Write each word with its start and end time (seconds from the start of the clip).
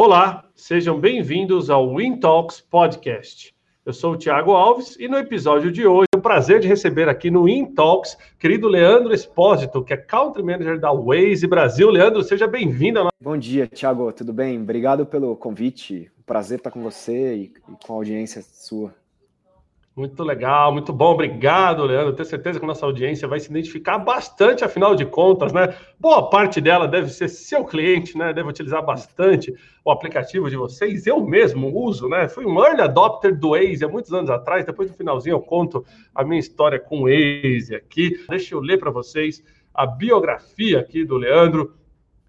Olá, 0.00 0.48
sejam 0.54 1.00
bem-vindos 1.00 1.68
ao 1.68 1.96
Win 1.96 2.20
Talks 2.20 2.60
Podcast. 2.60 3.52
Eu 3.84 3.92
sou 3.92 4.12
o 4.12 4.16
Thiago 4.16 4.52
Alves 4.52 4.94
e 4.96 5.08
no 5.08 5.18
episódio 5.18 5.72
de 5.72 5.84
hoje, 5.88 6.06
é 6.14 6.16
um 6.16 6.20
prazer 6.20 6.60
de 6.60 6.68
receber 6.68 7.08
aqui 7.08 7.32
no 7.32 7.46
Win 7.46 7.74
Talks, 7.74 8.16
querido 8.38 8.68
Leandro 8.68 9.12
Espósito, 9.12 9.82
que 9.82 9.92
é 9.92 9.96
Country 9.96 10.44
Manager 10.44 10.78
da 10.78 10.92
Waze 10.92 11.48
Brasil. 11.48 11.90
Leandro, 11.90 12.22
seja 12.22 12.46
bem-vindo. 12.46 13.08
Bom 13.20 13.36
dia, 13.36 13.66
Thiago, 13.66 14.12
tudo 14.12 14.32
bem? 14.32 14.62
Obrigado 14.62 15.04
pelo 15.04 15.34
convite. 15.34 16.08
Prazer 16.24 16.58
estar 16.58 16.70
com 16.70 16.80
você 16.80 17.34
e 17.34 17.52
com 17.84 17.94
a 17.94 17.96
audiência 17.96 18.40
sua. 18.40 18.94
Muito 19.98 20.22
legal, 20.22 20.72
muito 20.72 20.92
bom. 20.92 21.10
Obrigado, 21.14 21.82
Leandro. 21.82 22.12
Tenho 22.12 22.28
certeza 22.28 22.60
que 22.60 22.64
nossa 22.64 22.86
audiência 22.86 23.26
vai 23.26 23.40
se 23.40 23.50
identificar 23.50 23.98
bastante, 23.98 24.62
afinal 24.62 24.94
de 24.94 25.04
contas, 25.04 25.52
né? 25.52 25.74
Boa 25.98 26.30
parte 26.30 26.60
dela 26.60 26.86
deve 26.86 27.08
ser 27.10 27.26
seu 27.26 27.64
cliente, 27.64 28.16
né? 28.16 28.32
Deve 28.32 28.48
utilizar 28.48 28.80
bastante 28.80 29.52
o 29.84 29.90
aplicativo 29.90 30.48
de 30.48 30.54
vocês. 30.54 31.04
Eu 31.04 31.20
mesmo 31.20 31.76
uso, 31.76 32.08
né? 32.08 32.28
Fui 32.28 32.46
um 32.46 32.64
early 32.64 32.80
adopter 32.80 33.36
do 33.36 33.50
Waze 33.50 33.84
há 33.84 33.88
muitos 33.88 34.12
anos 34.12 34.30
atrás. 34.30 34.64
Depois 34.64 34.88
do 34.88 34.96
finalzinho 34.96 35.34
eu 35.34 35.40
conto 35.40 35.84
a 36.14 36.22
minha 36.22 36.38
história 36.38 36.78
com 36.78 37.00
o 37.00 37.06
Waze 37.06 37.74
aqui. 37.74 38.24
Deixa 38.28 38.54
eu 38.54 38.60
ler 38.60 38.78
para 38.78 38.92
vocês 38.92 39.42
a 39.74 39.84
biografia 39.84 40.78
aqui 40.78 41.04
do 41.04 41.16
Leandro. 41.16 41.74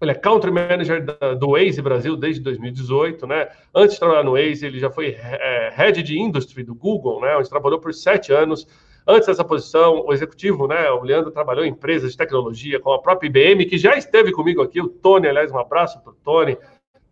Ele 0.00 0.12
é 0.12 0.14
Country 0.14 0.50
Manager 0.50 1.04
do 1.38 1.50
Waze 1.50 1.82
Brasil 1.82 2.16
desde 2.16 2.40
2018, 2.42 3.26
né? 3.26 3.48
Antes 3.74 3.94
de 3.94 4.00
trabalhar 4.00 4.24
no 4.24 4.32
Waze, 4.32 4.64
ele 4.64 4.78
já 4.78 4.90
foi 4.90 5.16
é, 5.20 5.70
Head 5.74 6.02
de 6.02 6.18
Industry 6.18 6.62
do 6.62 6.74
Google, 6.74 7.20
né? 7.20 7.36
Onde 7.36 7.50
trabalhou 7.50 7.78
por 7.78 7.92
sete 7.92 8.32
anos. 8.32 8.66
Antes 9.06 9.26
dessa 9.26 9.44
posição, 9.44 10.04
o 10.06 10.12
executivo, 10.12 10.66
né? 10.66 10.90
O 10.90 11.02
Leandro 11.02 11.30
trabalhou 11.30 11.64
em 11.64 11.70
empresas 11.70 12.12
de 12.12 12.16
tecnologia, 12.16 12.80
como 12.80 12.94
a 12.94 13.02
própria 13.02 13.26
IBM, 13.26 13.66
que 13.66 13.76
já 13.76 13.94
esteve 13.96 14.32
comigo 14.32 14.62
aqui. 14.62 14.80
O 14.80 14.88
Tony, 14.88 15.28
aliás, 15.28 15.52
um 15.52 15.58
abraço 15.58 16.00
para 16.00 16.12
o 16.12 16.16
Tony, 16.24 16.56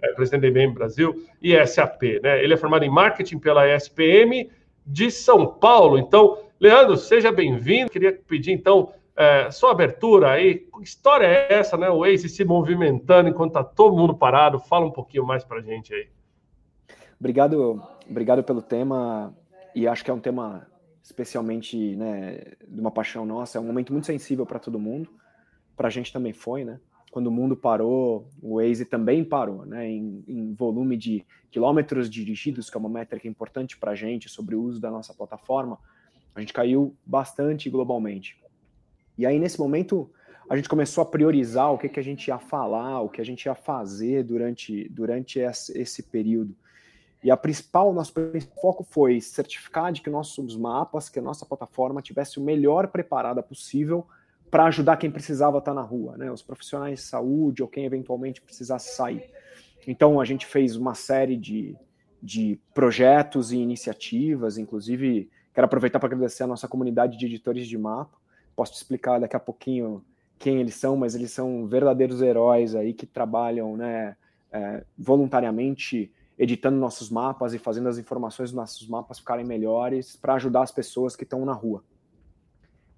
é, 0.01 0.13
presidente 0.13 0.43
da 0.43 0.49
IBM 0.49 0.73
Brasil, 0.73 1.15
e 1.43 1.67
SAP, 1.67 2.03
né? 2.23 2.43
Ele 2.43 2.55
é 2.55 2.57
formado 2.57 2.85
em 2.85 2.91
marketing 2.91 3.39
pela 3.39 3.69
ESPM 3.69 4.51
de 4.87 5.11
São 5.11 5.47
Paulo. 5.47 5.99
Então, 5.99 6.39
Leandro, 6.59 6.97
seja 6.97 7.31
bem-vindo. 7.31 7.91
Queria 7.91 8.13
pedir, 8.13 8.53
então, 8.53 8.93
é, 9.19 9.51
sua 9.51 9.73
abertura 9.73 10.31
aí, 10.31 10.61
que 10.61 10.81
história 10.85 11.27
é 11.27 11.55
essa, 11.55 11.77
né? 11.77 11.91
O 11.91 11.99
Waze 11.99 12.29
se 12.29 12.45
movimentando 12.45 13.29
enquanto 13.29 13.55
tá 13.55 13.65
todo 13.65 13.97
mundo 13.97 14.17
parado. 14.17 14.61
Fala 14.61 14.87
um 14.87 14.93
pouquinho 14.93 15.27
mais 15.27 15.43
para 15.43 15.61
gente 15.61 15.93
aí. 15.93 16.09
Obrigado, 17.19 17.83
obrigado 18.09 18.45
pelo 18.45 18.63
tema. 18.63 19.35
E 19.75 19.89
acho 19.89 20.05
que 20.05 20.11
é 20.13 20.15
um 20.15 20.21
tema 20.21 20.69
especialmente, 21.03 21.97
né, 21.97 22.53
de 22.69 22.81
uma 22.81 22.93
paixão 22.93 23.27
nossa. 23.27 23.59
É 23.59 23.61
um 23.61 23.65
momento 23.65 23.93
muito 23.93 24.07
sensível 24.07 24.47
para 24.47 24.61
todo 24.61 24.79
mundo. 24.79 25.11
Para 25.77 25.89
a 25.89 25.91
gente 25.91 26.13
também 26.13 26.33
foi, 26.33 26.65
né? 26.65 26.79
Quando 27.11 27.27
o 27.27 27.33
mundo 27.33 27.57
parou, 27.57 28.29
o 28.41 28.57
Waze 28.63 28.85
também 28.85 29.25
parou, 29.25 29.67
né? 29.67 29.89
Em, 29.89 30.23
em 30.29 30.55
volume 30.55 30.97
de 30.97 31.27
quilômetros 31.51 32.09
dirigidos, 32.09 32.71
que 32.71 32.77
é 32.77 32.81
uma 32.81 32.89
métrica 32.89 33.27
importante 33.27 33.77
para 33.77 33.93
a 33.93 33.95
gente 33.97 34.29
sobre 34.29 34.55
o 34.55 34.63
uso 34.63 34.81
da 34.81 34.93
nossa 34.93 35.13
plataforma, 35.13 35.77
a 36.37 36.41
gente 36.41 36.53
caiu 36.53 36.95
bastante 37.05 37.69
globalmente. 37.69 38.39
E 39.19 39.27
aí, 39.27 39.39
nesse 39.39 39.59
momento, 39.59 40.09
a 40.49 40.57
gente 40.57 40.69
começou 40.69 41.03
a 41.03 41.07
priorizar 41.07 41.73
o 41.73 41.77
que, 41.79 41.89
que 41.89 42.01
a 42.01 42.03
gente 42.03 42.29
ia 42.29 42.39
falar, 42.39 43.01
o 43.01 43.09
que 43.09 43.21
a 43.21 43.25
gente 43.25 43.45
ia 43.47 43.55
fazer 43.55 44.23
durante, 44.23 44.89
durante 44.89 45.41
esse 45.41 46.05
período. 46.05 46.57
E 47.23 47.31
a 47.31 47.37
principal, 47.37 47.93
nosso 47.93 48.13
principal 48.15 48.63
foco 48.63 48.85
foi 48.85 49.21
certificar 49.21 49.93
de 49.93 50.01
que 50.01 50.09
nossos 50.09 50.57
mapas, 50.57 51.09
que 51.09 51.19
a 51.19 51.23
nossa 51.23 51.45
plataforma 51.45 52.01
tivesse 52.01 52.39
o 52.39 52.43
melhor 52.43 52.89
preparada 52.89 53.43
possível 53.43 54.07
para 54.51 54.65
ajudar 54.67 54.97
quem 54.97 55.11
precisava 55.11 55.59
estar 55.59 55.75
na 55.75 55.83
rua, 55.83 56.17
né? 56.17 56.31
Os 56.31 56.43
profissionais 56.43 57.01
de 57.01 57.05
saúde 57.05 57.63
ou 57.63 57.69
quem 57.69 57.85
eventualmente 57.85 58.41
precisasse 58.41 58.95
sair. 58.95 59.29
Então 59.87 60.21
a 60.21 60.25
gente 60.25 60.47
fez 60.47 60.77
uma 60.77 60.95
série 60.95 61.37
de, 61.37 61.77
de 62.23 62.59
projetos 62.73 63.53
e 63.53 63.59
iniciativas, 63.59 64.57
inclusive 64.57 65.29
quero 65.53 65.65
aproveitar 65.65 65.99
para 65.99 66.07
agradecer 66.07 66.45
a 66.45 66.47
nossa 66.47 66.69
comunidade 66.69 67.19
de 67.19 67.27
editores 67.27 67.67
de 67.67 67.77
mapa, 67.77 68.17
Posso 68.59 68.73
te 68.73 68.79
explicar 68.79 69.21
daqui 69.21 69.37
a 69.37 69.39
pouquinho 69.39 70.05
quem 70.37 70.59
eles 70.59 70.75
são, 70.75 70.97
mas 70.97 71.15
eles 71.15 71.31
são 71.31 71.65
verdadeiros 71.65 72.21
heróis 72.21 72.75
aí 72.75 72.93
que 72.93 73.07
trabalham 73.07 73.77
né, 73.77 74.17
é, 74.51 74.85
voluntariamente 74.99 76.13
editando 76.37 76.77
nossos 76.77 77.09
mapas 77.09 77.55
e 77.55 77.59
fazendo 77.59 77.89
as 77.89 77.99
informações 77.99 78.51
dos 78.51 78.57
nossos 78.57 78.89
mapas 78.89 79.21
ficarem 79.21 79.47
melhores 79.47 80.17
para 80.17 80.35
ajudar 80.35 80.63
as 80.63 80.73
pessoas 80.73 81.15
que 81.15 81.23
estão 81.23 81.45
na 81.45 81.53
rua. 81.53 81.85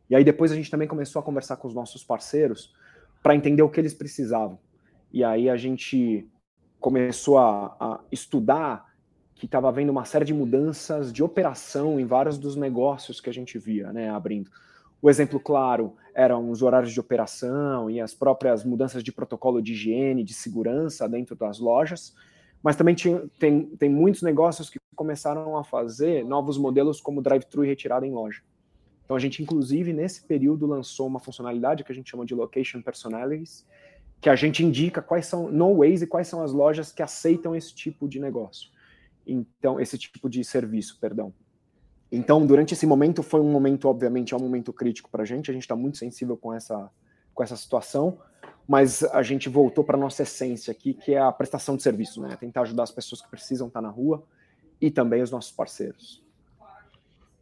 E 0.08 0.16
aí 0.16 0.24
depois 0.24 0.50
a 0.50 0.54
gente 0.54 0.70
também 0.70 0.88
começou 0.88 1.20
a 1.20 1.22
conversar 1.22 1.58
com 1.58 1.68
os 1.68 1.74
nossos 1.74 2.02
parceiros 2.02 2.74
para 3.22 3.36
entender 3.36 3.60
o 3.60 3.68
que 3.68 3.78
eles 3.78 3.92
precisavam. 3.92 4.58
E 5.12 5.22
aí 5.22 5.50
a 5.50 5.58
gente 5.58 6.26
começou 6.80 7.36
a, 7.36 7.76
a 7.78 8.00
estudar 8.10 8.90
que 9.34 9.44
estava 9.44 9.68
havendo 9.68 9.92
uma 9.92 10.06
série 10.06 10.24
de 10.24 10.32
mudanças 10.32 11.12
de 11.12 11.22
operação 11.22 12.00
em 12.00 12.06
vários 12.06 12.38
dos 12.38 12.56
negócios 12.56 13.20
que 13.20 13.28
a 13.28 13.32
gente 13.34 13.58
via, 13.58 13.92
né, 13.92 14.08
abrindo. 14.08 14.50
O 15.02 15.08
exemplo 15.08 15.40
claro 15.40 15.94
eram 16.14 16.50
os 16.50 16.62
horários 16.62 16.92
de 16.92 17.00
operação 17.00 17.88
e 17.90 18.00
as 18.00 18.14
próprias 18.14 18.64
mudanças 18.64 19.02
de 19.02 19.12
protocolo 19.12 19.62
de 19.62 19.72
higiene, 19.72 20.22
de 20.22 20.34
segurança 20.34 21.08
dentro 21.08 21.34
das 21.34 21.58
lojas, 21.58 22.14
mas 22.62 22.76
também 22.76 22.94
tinha, 22.94 23.22
tem, 23.38 23.64
tem 23.76 23.88
muitos 23.88 24.22
negócios 24.22 24.68
que 24.68 24.78
começaram 24.94 25.56
a 25.56 25.64
fazer 25.64 26.24
novos 26.24 26.58
modelos 26.58 27.00
como 27.00 27.22
drive-thru 27.22 27.64
e 27.64 27.68
retirada 27.68 28.06
em 28.06 28.12
loja. 28.12 28.42
Então 29.04 29.16
a 29.16 29.20
gente, 29.20 29.42
inclusive, 29.42 29.92
nesse 29.92 30.22
período 30.24 30.66
lançou 30.66 31.06
uma 31.06 31.18
funcionalidade 31.18 31.82
que 31.82 31.90
a 31.90 31.94
gente 31.94 32.10
chama 32.10 32.26
de 32.26 32.34
Location 32.34 32.82
Personalities, 32.82 33.66
que 34.20 34.28
a 34.28 34.36
gente 34.36 34.64
indica 34.64 35.00
quais 35.00 35.26
são, 35.26 35.50
no 35.50 35.78
Waze, 35.78 36.06
quais 36.06 36.28
são 36.28 36.42
as 36.42 36.52
lojas 36.52 36.92
que 36.92 37.02
aceitam 37.02 37.56
esse 37.56 37.74
tipo 37.74 38.06
de 38.06 38.20
negócio. 38.20 38.68
Então, 39.26 39.80
esse 39.80 39.96
tipo 39.96 40.28
de 40.28 40.44
serviço, 40.44 40.98
perdão. 41.00 41.32
Então, 42.12 42.44
durante 42.44 42.74
esse 42.74 42.86
momento, 42.86 43.22
foi 43.22 43.40
um 43.40 43.50
momento, 43.50 43.88
obviamente, 43.88 44.34
é 44.34 44.36
um 44.36 44.40
momento 44.40 44.72
crítico 44.72 45.08
para 45.10 45.22
a 45.22 45.26
gente, 45.26 45.50
a 45.50 45.54
gente 45.54 45.62
está 45.62 45.76
muito 45.76 45.96
sensível 45.96 46.36
com 46.36 46.52
essa, 46.52 46.90
com 47.32 47.42
essa 47.42 47.56
situação, 47.56 48.18
mas 48.66 49.04
a 49.04 49.22
gente 49.22 49.48
voltou 49.48 49.84
para 49.84 49.96
a 49.96 50.00
nossa 50.00 50.22
essência 50.22 50.72
aqui, 50.72 50.94
que 50.94 51.14
é 51.14 51.18
a 51.18 51.30
prestação 51.30 51.76
de 51.76 51.82
serviço, 51.82 52.20
né? 52.20 52.36
Tentar 52.38 52.62
ajudar 52.62 52.82
as 52.82 52.90
pessoas 52.90 53.22
que 53.22 53.28
precisam 53.28 53.68
estar 53.68 53.80
tá 53.80 53.86
na 53.86 53.92
rua 53.92 54.24
e 54.80 54.90
também 54.90 55.22
os 55.22 55.30
nossos 55.30 55.52
parceiros. 55.52 56.22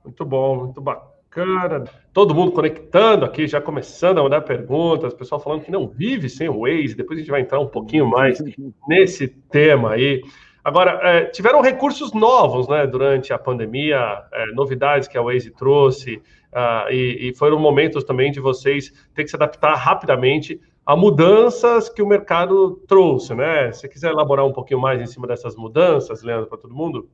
Muito 0.04 0.24
bom, 0.24 0.64
muito 0.64 0.80
bacana. 0.80 1.84
Todo 2.12 2.34
mundo 2.34 2.52
conectando 2.52 3.24
aqui, 3.24 3.46
já 3.46 3.60
começando 3.60 4.18
a 4.18 4.22
mandar 4.22 4.40
perguntas, 4.42 5.14
pessoal 5.14 5.40
falando 5.40 5.62
que 5.62 5.70
não 5.70 5.86
vive 5.86 6.28
sem 6.28 6.48
o 6.48 6.60
Waze, 6.60 6.94
depois 6.94 7.18
a 7.18 7.20
gente 7.20 7.30
vai 7.30 7.42
entrar 7.42 7.60
um 7.60 7.68
pouquinho 7.68 8.06
mais 8.06 8.38
nesse 8.88 9.28
tema 9.28 9.92
aí. 9.92 10.22
Agora, 10.68 11.00
é, 11.02 11.24
tiveram 11.24 11.62
recursos 11.62 12.12
novos 12.12 12.68
né, 12.68 12.86
durante 12.86 13.32
a 13.32 13.38
pandemia, 13.38 14.22
é, 14.30 14.52
novidades 14.52 15.08
que 15.08 15.16
a 15.16 15.22
Waze 15.22 15.50
trouxe, 15.50 16.16
uh, 16.52 16.92
e, 16.92 17.30
e, 17.30 17.34
foram 17.34 17.58
momentos 17.58 18.04
também 18.04 18.30
de 18.30 18.38
vocês 18.38 18.92
ter 19.14 19.24
que 19.24 19.30
se 19.30 19.36
adaptar 19.36 19.74
rapidamente 19.76 20.60
a 20.84 20.94
mudanças 20.94 21.88
que 21.88 22.02
o 22.02 22.06
mercado 22.06 22.82
trouxe. 22.86 23.34
Né? 23.34 23.72
Se 23.72 23.88
quiser 23.88 24.10
elaborar 24.10 24.44
um 24.44 24.52
pouquinho 24.52 24.78
mais 24.78 25.00
em 25.00 25.06
cima 25.06 25.26
dessas 25.26 25.56
mudanças, 25.56 26.22
Leandro, 26.22 26.48
para 26.48 26.58
todo 26.58 26.74
mundo? 26.74 27.08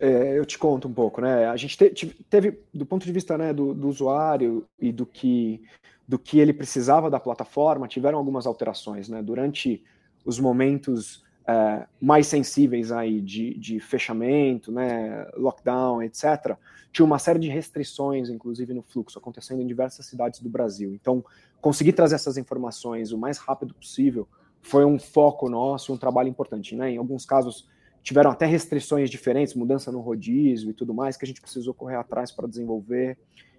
É, 0.00 0.38
eu 0.38 0.46
te 0.46 0.56
conto 0.56 0.88
um 0.88 0.94
pouco, 0.94 1.20
né? 1.20 1.44
A 1.46 1.56
gente 1.58 1.76
te, 1.76 2.06
teve, 2.30 2.58
do 2.72 2.86
ponto 2.86 3.04
de 3.04 3.12
vista 3.12 3.36
né, 3.36 3.52
do, 3.52 3.74
do 3.74 3.86
usuário 3.86 4.64
e 4.78 4.90
do 4.90 5.04
que, 5.04 5.60
do 6.08 6.18
que 6.18 6.40
ele 6.40 6.54
precisava 6.54 7.10
da 7.10 7.20
plataforma, 7.20 7.86
tiveram 7.86 8.16
algumas 8.16 8.46
alterações, 8.46 9.10
né? 9.10 9.22
Durante 9.22 9.84
os 10.24 10.40
momentos 10.40 11.22
é, 11.46 11.86
mais 12.00 12.26
sensíveis 12.26 12.92
aí 12.92 13.20
de, 13.20 13.54
de 13.54 13.80
fechamento, 13.80 14.70
né, 14.70 15.26
lockdown, 15.36 16.02
etc., 16.02 16.56
tinha 16.92 17.06
uma 17.06 17.18
série 17.18 17.38
de 17.38 17.48
restrições, 17.48 18.28
inclusive 18.28 18.74
no 18.74 18.82
fluxo, 18.82 19.18
acontecendo 19.18 19.62
em 19.62 19.66
diversas 19.66 20.06
cidades 20.06 20.40
do 20.40 20.48
Brasil. 20.48 20.92
Então, 20.92 21.24
conseguir 21.60 21.92
trazer 21.92 22.16
essas 22.16 22.36
informações 22.36 23.12
o 23.12 23.18
mais 23.18 23.38
rápido 23.38 23.74
possível 23.74 24.28
foi 24.60 24.84
um 24.84 24.98
foco 24.98 25.48
nosso, 25.48 25.92
um 25.92 25.96
trabalho 25.96 26.28
importante. 26.28 26.74
Né? 26.74 26.92
Em 26.92 26.96
alguns 26.96 27.24
casos, 27.24 27.68
tiveram 28.02 28.30
até 28.30 28.44
restrições 28.46 29.08
diferentes, 29.08 29.54
mudança 29.54 29.92
no 29.92 30.00
rodízio 30.00 30.70
e 30.70 30.74
tudo 30.74 30.92
mais, 30.92 31.16
que 31.16 31.24
a 31.24 31.28
gente 31.28 31.40
precisou 31.40 31.72
correr 31.72 31.96
atrás 31.96 32.32
para 32.32 32.48
desenvolver 32.48 33.16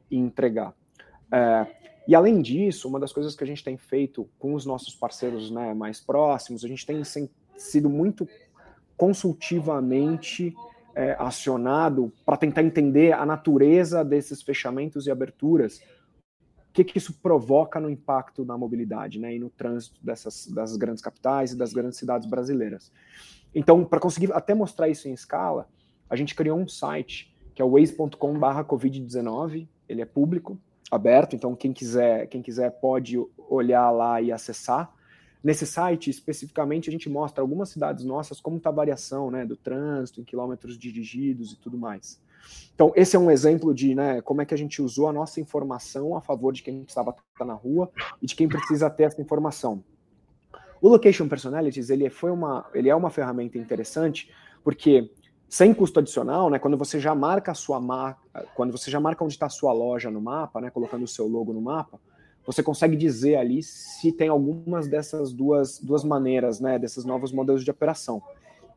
e 0.09 0.17
entregar. 0.17 0.73
É, 1.31 1.67
e 2.07 2.15
além 2.15 2.41
disso, 2.41 2.87
uma 2.87 2.99
das 2.99 3.13
coisas 3.13 3.35
que 3.35 3.43
a 3.43 3.47
gente 3.47 3.63
tem 3.63 3.77
feito 3.77 4.29
com 4.37 4.53
os 4.53 4.65
nossos 4.65 4.95
parceiros 4.95 5.49
né, 5.51 5.73
mais 5.73 5.99
próximos, 6.01 6.65
a 6.65 6.67
gente 6.67 6.85
tem 6.85 7.03
sido 7.57 7.89
muito 7.89 8.27
consultivamente 8.97 10.53
é, 10.95 11.15
acionado 11.17 12.11
para 12.25 12.37
tentar 12.37 12.63
entender 12.63 13.13
a 13.13 13.25
natureza 13.25 14.03
desses 14.03 14.41
fechamentos 14.41 15.07
e 15.07 15.11
aberturas, 15.11 15.79
o 16.69 16.73
que, 16.73 16.83
que 16.83 16.97
isso 16.97 17.13
provoca 17.21 17.79
no 17.79 17.89
impacto 17.89 18.45
na 18.45 18.57
mobilidade 18.57 19.19
né, 19.19 19.35
e 19.35 19.39
no 19.39 19.49
trânsito 19.49 19.99
dessas, 20.03 20.47
das 20.47 20.77
grandes 20.77 21.01
capitais 21.01 21.51
e 21.51 21.57
das 21.57 21.73
grandes 21.73 21.97
cidades 21.97 22.29
brasileiras. 22.29 22.91
Então, 23.53 23.83
para 23.83 23.99
conseguir 23.99 24.31
até 24.33 24.53
mostrar 24.53 24.87
isso 24.87 25.09
em 25.09 25.13
escala, 25.13 25.67
a 26.09 26.15
gente 26.15 26.33
criou 26.33 26.57
um 26.57 26.67
site 26.67 27.31
que 27.53 27.61
é 27.61 27.65
o 27.65 27.71
waze.com/covid19. 27.71 29.67
Ele 29.89 30.01
é 30.01 30.05
público, 30.05 30.57
aberto, 30.89 31.35
então 31.35 31.55
quem 31.55 31.73
quiser, 31.73 32.27
quem 32.27 32.41
quiser 32.41 32.69
pode 32.79 33.17
olhar 33.49 33.91
lá 33.91 34.21
e 34.21 34.31
acessar. 34.31 34.93
Nesse 35.43 35.65
site, 35.65 36.09
especificamente, 36.09 36.89
a 36.89 36.91
gente 36.91 37.09
mostra 37.09 37.41
algumas 37.41 37.69
cidades 37.69 38.05
nossas, 38.05 38.39
como 38.39 38.57
está 38.57 38.69
a 38.69 38.73
variação 38.73 39.31
né, 39.31 39.45
do 39.45 39.57
trânsito, 39.57 40.21
em 40.21 40.23
quilômetros 40.23 40.77
dirigidos 40.77 41.53
e 41.53 41.57
tudo 41.57 41.77
mais. 41.77 42.21
Então, 42.73 42.91
esse 42.95 43.15
é 43.15 43.19
um 43.19 43.29
exemplo 43.29 43.73
de 43.73 43.95
né, 43.95 44.21
como 44.21 44.41
é 44.41 44.45
que 44.45 44.53
a 44.53 44.57
gente 44.57 44.81
usou 44.81 45.07
a 45.07 45.13
nossa 45.13 45.39
informação 45.39 46.15
a 46.15 46.21
favor 46.21 46.53
de 46.53 46.61
quem 46.61 46.83
estava 46.83 47.15
na 47.39 47.53
rua 47.53 47.91
e 48.21 48.25
de 48.25 48.35
quem 48.35 48.47
precisa 48.47 48.89
ter 48.89 49.03
essa 49.03 49.21
informação. 49.21 49.83
O 50.81 50.89
Location 50.89 51.27
Personalities 51.27 51.89
ele 51.89 52.09
foi 52.09 52.31
uma, 52.31 52.65
ele 52.73 52.89
é 52.89 52.95
uma 52.95 53.11
ferramenta 53.11 53.57
interessante 53.57 54.31
porque 54.63 55.11
sem 55.47 55.73
custo 55.73 55.99
adicional, 55.99 56.49
né, 56.49 56.57
quando 56.57 56.77
você 56.77 56.99
já 56.99 57.13
marca 57.13 57.51
a 57.51 57.55
sua 57.55 57.79
marca, 57.79 58.47
quando 58.55 58.71
você 58.71 58.89
já 58.89 58.99
marca 58.99 59.23
onde 59.23 59.33
está 59.33 59.47
a 59.47 59.49
sua 59.49 59.73
loja 59.73 60.09
no 60.09 60.21
mapa, 60.21 60.61
né, 60.61 60.69
colocando 60.69 61.03
o 61.03 61.07
seu 61.07 61.27
logo 61.27 61.51
no 61.51 61.61
mapa, 61.61 61.99
você 62.45 62.63
consegue 62.63 62.95
dizer 62.95 63.35
ali 63.35 63.61
se 63.61 64.11
tem 64.11 64.29
algumas 64.29 64.87
dessas 64.87 65.31
duas, 65.31 65.79
duas 65.79 66.03
maneiras, 66.03 66.59
né, 66.59 66.79
desses 66.79 67.05
novos 67.05 67.31
modelos 67.31 67.63
de 67.63 67.71
operação. 67.71 68.21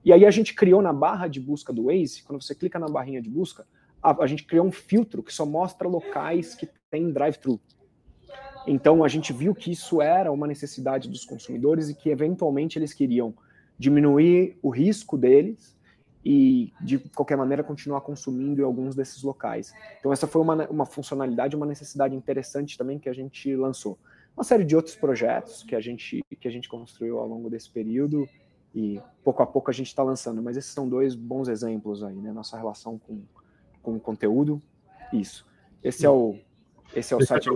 E 0.05 0.13
aí 0.13 0.27
a 0.27 0.31
gente 0.31 0.55
criou 0.55 0.83
na 0.83 0.93
barra 0.93 1.27
de 1.29 1.41
busca 1.41 1.73
do 1.73 1.85
Waze, 1.85 2.23
quando 2.23 2.43
você 2.43 2.55
clica 2.55 2.79
na 2.79 2.89
barrinha 2.89 3.23
de 3.23 3.31
busca, 3.31 3.67
a, 4.03 4.23
a 4.23 4.27
gente 4.27 4.45
criou 4.45 4.67
um 4.67 4.73
filtro 4.73 5.23
que 5.23 5.33
só 5.33 5.47
mostra 5.47 5.89
locais 5.89 6.55
que 6.55 6.69
tem 6.91 7.11
drive-thru. 7.11 7.59
Então 8.67 9.03
a 9.03 9.09
gente 9.09 9.33
viu 9.33 9.55
que 9.55 9.73
isso 9.73 10.01
era 10.01 10.31
uma 10.31 10.47
necessidade 10.47 11.09
dos 11.09 11.25
consumidores 11.25 11.89
e 11.89 11.95
que 11.95 12.11
eventualmente 12.11 12.79
eles 12.79 12.93
queriam 12.93 13.35
diminuir 13.79 14.59
o 14.63 14.71
risco 14.71 15.17
deles 15.17 15.74
e 16.25 16.73
de 16.81 16.99
qualquer 16.99 17.37
maneira 17.37 17.63
continuar 17.63 18.01
consumindo 18.01 18.63
em 18.63 18.65
alguns 18.65 18.95
desses 18.95 19.23
locais. 19.23 19.75
Então 19.99 20.13
essa 20.13 20.27
foi 20.27 20.41
uma, 20.41 20.67
uma 20.69 20.87
funcionalidade, 20.87 21.55
uma 21.55 21.67
necessidade 21.67 22.17
interessante 22.17 22.79
também 22.79 22.99
que 22.99 23.09
a 23.09 23.13
gente 23.13 23.55
lançou. 23.55 23.99
Uma 24.35 24.43
série 24.43 24.65
de 24.65 24.75
outros 24.75 24.97
projetos 24.97 25.63
que 25.63 25.77
a 25.77 25.81
gente 25.81 26.25
que 26.41 26.49
a 26.49 26.51
gente 26.51 26.69
construiu 26.69 27.19
ao 27.19 27.29
longo 27.29 27.51
desse 27.51 27.71
período 27.71 28.27
e 28.75 29.01
pouco 29.23 29.43
a 29.43 29.47
pouco 29.47 29.71
a 29.71 29.75
gente 29.75 29.87
está 29.87 30.03
lançando. 30.03 30.43
Mas 30.43 30.57
esses 30.57 30.73
são 30.73 30.89
dois 30.89 31.15
bons 31.15 31.49
exemplos 31.49 32.03
aí, 32.03 32.17
né? 32.17 32.33
Nossa 32.33 32.57
relação 32.57 32.99
com, 32.99 33.23
com 33.83 33.97
o 33.97 34.01
conteúdo, 34.01 34.61
isso. 35.13 35.47
Esse 35.83 36.05
é 36.05 36.11
o, 36.11 36.37
esse 36.97 37.13
é 37.13 37.17
o 37.17 37.25
site. 37.25 37.49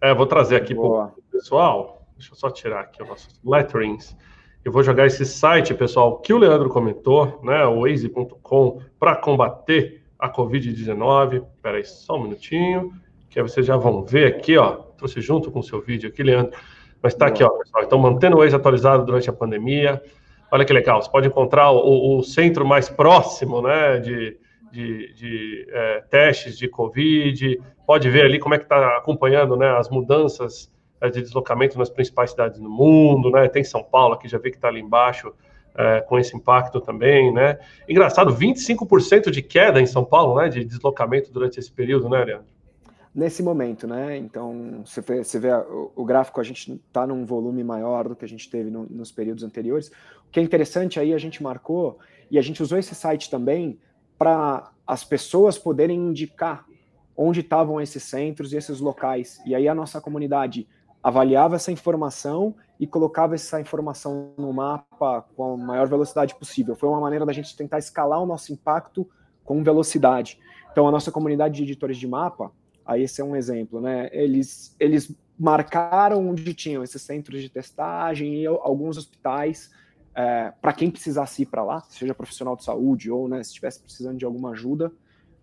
É, 0.00 0.14
vou 0.14 0.26
trazer 0.26 0.56
aqui 0.56 0.74
para 0.74 0.84
o 0.84 1.12
pessoal. 1.30 2.06
Deixa 2.16 2.32
eu 2.32 2.36
só 2.36 2.50
tirar 2.50 2.80
aqui 2.80 3.02
os 3.02 3.08
nossos 3.08 3.40
letterings. 3.44 4.16
Eu 4.66 4.72
vou 4.72 4.82
jogar 4.82 5.06
esse 5.06 5.24
site, 5.24 5.72
pessoal, 5.74 6.18
que 6.18 6.32
o 6.32 6.38
Leandro 6.38 6.68
comentou, 6.68 7.38
né? 7.44 7.64
O 7.66 7.82
Waze.com, 7.82 8.80
para 8.98 9.14
combater 9.14 10.02
a 10.18 10.28
Covid-19. 10.28 11.44
Espera 11.54 11.76
aí 11.76 11.84
só 11.84 12.16
um 12.16 12.24
minutinho, 12.24 12.90
que 13.30 13.38
aí 13.38 13.44
vocês 13.44 13.64
já 13.64 13.76
vão 13.76 14.04
ver 14.04 14.26
aqui, 14.26 14.58
ó. 14.58 14.72
Trouxe 14.98 15.20
junto 15.20 15.52
com 15.52 15.60
o 15.60 15.62
seu 15.62 15.80
vídeo 15.80 16.08
aqui, 16.08 16.20
Leandro 16.20 16.58
mas 17.00 17.12
está 17.12 17.28
aqui, 17.28 17.44
ó, 17.44 17.48
pessoal. 17.50 17.84
Então, 17.84 17.96
mantendo 17.96 18.34
o 18.34 18.40
Waze 18.40 18.56
atualizado 18.56 19.04
durante 19.04 19.30
a 19.30 19.32
pandemia. 19.32 20.02
Olha 20.50 20.64
que 20.64 20.72
legal, 20.72 21.00
você 21.00 21.08
pode 21.08 21.28
encontrar 21.28 21.70
o, 21.70 22.18
o 22.18 22.22
centro 22.24 22.66
mais 22.66 22.88
próximo 22.88 23.62
né, 23.62 24.00
de, 24.00 24.36
de, 24.72 25.14
de 25.14 25.66
é, 25.70 26.00
testes 26.10 26.58
de 26.58 26.66
Covid, 26.66 27.60
pode 27.86 28.10
ver 28.10 28.24
ali 28.24 28.40
como 28.40 28.56
é 28.56 28.58
que 28.58 28.64
está 28.64 28.96
acompanhando 28.96 29.56
né, 29.56 29.68
as 29.78 29.88
mudanças 29.88 30.68
de 31.12 31.22
deslocamento 31.22 31.78
nas 31.78 31.90
principais 31.90 32.30
cidades 32.30 32.58
do 32.58 32.68
mundo, 32.68 33.30
né? 33.30 33.48
Tem 33.48 33.62
São 33.62 33.82
Paulo 33.82 34.14
aqui, 34.14 34.28
já 34.28 34.38
vê 34.38 34.50
que 34.50 34.56
está 34.56 34.68
ali 34.68 34.80
embaixo 34.80 35.32
é, 35.74 36.00
com 36.00 36.18
esse 36.18 36.36
impacto 36.36 36.80
também, 36.80 37.32
né? 37.32 37.58
Engraçado, 37.88 38.34
25% 38.34 39.30
de 39.30 39.42
queda 39.42 39.80
em 39.80 39.86
São 39.86 40.04
Paulo, 40.04 40.40
né? 40.40 40.48
De 40.48 40.64
deslocamento 40.64 41.32
durante 41.32 41.60
esse 41.60 41.70
período, 41.70 42.08
né, 42.08 42.24
Leandro? 42.24 42.56
nesse 43.16 43.42
momento, 43.42 43.86
né? 43.86 44.18
Então, 44.18 44.82
você 44.84 45.00
vê, 45.00 45.24
você 45.24 45.38
vê 45.38 45.50
o, 45.50 45.90
o, 45.96 46.04
gráfico, 46.04 46.38
a 46.38 46.44
gente 46.44 46.70
está 46.86 47.06
num 47.06 47.24
volume 47.24 47.64
maior 47.64 48.06
do 48.06 48.14
que 48.14 48.26
a 48.26 48.28
gente 48.28 48.50
teve 48.50 48.70
no, 48.70 48.84
nos 48.90 49.10
períodos 49.10 49.42
anteriores. 49.42 49.88
O 50.28 50.30
que 50.30 50.38
é 50.38 50.42
interessante 50.42 51.00
aí, 51.00 51.14
a 51.14 51.18
gente 51.18 51.42
marcou, 51.42 51.98
e 52.30 52.38
a 52.38 52.42
gente 52.42 52.62
usou 52.62 52.76
esse 52.76 52.94
site 52.94 53.30
também 53.30 53.80
para 54.18 54.70
as 54.86 55.02
pessoas 55.02 55.56
poderem 55.56 55.98
indicar 55.98 56.66
onde 57.16 57.40
estavam 57.40 57.80
esses 57.80 58.02
centros 58.02 58.52
e 58.52 58.56
esses 58.58 58.80
locais. 58.80 59.40
E 59.46 59.54
aí 59.54 59.66
a 59.66 59.74
nossa 59.74 59.98
comunidade 59.98 60.68
avaliava 61.02 61.56
essa 61.56 61.70
informação 61.70 62.54
e 62.78 62.86
colocava 62.86 63.34
essa 63.34 63.60
informação 63.60 64.32
no 64.36 64.52
mapa 64.52 65.22
com 65.36 65.54
a 65.54 65.56
maior 65.56 65.86
velocidade 65.86 66.34
possível. 66.34 66.74
Foi 66.74 66.88
uma 66.88 67.00
maneira 67.00 67.24
da 67.24 67.32
gente 67.32 67.56
tentar 67.56 67.78
escalar 67.78 68.22
o 68.22 68.26
nosso 68.26 68.52
impacto 68.52 69.08
com 69.44 69.62
velocidade. 69.62 70.38
Então, 70.72 70.86
a 70.86 70.90
nossa 70.90 71.10
comunidade 71.10 71.56
de 71.56 71.62
editores 71.62 71.96
de 71.96 72.06
mapa, 72.06 72.52
Aí 72.86 73.02
esse 73.02 73.20
é 73.20 73.24
um 73.24 73.34
exemplo, 73.34 73.80
né? 73.80 74.08
Eles, 74.12 74.74
eles 74.78 75.12
marcaram 75.36 76.28
onde 76.28 76.54
tinham 76.54 76.84
esses 76.84 77.02
centros 77.02 77.42
de 77.42 77.48
testagem 77.48 78.42
e 78.42 78.46
alguns 78.46 78.96
hospitais 78.96 79.70
é, 80.14 80.52
para 80.62 80.72
quem 80.72 80.90
precisasse 80.90 81.42
ir 81.42 81.46
para 81.46 81.64
lá, 81.64 81.80
seja 81.90 82.14
profissional 82.14 82.56
de 82.56 82.64
saúde 82.64 83.10
ou 83.10 83.28
né, 83.28 83.42
se 83.42 83.50
estivesse 83.50 83.80
precisando 83.80 84.16
de 84.16 84.24
alguma 84.24 84.52
ajuda, 84.52 84.90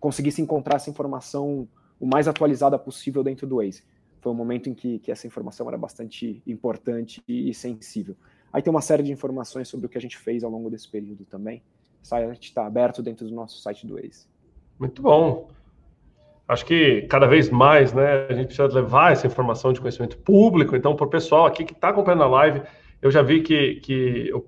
conseguisse 0.00 0.40
encontrar 0.40 0.76
essa 0.76 0.90
informação 0.90 1.68
o 2.00 2.06
mais 2.06 2.26
atualizada 2.26 2.76
possível 2.78 3.22
dentro 3.22 3.46
do 3.46 3.56
Waze. 3.56 3.84
Foi 4.24 4.32
um 4.32 4.34
momento 4.34 4.68
em 4.70 4.74
que, 4.74 4.98
que 4.98 5.12
essa 5.12 5.26
informação 5.26 5.68
era 5.68 5.78
bastante 5.78 6.42
importante 6.46 7.22
e, 7.28 7.50
e 7.50 7.54
sensível. 7.54 8.16
Aí 8.50 8.60
tem 8.62 8.70
uma 8.70 8.80
série 8.80 9.02
de 9.02 9.12
informações 9.12 9.68
sobre 9.68 9.86
o 9.86 9.88
que 9.88 9.98
a 9.98 10.00
gente 10.00 10.16
fez 10.16 10.42
ao 10.42 10.50
longo 10.50 10.70
desse 10.70 10.88
período 10.88 11.24
também. 11.26 11.62
O 12.02 12.06
site 12.06 12.48
está 12.48 12.66
aberto 12.66 13.02
dentro 13.02 13.28
do 13.28 13.34
nosso 13.34 13.60
site 13.60 13.86
do 13.86 13.94
Waze. 13.94 14.26
Muito 14.80 15.02
bom 15.02 15.48
acho 16.48 16.64
que 16.66 17.02
cada 17.02 17.26
vez 17.26 17.50
mais, 17.50 17.92
né, 17.92 18.26
a 18.28 18.32
gente 18.32 18.46
precisa 18.46 18.66
levar 18.68 19.12
essa 19.12 19.26
informação 19.26 19.72
de 19.72 19.80
conhecimento 19.80 20.16
público. 20.18 20.76
Então, 20.76 20.94
para 20.94 21.06
o 21.06 21.10
pessoal 21.10 21.46
aqui 21.46 21.64
que 21.64 21.72
está 21.72 21.88
acompanhando 21.88 22.22
a 22.22 22.28
live, 22.28 22.62
eu 23.00 23.10
já 23.10 23.22
vi 23.22 23.42
que, 23.42 23.76
que 23.76 24.30
uh, 24.32 24.42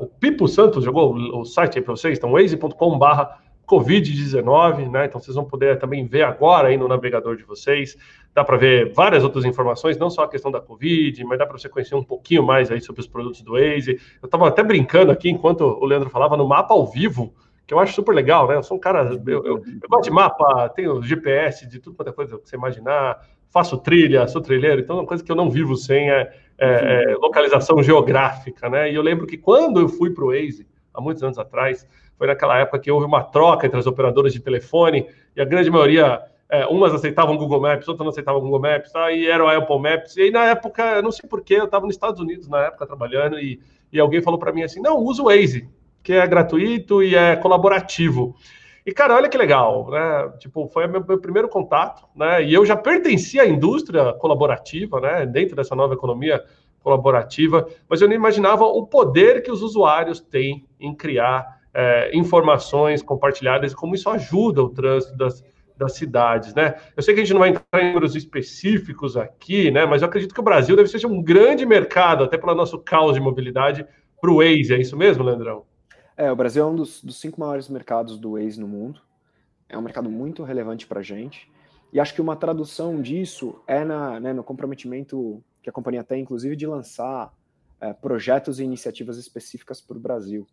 o 0.00 0.06
Pipo 0.06 0.48
Santos 0.48 0.84
jogou 0.84 1.14
o, 1.14 1.44
site 1.44 1.78
aí 1.78 1.84
para 1.84 1.94
vocês, 1.94 2.18
então 2.18 2.32
waze.com/barra 2.32 3.38
Covid-19, 3.70 4.90
né? 4.90 5.06
Então 5.06 5.20
vocês 5.20 5.34
vão 5.34 5.44
poder 5.44 5.78
também 5.78 6.04
ver 6.04 6.22
agora 6.22 6.68
aí 6.68 6.76
no 6.76 6.88
navegador 6.88 7.36
de 7.36 7.44
vocês. 7.44 7.96
Dá 8.34 8.42
para 8.42 8.56
ver 8.56 8.92
várias 8.92 9.22
outras 9.22 9.44
informações, 9.44 9.96
não 9.96 10.10
só 10.10 10.24
a 10.24 10.28
questão 10.28 10.50
da 10.50 10.60
Covid, 10.60 11.22
mas 11.24 11.38
dá 11.38 11.46
para 11.46 11.56
você 11.56 11.68
conhecer 11.68 11.94
um 11.94 12.02
pouquinho 12.02 12.42
mais 12.42 12.70
aí 12.70 12.80
sobre 12.80 13.00
os 13.00 13.06
produtos 13.06 13.42
do 13.42 13.52
Waze. 13.52 14.00
Eu 14.20 14.26
estava 14.26 14.48
até 14.48 14.62
brincando 14.62 15.12
aqui 15.12 15.30
enquanto 15.30 15.60
o 15.60 15.84
Leandro 15.84 16.10
falava 16.10 16.36
no 16.36 16.46
mapa 16.46 16.74
ao 16.74 16.86
vivo 16.86 17.32
que 17.70 17.74
eu 17.74 17.78
acho 17.78 17.94
super 17.94 18.12
legal, 18.12 18.48
né? 18.48 18.56
Eu 18.56 18.64
sou 18.64 18.76
um 18.76 18.80
cara, 18.80 19.16
eu, 19.24 19.44
eu, 19.44 19.58
eu 19.58 19.88
gosto 19.88 20.02
de 20.02 20.10
mapa, 20.10 20.68
tenho 20.70 21.00
GPS 21.00 21.68
de 21.68 21.78
tudo 21.78 21.94
quanto 21.94 22.08
é 22.08 22.12
coisa 22.12 22.36
que 22.36 22.48
você 22.48 22.56
imaginar, 22.56 23.24
faço 23.48 23.78
trilha, 23.78 24.26
sou 24.26 24.42
trilheiro, 24.42 24.80
então 24.80 24.96
uma 24.96 25.06
coisa 25.06 25.22
que 25.22 25.30
eu 25.30 25.36
não 25.36 25.48
vivo 25.48 25.76
sem 25.76 26.10
é, 26.10 26.32
é, 26.58 27.12
é 27.12 27.14
localização 27.14 27.80
geográfica, 27.80 28.68
né? 28.68 28.90
E 28.90 28.96
eu 28.96 29.02
lembro 29.02 29.24
que 29.24 29.38
quando 29.38 29.78
eu 29.78 29.88
fui 29.88 30.10
para 30.10 30.24
o 30.24 30.32
Waze, 30.32 30.66
há 30.92 31.00
muitos 31.00 31.22
anos 31.22 31.38
atrás, 31.38 31.86
foi 32.20 32.26
naquela 32.26 32.58
época 32.58 32.78
que 32.80 32.90
houve 32.90 33.06
uma 33.06 33.24
troca 33.24 33.66
entre 33.66 33.80
as 33.80 33.86
operadoras 33.86 34.30
de 34.30 34.40
telefone 34.40 35.06
e 35.34 35.40
a 35.40 35.44
grande 35.46 35.70
maioria 35.70 36.20
é, 36.50 36.66
umas 36.66 36.92
aceitavam 36.92 37.34
Google 37.34 37.62
Maps, 37.62 37.88
outras 37.88 38.04
não 38.04 38.10
aceitavam 38.10 38.42
Google 38.42 38.60
Maps, 38.60 38.92
tá? 38.92 39.10
e 39.10 39.26
era 39.26 39.42
o 39.42 39.48
Apple 39.48 39.78
Maps. 39.78 40.18
E 40.18 40.24
aí, 40.24 40.30
na 40.30 40.44
época, 40.44 41.00
não 41.00 41.10
sei 41.10 41.26
porquê, 41.26 41.54
eu 41.54 41.64
estava 41.64 41.86
nos 41.86 41.94
Estados 41.94 42.20
Unidos 42.20 42.46
na 42.46 42.66
época 42.66 42.86
trabalhando 42.86 43.38
e, 43.38 43.58
e 43.90 43.98
alguém 43.98 44.20
falou 44.20 44.38
para 44.38 44.52
mim 44.52 44.62
assim: 44.62 44.82
não, 44.82 44.98
usa 44.98 45.22
o 45.22 45.26
Waze 45.26 45.66
que 46.02 46.12
é 46.12 46.26
gratuito 46.26 47.02
e 47.02 47.14
é 47.14 47.36
colaborativo. 47.36 48.34
E, 48.84 48.92
cara, 48.92 49.14
olha 49.14 49.28
que 49.28 49.38
legal, 49.38 49.90
né? 49.90 50.32
Tipo, 50.38 50.66
foi 50.68 50.86
meu, 50.86 51.02
meu 51.02 51.18
primeiro 51.18 51.48
contato, 51.48 52.06
né? 52.14 52.44
E 52.44 52.52
eu 52.52 52.66
já 52.66 52.76
pertencia 52.76 53.44
à 53.44 53.48
indústria 53.48 54.12
colaborativa, 54.14 55.00
né? 55.00 55.24
Dentro 55.24 55.56
dessa 55.56 55.74
nova 55.74 55.94
economia 55.94 56.44
colaborativa, 56.82 57.66
mas 57.88 58.02
eu 58.02 58.08
não 58.08 58.14
imaginava 58.14 58.64
o 58.64 58.86
poder 58.86 59.42
que 59.42 59.50
os 59.50 59.62
usuários 59.62 60.20
têm 60.20 60.66
em 60.78 60.94
criar 60.94 61.59
é, 61.72 62.16
informações 62.16 63.02
compartilhadas 63.02 63.74
como 63.74 63.94
isso 63.94 64.08
ajuda 64.10 64.62
o 64.62 64.68
trânsito 64.68 65.16
das, 65.16 65.44
das 65.76 65.94
cidades, 65.94 66.54
né? 66.54 66.74
Eu 66.96 67.02
sei 67.02 67.14
que 67.14 67.20
a 67.20 67.24
gente 67.24 67.32
não 67.32 67.40
vai 67.40 67.50
entrar 67.50 67.82
em 67.82 67.88
números 67.88 68.14
específicos 68.14 69.16
aqui, 69.16 69.70
né? 69.70 69.86
Mas 69.86 70.02
eu 70.02 70.08
acredito 70.08 70.34
que 70.34 70.40
o 70.40 70.44
Brasil 70.44 70.76
deve 70.76 70.88
ser 70.88 71.04
um 71.06 71.22
grande 71.22 71.64
mercado, 71.64 72.24
até 72.24 72.36
pelo 72.36 72.54
nosso 72.54 72.78
caos 72.78 73.14
de 73.14 73.20
mobilidade, 73.20 73.86
para 74.20 74.30
o 74.30 74.36
Waze. 74.36 74.74
É 74.74 74.78
isso 74.78 74.96
mesmo, 74.96 75.24
Leandrão? 75.24 75.64
É, 76.16 76.30
o 76.30 76.36
Brasil 76.36 76.62
é 76.62 76.66
um 76.66 76.76
dos, 76.76 77.02
dos 77.02 77.18
cinco 77.18 77.40
maiores 77.40 77.68
mercados 77.68 78.18
do 78.18 78.32
Waze 78.32 78.60
no 78.60 78.68
mundo. 78.68 79.00
É 79.68 79.78
um 79.78 79.82
mercado 79.82 80.10
muito 80.10 80.42
relevante 80.42 80.86
para 80.86 81.00
a 81.00 81.02
gente. 81.02 81.50
E 81.92 81.98
acho 81.98 82.14
que 82.14 82.20
uma 82.20 82.36
tradução 82.36 83.00
disso 83.00 83.60
é 83.66 83.84
na, 83.84 84.20
né, 84.20 84.32
no 84.32 84.44
comprometimento 84.44 85.42
que 85.62 85.70
a 85.70 85.72
companhia 85.72 86.04
tem, 86.04 86.22
inclusive, 86.22 86.54
de 86.54 86.66
lançar 86.66 87.32
é, 87.80 87.92
projetos 87.92 88.60
e 88.60 88.64
iniciativas 88.64 89.16
específicas 89.16 89.80
para 89.80 89.96
o 89.96 90.00
Brasil. 90.00 90.46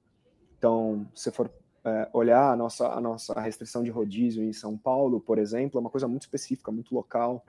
Então, 0.57 1.07
se 1.13 1.31
for 1.31 1.51
é, 1.85 2.09
olhar 2.13 2.51
a 2.51 2.55
nossa, 2.55 2.87
a 2.87 2.99
nossa 2.99 3.39
restrição 3.39 3.83
de 3.83 3.89
rodízio 3.89 4.43
em 4.43 4.53
São 4.53 4.77
Paulo, 4.77 5.19
por 5.19 5.37
exemplo, 5.37 5.77
é 5.77 5.81
uma 5.81 5.89
coisa 5.89 6.07
muito 6.07 6.23
específica, 6.23 6.71
muito 6.71 6.93
local 6.93 7.43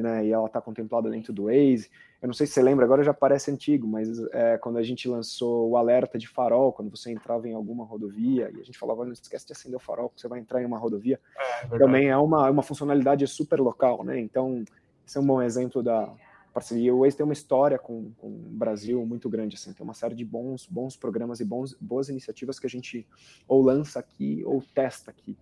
né, 0.00 0.24
e 0.24 0.32
ela 0.32 0.46
está 0.46 0.60
contemplada 0.60 1.10
dentro 1.10 1.32
do 1.32 1.44
Waze. 1.44 1.90
Eu 2.20 2.28
não 2.28 2.32
sei 2.32 2.46
se 2.46 2.54
você 2.54 2.62
lembra, 2.62 2.84
agora 2.84 3.02
já 3.02 3.12
parece 3.12 3.50
antigo, 3.50 3.86
mas 3.86 4.08
é, 4.32 4.56
quando 4.56 4.78
a 4.78 4.82
gente 4.82 5.08
lançou 5.08 5.70
o 5.70 5.76
alerta 5.76 6.16
de 6.16 6.28
farol, 6.28 6.72
quando 6.72 6.90
você 6.90 7.10
entrava 7.10 7.48
em 7.48 7.52
alguma 7.52 7.84
rodovia, 7.84 8.50
e 8.54 8.60
a 8.60 8.64
gente 8.64 8.78
falava, 8.78 9.04
não 9.04 9.12
esquece 9.12 9.46
de 9.46 9.52
acender 9.52 9.76
o 9.76 9.80
farol, 9.80 10.08
porque 10.08 10.20
você 10.20 10.28
vai 10.28 10.38
entrar 10.38 10.62
em 10.62 10.64
uma 10.64 10.78
rodovia, 10.78 11.20
é, 11.70 11.78
também 11.78 12.08
é 12.08 12.16
uma, 12.16 12.48
uma 12.48 12.62
funcionalidade 12.62 13.26
super 13.26 13.60
local, 13.60 14.04
né? 14.04 14.18
Então, 14.20 14.64
esse 15.06 15.18
é 15.18 15.20
um 15.20 15.26
bom 15.26 15.42
exemplo 15.42 15.82
da, 15.82 16.14
parceria. 16.52 16.94
O 16.94 17.00
Waze 17.00 17.16
tem 17.16 17.24
uma 17.24 17.32
história 17.32 17.78
com, 17.78 18.12
com 18.18 18.28
o 18.28 18.50
Brasil 18.50 19.04
muito 19.04 19.28
grande, 19.28 19.56
assim, 19.56 19.72
tem 19.72 19.82
uma 19.82 19.94
série 19.94 20.14
de 20.14 20.24
bons, 20.24 20.66
bons 20.66 20.96
programas 20.96 21.40
e 21.40 21.44
bons, 21.44 21.74
boas 21.80 22.08
iniciativas 22.08 22.58
que 22.58 22.66
a 22.66 22.70
gente 22.70 23.06
ou 23.48 23.62
lança 23.62 23.98
aqui 23.98 24.42
ou 24.44 24.62
testa 24.74 25.10
aqui. 25.10 25.36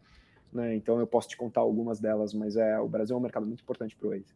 Né? 0.52 0.74
Então 0.74 0.98
eu 0.98 1.06
posso 1.06 1.28
te 1.28 1.36
contar 1.36 1.60
algumas 1.60 2.00
delas, 2.00 2.32
mas 2.32 2.56
é, 2.56 2.78
o 2.78 2.88
Brasil 2.88 3.14
é 3.14 3.18
um 3.18 3.22
mercado 3.22 3.46
muito 3.46 3.62
importante 3.62 3.96
para 3.96 4.08
o 4.08 4.10
Waze. 4.10 4.34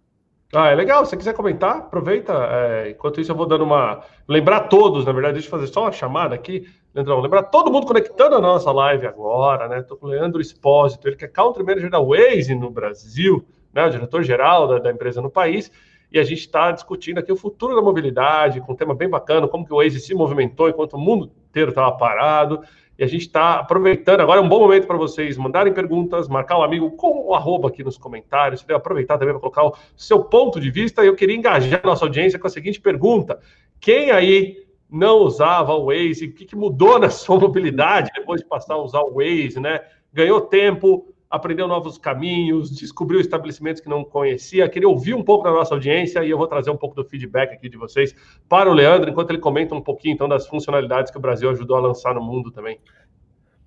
Ah, 0.53 0.69
é 0.69 0.75
legal. 0.75 1.05
Se 1.05 1.11
você 1.11 1.17
quiser 1.17 1.35
comentar, 1.35 1.79
aproveita. 1.79 2.33
É, 2.33 2.91
enquanto 2.91 3.21
isso, 3.21 3.33
eu 3.33 3.37
vou 3.37 3.47
dando 3.47 3.65
uma. 3.65 4.05
Lembrar 4.29 4.69
todos, 4.69 5.05
na 5.05 5.11
verdade, 5.11 5.35
deixa 5.35 5.49
eu 5.49 5.51
fazer 5.51 5.67
só 5.67 5.83
uma 5.83 5.93
chamada 5.93 6.35
aqui, 6.35 6.69
Leandrão. 6.95 7.21
Lembrar 7.21 7.45
todo 7.45 7.73
mundo 7.73 7.87
conectando 7.87 8.37
a 8.37 8.41
nossa 8.41 8.71
live 8.71 9.07
agora, 9.07 9.67
né? 9.67 9.81
Estou 9.81 9.97
com 9.97 10.07
o 10.07 10.11
Leandro 10.11 10.41
Espósito, 10.41 11.09
ele 11.09 11.17
que 11.17 11.25
é 11.25 11.29
Country 11.29 11.65
Manager 11.65 11.91
da 11.91 11.99
Waze 11.99 12.55
no 12.55 12.71
Brasil, 12.71 13.45
né? 13.73 13.85
O 13.87 13.91
diretor-geral 13.91 14.69
da, 14.69 14.79
da 14.79 14.93
empresa 14.93 15.21
no 15.21 15.31
país 15.31 15.73
e 16.15 16.19
a 16.21 16.23
gente 16.23 16.39
está 16.39 16.71
discutindo 16.71 17.19
aqui 17.19 17.33
o 17.33 17.37
futuro 17.37 17.75
da 17.75 17.83
mobilidade, 17.83 18.61
com 18.61 18.73
um 18.73 18.77
tema 18.77 18.95
bem 18.95 19.09
bacana, 19.09 19.49
como 19.49 19.67
que 19.67 19.73
o 19.73 19.79
Waze 19.79 19.99
se 19.99 20.15
movimentou 20.15 20.69
enquanto 20.69 20.93
o 20.93 20.99
mundo 20.99 21.33
inteiro 21.51 21.71
estava 21.71 21.91
parado. 21.91 22.63
E 22.97 23.03
a 23.03 23.07
gente 23.09 23.23
está 23.23 23.55
aproveitando, 23.55 24.21
agora 24.21 24.41
é 24.41 24.43
um 24.45 24.49
bom 24.49 24.61
momento 24.61 24.87
para 24.87 24.97
vocês 24.97 25.37
mandarem 25.37 25.73
perguntas, 25.73 26.29
marcar 26.29 26.57
um 26.57 26.63
amigo 26.63 26.93
com 26.93 27.27
o 27.27 27.35
arroba 27.35 27.67
aqui 27.67 27.83
nos 27.83 27.99
comentários, 27.99 28.61
você 28.61 28.73
aproveitar 28.73 29.19
também 29.19 29.35
para 29.35 29.41
colocar 29.41 29.65
o 29.65 29.75
seu 29.97 30.23
ponto 30.23 30.61
de 30.61 30.71
vista. 30.71 31.03
E 31.03 31.09
eu 31.09 31.17
queria 31.17 31.35
engajar 31.35 31.81
a 31.83 31.87
nossa 31.89 32.05
audiência 32.05 32.39
com 32.39 32.47
a 32.47 32.51
seguinte 32.51 32.81
pergunta: 32.81 33.41
quem 33.81 34.13
aí 34.13 34.59
não 34.89 35.19
usava 35.19 35.75
o 35.75 35.87
Waze? 35.87 36.27
O 36.27 36.33
que, 36.33 36.45
que 36.45 36.55
mudou 36.55 36.97
na 36.97 37.11
sua 37.11 37.41
mobilidade 37.41 38.13
depois 38.15 38.41
de 38.41 38.47
passar 38.47 38.75
a 38.75 38.83
usar 38.83 39.01
o 39.01 39.15
Waze, 39.15 39.59
né? 39.59 39.81
Ganhou 40.13 40.43
tempo, 40.43 41.13
aprendeu 41.35 41.67
novos 41.67 41.99
caminhos, 41.99 42.71
descobriu 42.71 43.21
estabelecimentos 43.21 43.81
que 43.81 43.89
não 43.89 44.05
conhecia. 44.05 44.69
Queria 44.69 44.89
ouvir 44.89 45.15
um 45.15 45.23
pouco 45.23 45.43
da 45.43 45.51
nossa 45.51 45.75
audiência 45.75 46.25
e 46.25 46.31
eu 46.31 46.39
vou 46.39 46.47
trazer 46.47 46.71
um 46.71 46.77
pouco 46.77 46.95
do 46.95 47.05
feedback 47.05 47.55
aqui 47.55 47.69
de 47.69 47.77
vocês 47.77 48.15
para 48.49 48.71
o 48.71 48.73
Leandro, 48.73 49.11
enquanto 49.11 49.31
ele 49.31 49.41
comenta 49.41 49.75
um 49.75 49.83
pouquinho 49.83 50.15
então 50.15 50.29
das 50.29 50.47
funcionalidades 50.47 51.11
que 51.11 51.19
o 51.19 51.21
Brasil 51.21 51.51
ajudou 51.51 51.77
a 51.77 51.81
lançar 51.81 52.15
no 52.15 52.23
mundo 52.23 52.53
também. 52.53 52.79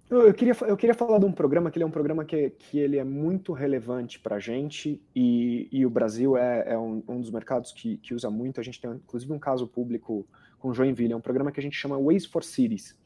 Eu 0.09 0.33
queria, 0.33 0.55
eu 0.61 0.77
queria 0.77 0.93
falar 0.93 1.19
de 1.19 1.25
um 1.25 1.31
programa 1.33 1.69
que 1.69 1.77
ele 1.77 1.83
é 1.83 1.87
um 1.87 1.91
programa 1.91 2.23
que, 2.23 2.51
que 2.51 2.79
ele 2.79 2.97
é 2.97 3.03
muito 3.03 3.51
relevante 3.51 4.17
para 4.17 4.37
a 4.37 4.39
gente 4.39 5.01
e, 5.13 5.67
e 5.69 5.85
o 5.85 5.89
Brasil 5.89 6.37
é, 6.37 6.63
é 6.67 6.77
um, 6.77 7.03
um, 7.05 7.19
dos 7.19 7.29
mercados 7.29 7.73
que, 7.73 7.97
que 7.97 8.13
usa 8.13 8.29
muito. 8.29 8.61
A 8.61 8.63
gente 8.63 8.79
tem 8.79 8.89
inclusive 8.91 9.33
um 9.33 9.39
caso 9.39 9.67
público 9.67 10.25
com 10.57 10.73
Joinville, 10.73 11.11
é 11.11 11.15
um 11.17 11.21
programa 11.21 11.51
que 11.51 11.59
a 11.59 11.63
gente 11.63 11.75
chama 11.75 11.99
Ways 11.99 12.25
for 12.25 12.41
Cities. 12.41 12.97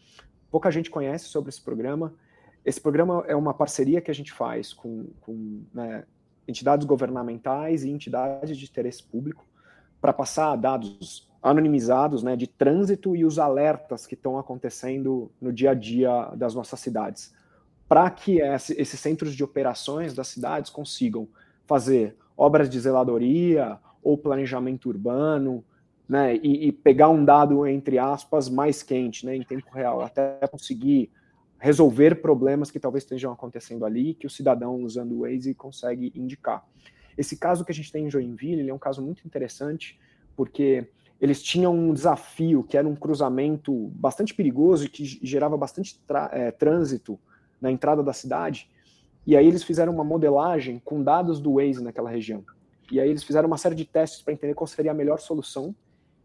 Pouca 0.52 0.70
gente 0.70 0.92
conhece 0.92 1.26
sobre 1.26 1.50
esse 1.50 1.62
programa. 1.64 2.14
Esse 2.64 2.80
programa 2.80 3.24
é 3.28 3.36
uma 3.36 3.54
parceria 3.54 4.02
que 4.02 4.12
a 4.12 4.14
gente 4.14 4.32
faz 4.32 4.72
com, 4.72 5.08
com 5.22 5.64
né, 5.74 6.04
entidades 6.48 6.86
governamentais 6.86 7.84
e 7.84 7.90
entidades 7.90 8.58
de 8.58 8.66
interesse 8.66 9.04
público 9.04 9.46
para 10.00 10.14
passar 10.14 10.56
dados 10.56 11.30
anonimizados 11.42 12.22
né, 12.22 12.36
de 12.36 12.46
trânsito 12.46 13.16
e 13.16 13.26
os 13.26 13.40
alertas 13.40 14.06
que 14.06 14.14
estão 14.14 14.38
acontecendo 14.38 15.32
no 15.42 15.52
dia 15.52 15.72
a 15.72 15.74
dia 15.74 16.30
das 16.36 16.54
nossas 16.54 16.80
cidades, 16.80 17.34
para 17.88 18.10
que 18.12 18.40
esse, 18.40 18.80
esses 18.80 19.00
centros 19.00 19.36
de 19.36 19.44
operações 19.44 20.14
das 20.14 20.28
cidades 20.28 20.70
consigam 20.70 21.28
fazer 21.66 22.16
obras 22.38 22.70
de 22.70 22.80
zeladoria 22.80 23.80
ou 24.04 24.18
planejamento 24.18 24.88
urbano, 24.90 25.64
né, 26.08 26.36
e, 26.36 26.68
e 26.68 26.72
pegar 26.72 27.10
um 27.10 27.24
dado 27.24 27.66
entre 27.66 27.98
aspas 27.98 28.50
mais 28.50 28.84
quente, 28.84 29.26
né, 29.26 29.36
em 29.36 29.44
tempo 29.44 29.68
real, 29.72 30.02
até 30.02 30.38
conseguir 30.48 31.10
resolver 31.62 32.16
problemas 32.24 32.72
que 32.72 32.80
talvez 32.80 33.04
estejam 33.04 33.32
acontecendo 33.32 33.86
ali, 33.86 34.16
que 34.16 34.26
o 34.26 34.30
cidadão 34.30 34.82
usando 34.82 35.12
o 35.12 35.20
Waze 35.20 35.54
consegue 35.54 36.12
indicar. 36.16 36.66
Esse 37.16 37.38
caso 37.38 37.64
que 37.64 37.72
a 37.72 37.76
gente 37.76 37.92
tem 37.92 38.08
em 38.08 38.10
Joinville, 38.10 38.68
é 38.68 38.74
um 38.74 38.80
caso 38.80 39.00
muito 39.00 39.24
interessante, 39.28 40.00
porque 40.36 40.88
eles 41.20 41.44
tinham 41.44 41.72
um 41.72 41.94
desafio 41.94 42.64
que 42.64 42.76
era 42.76 42.88
um 42.88 42.96
cruzamento 42.96 43.92
bastante 43.94 44.34
perigoso 44.34 44.86
e 44.86 44.90
que 44.90 45.06
gerava 45.06 45.56
bastante 45.56 46.02
é, 46.32 46.50
trânsito 46.50 47.20
na 47.62 47.72
entrada 47.72 48.02
da 48.02 48.12
cidade. 48.12 48.68
E 49.28 49.38
aí 49.38 49.46
eles 49.46 49.62
fizeram 49.62 49.94
uma 49.94 50.04
modelagem 50.04 50.82
com 50.84 51.04
dados 51.04 51.40
do 51.40 51.54
Waze 51.54 51.84
naquela 51.84 52.10
região. 52.10 52.44
E 52.92 53.00
aí 53.00 53.08
eles 53.08 53.24
fizeram 53.24 53.46
uma 53.46 53.60
série 53.60 53.76
de 53.76 53.86
testes 53.86 54.24
para 54.24 54.34
entender 54.34 54.56
qual 54.56 54.66
seria 54.66 54.90
a 54.90 54.96
melhor 54.96 55.20
solução. 55.20 55.76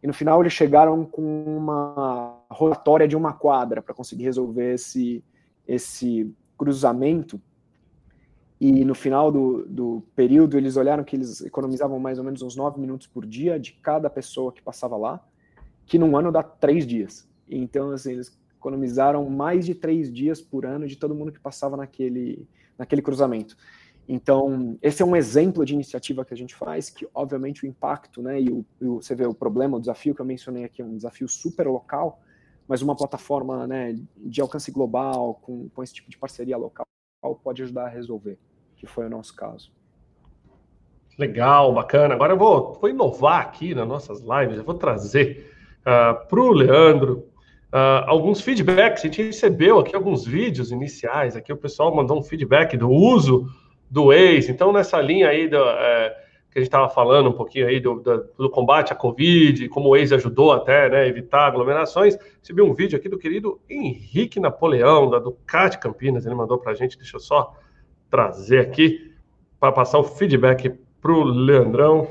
E 0.02 0.06
no 0.06 0.14
final 0.14 0.40
eles 0.40 0.54
chegaram 0.54 1.04
com 1.04 1.44
uma 1.44 2.35
rotatória 2.50 3.08
de 3.08 3.16
uma 3.16 3.32
quadra 3.32 3.82
para 3.82 3.94
conseguir 3.94 4.24
resolver 4.24 4.74
esse, 4.74 5.24
esse 5.66 6.32
cruzamento. 6.56 7.40
E 8.60 8.84
no 8.84 8.94
final 8.94 9.30
do, 9.30 9.66
do 9.66 10.02
período 10.14 10.56
eles 10.56 10.76
olharam 10.76 11.04
que 11.04 11.14
eles 11.14 11.42
economizavam 11.42 11.98
mais 11.98 12.18
ou 12.18 12.24
menos 12.24 12.40
uns 12.40 12.56
nove 12.56 12.80
minutos 12.80 13.06
por 13.06 13.26
dia 13.26 13.60
de 13.60 13.72
cada 13.72 14.08
pessoa 14.08 14.52
que 14.52 14.62
passava 14.62 14.96
lá, 14.96 15.22
que 15.84 15.98
num 15.98 16.16
ano 16.16 16.32
dá 16.32 16.42
três 16.42 16.86
dias. 16.86 17.28
Então, 17.48 17.90
assim, 17.90 18.12
eles 18.12 18.36
economizaram 18.58 19.28
mais 19.28 19.66
de 19.66 19.74
três 19.74 20.12
dias 20.12 20.40
por 20.40 20.64
ano 20.64 20.86
de 20.86 20.96
todo 20.96 21.14
mundo 21.14 21.30
que 21.30 21.38
passava 21.38 21.76
naquele, 21.76 22.48
naquele 22.78 23.02
cruzamento. 23.02 23.56
Então, 24.08 24.78
esse 24.80 25.02
é 25.02 25.04
um 25.04 25.16
exemplo 25.16 25.64
de 25.64 25.74
iniciativa 25.74 26.24
que 26.24 26.32
a 26.32 26.36
gente 26.36 26.54
faz, 26.54 26.88
que 26.88 27.06
obviamente 27.12 27.64
o 27.64 27.66
impacto, 27.66 28.22
né, 28.22 28.40
e 28.40 28.48
o, 28.48 28.64
o, 28.80 29.02
você 29.02 29.14
vê 29.14 29.26
o 29.26 29.34
problema, 29.34 29.76
o 29.76 29.80
desafio 29.80 30.14
que 30.14 30.20
eu 30.20 30.26
mencionei 30.26 30.64
aqui, 30.64 30.80
é 30.80 30.84
um 30.84 30.96
desafio 30.96 31.28
super 31.28 31.66
local, 31.66 32.20
mas 32.68 32.82
uma 32.82 32.96
plataforma 32.96 33.66
né, 33.66 33.96
de 34.16 34.40
alcance 34.40 34.70
global, 34.70 35.38
com, 35.42 35.68
com 35.68 35.82
esse 35.82 35.94
tipo 35.94 36.10
de 36.10 36.18
parceria 36.18 36.56
local, 36.56 36.86
pode 37.42 37.62
ajudar 37.62 37.86
a 37.86 37.88
resolver, 37.88 38.38
que 38.76 38.86
foi 38.86 39.06
o 39.06 39.10
nosso 39.10 39.34
caso. 39.34 39.70
Legal, 41.18 41.72
bacana. 41.72 42.14
Agora 42.14 42.34
eu 42.34 42.38
vou, 42.38 42.74
vou 42.74 42.90
inovar 42.90 43.40
aqui 43.40 43.74
nas 43.74 43.88
nossas 43.88 44.20
lives, 44.20 44.58
eu 44.58 44.64
vou 44.64 44.74
trazer 44.74 45.50
uh, 45.80 45.88
ah, 45.88 46.14
para 46.14 46.40
o 46.40 46.52
Leandro 46.52 47.26
uh, 47.72 48.04
alguns 48.06 48.42
feedbacks. 48.42 49.02
A 49.02 49.06
gente 49.06 49.22
recebeu 49.22 49.78
aqui 49.78 49.96
alguns 49.96 50.26
vídeos 50.26 50.70
iniciais, 50.70 51.34
aqui 51.34 51.52
o 51.52 51.56
pessoal 51.56 51.94
mandou 51.94 52.18
um 52.18 52.22
feedback 52.22 52.76
do 52.76 52.90
uso 52.90 53.48
do 53.90 54.06
Waze. 54.06 54.50
Então, 54.50 54.72
nessa 54.72 55.00
linha 55.00 55.28
aí 55.28 55.48
do, 55.48 55.56
é, 55.56 56.25
que 56.56 56.60
a 56.60 56.62
gente 56.62 56.68
estava 56.68 56.88
falando 56.88 57.28
um 57.28 57.34
pouquinho 57.34 57.68
aí 57.68 57.78
do, 57.78 58.00
do, 58.00 58.30
do, 58.38 58.48
combate 58.48 58.90
à 58.90 58.96
Covid, 58.96 59.68
como 59.68 59.90
o 59.90 59.90
Waze 59.90 60.14
ajudou 60.14 60.52
até 60.52 60.88
né, 60.88 61.06
evitar 61.06 61.46
aglomerações, 61.46 62.16
recebi 62.40 62.62
um 62.62 62.72
vídeo 62.72 62.96
aqui 62.98 63.10
do 63.10 63.18
querido 63.18 63.60
Henrique 63.68 64.40
Napoleão, 64.40 65.10
da 65.10 65.18
Ducati 65.18 65.78
Campinas, 65.78 66.24
ele 66.24 66.34
mandou 66.34 66.56
para 66.56 66.72
a 66.72 66.74
gente, 66.74 66.96
deixa 66.96 67.16
eu 67.16 67.20
só 67.20 67.54
trazer 68.08 68.60
aqui, 68.60 69.14
para 69.60 69.70
passar 69.70 69.98
o 69.98 70.04
feedback 70.04 70.70
para 70.98 71.12
o 71.12 71.24
Leandrão. 71.24 72.08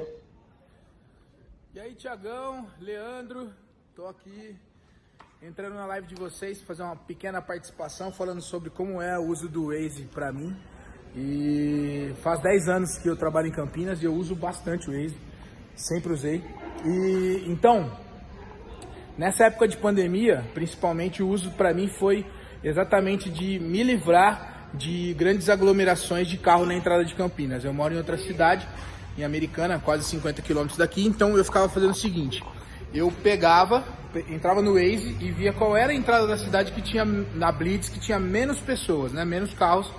E 1.73 1.79
aí, 1.79 1.95
Tiagão, 1.95 2.67
Leandro, 2.79 3.49
estou 3.89 4.07
aqui 4.07 4.55
entrando 5.41 5.73
na 5.73 5.87
live 5.87 6.05
de 6.05 6.13
vocês, 6.13 6.61
fazer 6.61 6.83
uma 6.83 6.95
pequena 6.95 7.41
participação 7.41 8.11
falando 8.11 8.41
sobre 8.41 8.69
como 8.69 9.01
é 9.01 9.17
o 9.17 9.23
uso 9.23 9.49
do 9.49 9.69
Waze 9.69 10.03
para 10.03 10.31
mim. 10.31 10.55
E 11.15 12.13
faz 12.22 12.41
10 12.41 12.67
anos 12.67 12.98
que 12.98 13.07
eu 13.07 13.15
trabalho 13.15 13.48
em 13.48 13.51
Campinas 13.51 14.01
e 14.01 14.05
eu 14.05 14.13
uso 14.13 14.36
bastante 14.36 14.89
o 14.89 14.93
Waze, 14.93 15.15
sempre 15.74 16.12
usei. 16.12 16.43
E 16.84 17.45
então, 17.48 17.89
nessa 19.17 19.45
época 19.45 19.65
de 19.65 19.77
pandemia, 19.77 20.43
principalmente 20.53 21.24
o 21.24 21.29
uso 21.29 21.51
para 21.51 21.74
mim 21.74 21.88
foi 21.88 22.25
exatamente 22.62 23.29
de 23.29 23.60
me 23.60 23.81
livrar 23.81 24.69
de 24.74 25.13
grandes 25.13 25.48
aglomerações 25.48 26.27
de 26.27 26.38
carro 26.38 26.65
na 26.65 26.75
entrada 26.75 27.05
de 27.05 27.15
Campinas. 27.15 27.63
Eu 27.63 27.74
moro 27.74 27.93
em 27.93 27.98
outra 27.98 28.17
cidade, 28.17 28.67
em 29.17 29.24
Americana, 29.24 29.79
quase 29.79 30.03
50 30.03 30.41
quilômetros 30.41 30.77
daqui, 30.77 31.05
então 31.05 31.38
eu 31.38 31.45
ficava 31.45 31.69
fazendo 31.69 31.91
o 31.91 31.95
seguinte: 31.95 32.43
eu 32.93 33.10
pegava, 33.24 33.86
entrava 34.29 34.62
no 34.62 34.74
Waze 34.74 35.15
e 35.22 35.31
via 35.31 35.53
qual 35.53 35.77
era 35.77 35.93
a 35.93 35.95
entrada 35.95 36.27
da 36.27 36.38
cidade 36.38 36.74
que 36.74 36.81
tinha 36.81 37.05
na 37.05 37.53
Blitz, 37.53 37.88
que 37.88 38.01
tinha 38.01 38.19
menos 38.19 38.60
pessoas, 38.60 39.13
né, 39.13 39.24
menos 39.24 39.53
carros 39.53 39.89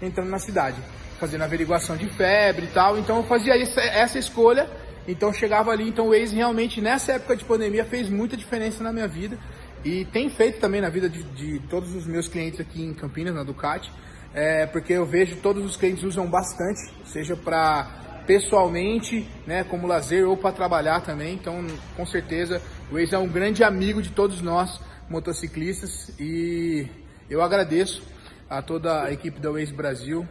entrando 0.00 0.28
na 0.28 0.38
cidade, 0.38 0.76
fazendo 1.18 1.42
averiguação 1.42 1.96
de 1.96 2.08
febre 2.08 2.66
e 2.66 2.68
tal. 2.68 2.98
Então 2.98 3.18
eu 3.18 3.22
fazia 3.24 3.54
essa 3.54 4.18
escolha. 4.18 4.68
Então 5.08 5.32
chegava 5.32 5.70
ali, 5.70 5.88
então 5.88 6.08
o 6.08 6.10
Waze 6.10 6.34
realmente 6.34 6.80
nessa 6.80 7.12
época 7.12 7.36
de 7.36 7.44
pandemia 7.44 7.84
fez 7.84 8.08
muita 8.08 8.36
diferença 8.36 8.82
na 8.82 8.92
minha 8.92 9.06
vida 9.06 9.38
e 9.84 10.04
tem 10.06 10.28
feito 10.28 10.58
também 10.58 10.80
na 10.80 10.88
vida 10.88 11.08
de, 11.08 11.22
de 11.22 11.60
todos 11.68 11.94
os 11.94 12.06
meus 12.06 12.26
clientes 12.26 12.58
aqui 12.58 12.82
em 12.82 12.92
Campinas, 12.92 13.32
na 13.32 13.44
Ducati, 13.44 13.88
é, 14.34 14.66
porque 14.66 14.92
eu 14.94 15.06
vejo 15.06 15.36
todos 15.36 15.64
os 15.64 15.76
clientes 15.76 16.02
usam 16.02 16.26
bastante, 16.26 16.92
seja 17.04 17.36
para 17.36 18.24
pessoalmente, 18.26 19.28
né, 19.46 19.62
como 19.62 19.86
lazer 19.86 20.28
ou 20.28 20.36
para 20.36 20.50
trabalhar 20.50 21.02
também. 21.02 21.34
Então, 21.34 21.64
com 21.96 22.04
certeza, 22.04 22.60
o 22.90 22.94
Waze 22.94 23.14
é 23.14 23.18
um 23.18 23.28
grande 23.28 23.62
amigo 23.62 24.02
de 24.02 24.10
todos 24.10 24.42
nós 24.42 24.80
motociclistas 25.08 26.10
e 26.18 26.88
eu 27.30 27.40
agradeço 27.40 28.02
a 28.48 28.62
toda 28.62 29.02
a 29.02 29.12
equipe 29.12 29.40
da 29.40 29.50
Waze 29.50 29.72
Brasil 29.72 30.26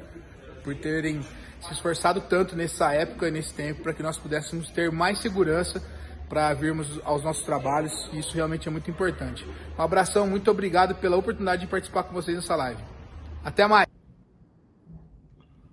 por 0.63 0.75
terem 0.75 1.21
se 1.61 1.73
esforçado 1.73 2.21
tanto 2.21 2.55
nessa 2.55 2.93
época, 2.93 3.29
nesse 3.29 3.53
tempo, 3.53 3.81
para 3.81 3.93
que 3.93 4.03
nós 4.03 4.17
pudéssemos 4.17 4.69
ter 4.69 4.91
mais 4.91 5.19
segurança 5.19 5.81
para 6.27 6.53
virmos 6.53 6.99
aos 7.03 7.23
nossos 7.23 7.43
trabalhos. 7.43 8.09
E 8.13 8.19
isso 8.19 8.33
realmente 8.33 8.67
é 8.67 8.71
muito 8.71 8.89
importante. 8.89 9.45
Um 9.77 9.81
abração, 9.81 10.27
muito 10.27 10.49
obrigado 10.49 10.95
pela 10.95 11.17
oportunidade 11.17 11.61
de 11.61 11.67
participar 11.67 12.03
com 12.03 12.13
vocês 12.13 12.35
nessa 12.35 12.55
live. 12.55 12.81
Até 13.43 13.67
mais. 13.67 13.87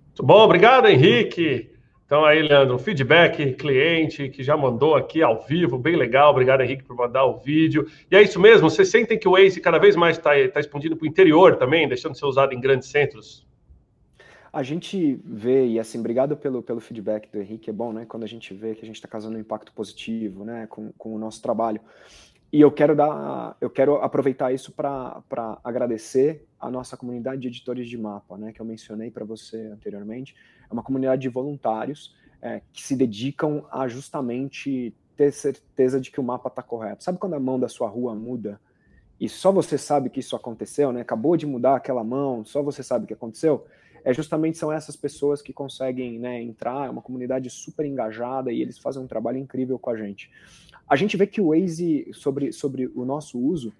Muito 0.07 0.23
bom, 0.23 0.43
obrigado, 0.43 0.87
Henrique. 0.87 1.72
Então 2.13 2.25
aí, 2.25 2.43
Leandro, 2.43 2.77
feedback, 2.77 3.53
cliente 3.53 4.29
que 4.29 4.43
já 4.43 4.55
mandou 4.55 4.93
aqui 4.93 5.23
ao 5.23 5.41
vivo, 5.41 5.79
bem 5.79 5.95
legal. 5.95 6.29
Obrigado, 6.29 6.61
Henrique, 6.61 6.83
por 6.83 6.95
mandar 6.95 7.25
o 7.25 7.39
vídeo. 7.39 7.87
E 8.11 8.15
é 8.15 8.21
isso 8.21 8.39
mesmo, 8.39 8.69
vocês 8.69 8.87
sentem 8.87 9.17
que 9.17 9.27
o 9.27 9.31
Waze 9.31 9.59
cada 9.59 9.79
vez 9.79 9.95
mais 9.95 10.15
está 10.15 10.29
tá 10.53 10.59
expandindo 10.59 10.95
para 10.95 11.05
o 11.05 11.07
interior 11.07 11.55
também, 11.55 11.87
deixando 11.87 12.11
de 12.11 12.19
ser 12.19 12.27
usado 12.27 12.53
em 12.53 12.61
grandes 12.61 12.89
centros? 12.89 13.47
A 14.53 14.61
gente 14.61 15.19
vê, 15.25 15.65
e 15.65 15.79
assim, 15.79 15.97
obrigado 15.97 16.37
pelo, 16.37 16.61
pelo 16.61 16.79
feedback 16.79 17.27
do 17.31 17.41
Henrique, 17.41 17.71
é 17.71 17.73
bom, 17.73 17.91
né? 17.91 18.05
Quando 18.07 18.21
a 18.21 18.27
gente 18.27 18.53
vê 18.53 18.75
que 18.75 18.83
a 18.83 18.85
gente 18.85 18.97
está 18.97 19.07
causando 19.07 19.35
um 19.35 19.41
impacto 19.41 19.73
positivo, 19.73 20.45
né, 20.45 20.67
com, 20.69 20.91
com 20.95 21.15
o 21.15 21.17
nosso 21.17 21.41
trabalho. 21.41 21.81
E 22.53 22.61
eu 22.61 22.71
quero 22.71 22.95
dar, 22.95 23.57
eu 23.59 23.71
quero 23.71 23.95
aproveitar 23.95 24.53
isso 24.53 24.71
para 24.71 25.23
agradecer 25.63 26.45
a 26.59 26.69
nossa 26.69 26.95
comunidade 26.95 27.41
de 27.41 27.47
editores 27.47 27.89
de 27.89 27.97
mapa, 27.97 28.37
né, 28.37 28.53
que 28.53 28.61
eu 28.61 28.65
mencionei 28.67 29.09
para 29.09 29.25
você 29.25 29.57
anteriormente. 29.73 30.35
É 30.73 30.75
uma 30.75 30.83
comunidade 30.83 31.21
de 31.21 31.29
voluntários 31.29 32.15
é, 32.41 32.61
que 32.73 32.81
se 32.81 32.95
dedicam 32.95 33.65
a 33.71 33.87
justamente 33.87 34.93
ter 35.15 35.31
certeza 35.31 36.01
de 36.01 36.11
que 36.11 36.19
o 36.19 36.23
mapa 36.23 36.49
está 36.49 36.63
correto. 36.63 37.03
Sabe 37.03 37.19
quando 37.19 37.35
a 37.35 37.39
mão 37.39 37.59
da 37.59 37.69
sua 37.69 37.87
rua 37.87 38.15
muda 38.15 38.59
e 39.19 39.29
só 39.29 39.51
você 39.51 39.77
sabe 39.77 40.09
que 40.09 40.19
isso 40.19 40.35
aconteceu, 40.35 40.91
né? 40.91 41.01
Acabou 41.01 41.37
de 41.37 41.45
mudar 41.45 41.75
aquela 41.75 42.03
mão, 42.03 42.43
só 42.43 42.61
você 42.61 42.81
sabe 42.81 43.05
que 43.05 43.13
aconteceu 43.13 43.65
é 44.03 44.13
justamente 44.13 44.57
são 44.57 44.71
essas 44.71 44.95
pessoas 44.95 45.41
que 45.41 45.53
conseguem 45.53 46.19
né, 46.19 46.41
entrar, 46.41 46.87
é 46.87 46.89
uma 46.89 47.01
comunidade 47.01 47.49
super 47.49 47.85
engajada 47.85 48.51
e 48.51 48.61
eles 48.61 48.77
fazem 48.77 49.01
um 49.01 49.07
trabalho 49.07 49.37
incrível 49.37 49.79
com 49.79 49.89
a 49.89 49.97
gente. 49.97 50.29
A 50.87 50.95
gente 50.95 51.15
vê 51.15 51.25
que 51.25 51.39
o 51.39 51.49
Waze, 51.49 52.09
sobre, 52.13 52.51
sobre 52.51 52.87
o 52.93 53.05
nosso 53.05 53.39
uso, 53.39 53.73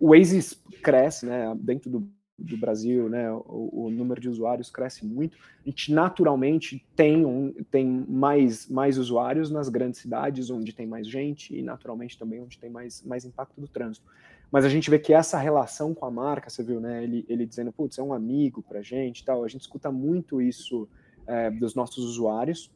o 0.00 0.08
Waze 0.08 0.56
cresce, 0.82 1.26
né, 1.26 1.54
dentro 1.60 1.88
do, 1.88 2.08
do 2.38 2.56
Brasil, 2.56 3.08
né, 3.08 3.30
o, 3.30 3.84
o, 3.84 3.90
número 3.90 4.20
de 4.20 4.28
usuários 4.28 4.70
cresce 4.70 5.06
muito. 5.06 5.36
A 5.64 5.68
gente 5.68 5.92
naturalmente 5.92 6.84
tem, 6.96 7.24
um, 7.24 7.52
tem 7.70 7.86
mais, 7.86 8.68
mais 8.68 8.98
usuários 8.98 9.50
nas 9.50 9.68
grandes 9.68 10.00
cidades, 10.00 10.50
onde 10.50 10.72
tem 10.72 10.86
mais 10.86 11.06
gente, 11.06 11.56
e 11.56 11.62
naturalmente 11.62 12.18
também 12.18 12.40
onde 12.40 12.58
tem 12.58 12.70
mais, 12.70 13.02
mais 13.02 13.24
impacto 13.24 13.60
do 13.60 13.68
trânsito. 13.68 14.06
Mas 14.50 14.64
a 14.64 14.68
gente 14.68 14.90
vê 14.90 14.98
que 14.98 15.14
essa 15.14 15.38
relação 15.38 15.94
com 15.94 16.04
a 16.04 16.10
marca, 16.10 16.50
você 16.50 16.62
viu, 16.62 16.78
né? 16.78 17.02
Ele, 17.02 17.24
ele 17.26 17.46
dizendo, 17.46 17.72
putz, 17.72 17.98
é 17.98 18.02
um 18.02 18.12
amigo 18.12 18.62
pra 18.62 18.82
gente 18.82 19.24
tal. 19.24 19.44
A 19.44 19.48
gente 19.48 19.62
escuta 19.62 19.90
muito 19.90 20.42
isso 20.42 20.86
é, 21.26 21.50
dos 21.50 21.74
nossos 21.74 22.04
usuários. 22.04 22.70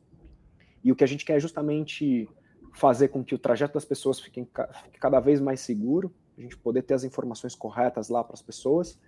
E 0.83 0.91
o 0.91 0.97
que 0.97 1.05
a 1.05 1.07
gente 1.07 1.23
quer 1.23 1.37
é 1.37 1.41
justamente 1.41 2.27
fazer 2.73 3.09
com 3.09 3.23
que 3.23 3.35
o 3.35 3.39
trajeto 3.39 3.75
das 3.75 3.85
pessoas 3.85 4.19
fique, 4.19 4.47
fique 4.85 4.99
cada 4.99 5.21
vez 5.21 5.39
mais 5.39 5.61
seguro, 5.61 6.11
a 6.39 6.41
gente 6.41 6.57
poder 6.57 6.83
ter 6.83 6.95
as 6.95 7.05
informações 7.05 7.55
corretas 7.55 8.09
lá 8.09 8.25
para 8.25 8.35
as 8.35 8.43
pessoas 8.43 8.99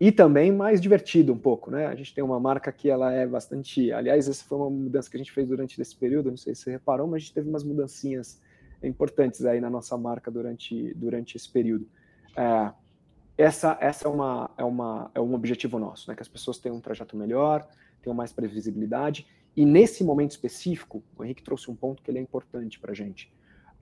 e 0.00 0.12
também 0.12 0.52
mais 0.52 0.80
divertido 0.80 1.32
um 1.32 1.38
pouco, 1.38 1.70
né? 1.70 1.86
A 1.86 1.94
gente 1.94 2.14
tem 2.14 2.22
uma 2.22 2.38
marca 2.38 2.70
que 2.70 2.88
ela 2.88 3.12
é 3.12 3.26
bastante, 3.26 3.92
aliás, 3.92 4.28
essa 4.28 4.44
foi 4.44 4.58
uma 4.58 4.70
mudança 4.70 5.10
que 5.10 5.16
a 5.16 5.18
gente 5.18 5.32
fez 5.32 5.48
durante 5.48 5.80
esse 5.80 5.96
período, 5.96 6.30
não 6.30 6.36
sei 6.36 6.54
se 6.54 6.62
você 6.62 6.70
reparou, 6.70 7.06
mas 7.08 7.16
a 7.16 7.18
gente 7.18 7.34
teve 7.34 7.48
umas 7.48 7.64
mudancinhas 7.64 8.40
importantes 8.82 9.44
aí 9.44 9.60
na 9.60 9.68
nossa 9.68 9.96
marca 9.98 10.30
durante, 10.30 10.94
durante 10.94 11.36
esse 11.36 11.50
período. 11.50 11.88
É, 12.36 12.72
essa 13.36 13.76
essa 13.80 14.06
é, 14.06 14.10
uma, 14.10 14.50
é, 14.56 14.64
uma, 14.64 15.10
é 15.14 15.20
um 15.20 15.34
objetivo 15.34 15.78
nosso, 15.80 16.08
né? 16.08 16.14
que 16.14 16.22
as 16.22 16.28
pessoas 16.28 16.58
tenham 16.58 16.76
um 16.76 16.80
trajeto 16.80 17.16
melhor, 17.16 17.66
tenham 18.00 18.14
mais 18.14 18.32
previsibilidade. 18.32 19.26
E 19.56 19.66
nesse 19.66 20.04
momento 20.04 20.30
específico, 20.30 21.02
o 21.16 21.24
Henrique 21.24 21.42
trouxe 21.42 21.68
um 21.68 21.74
ponto 21.74 22.02
que 22.02 22.10
ele 22.10 22.18
é 22.18 22.22
importante 22.22 22.78
para 22.78 22.92
a 22.92 22.94
gente. 22.94 23.32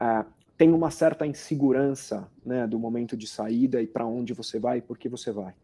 É, 0.01 0.25
tem 0.57 0.73
uma 0.73 0.91
certa 0.91 1.27
insegurança 1.27 2.27
né, 2.45 2.67
do 2.67 2.79
momento 2.79 3.15
de 3.15 3.27
saída 3.27 3.83
e 3.83 3.87
para 3.87 4.07
onde 4.07 4.33
você 4.33 4.59
vai 4.59 4.79
e 4.79 4.81
por 4.81 4.97
que 4.97 5.11
você 5.11 5.31
vai. 5.31 5.55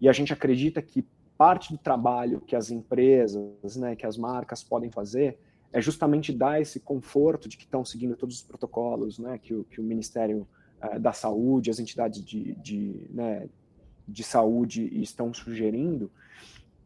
E 0.00 0.08
a 0.08 0.12
gente 0.12 0.32
acredita 0.32 0.80
que 0.80 1.04
parte 1.36 1.72
do 1.72 1.78
trabalho 1.78 2.40
que 2.40 2.54
as 2.54 2.70
empresas, 2.70 3.76
né, 3.76 3.96
que 3.96 4.06
as 4.06 4.16
marcas 4.16 4.62
podem 4.62 4.90
fazer 4.90 5.38
é 5.72 5.80
justamente 5.80 6.32
dar 6.32 6.60
esse 6.60 6.80
conforto 6.80 7.48
de 7.48 7.56
que 7.56 7.64
estão 7.64 7.84
seguindo 7.84 8.16
todos 8.16 8.36
os 8.36 8.42
protocolos 8.42 9.18
né, 9.18 9.38
que, 9.38 9.54
o, 9.54 9.64
que 9.64 9.80
o 9.80 9.84
Ministério 9.84 10.46
eh, 10.80 10.98
da 10.98 11.12
saúde, 11.12 11.70
as 11.70 11.78
entidades 11.78 12.24
de, 12.24 12.54
de, 12.56 13.06
né, 13.10 13.48
de 14.06 14.24
saúde 14.24 14.88
estão 15.00 15.32
sugerindo. 15.32 16.10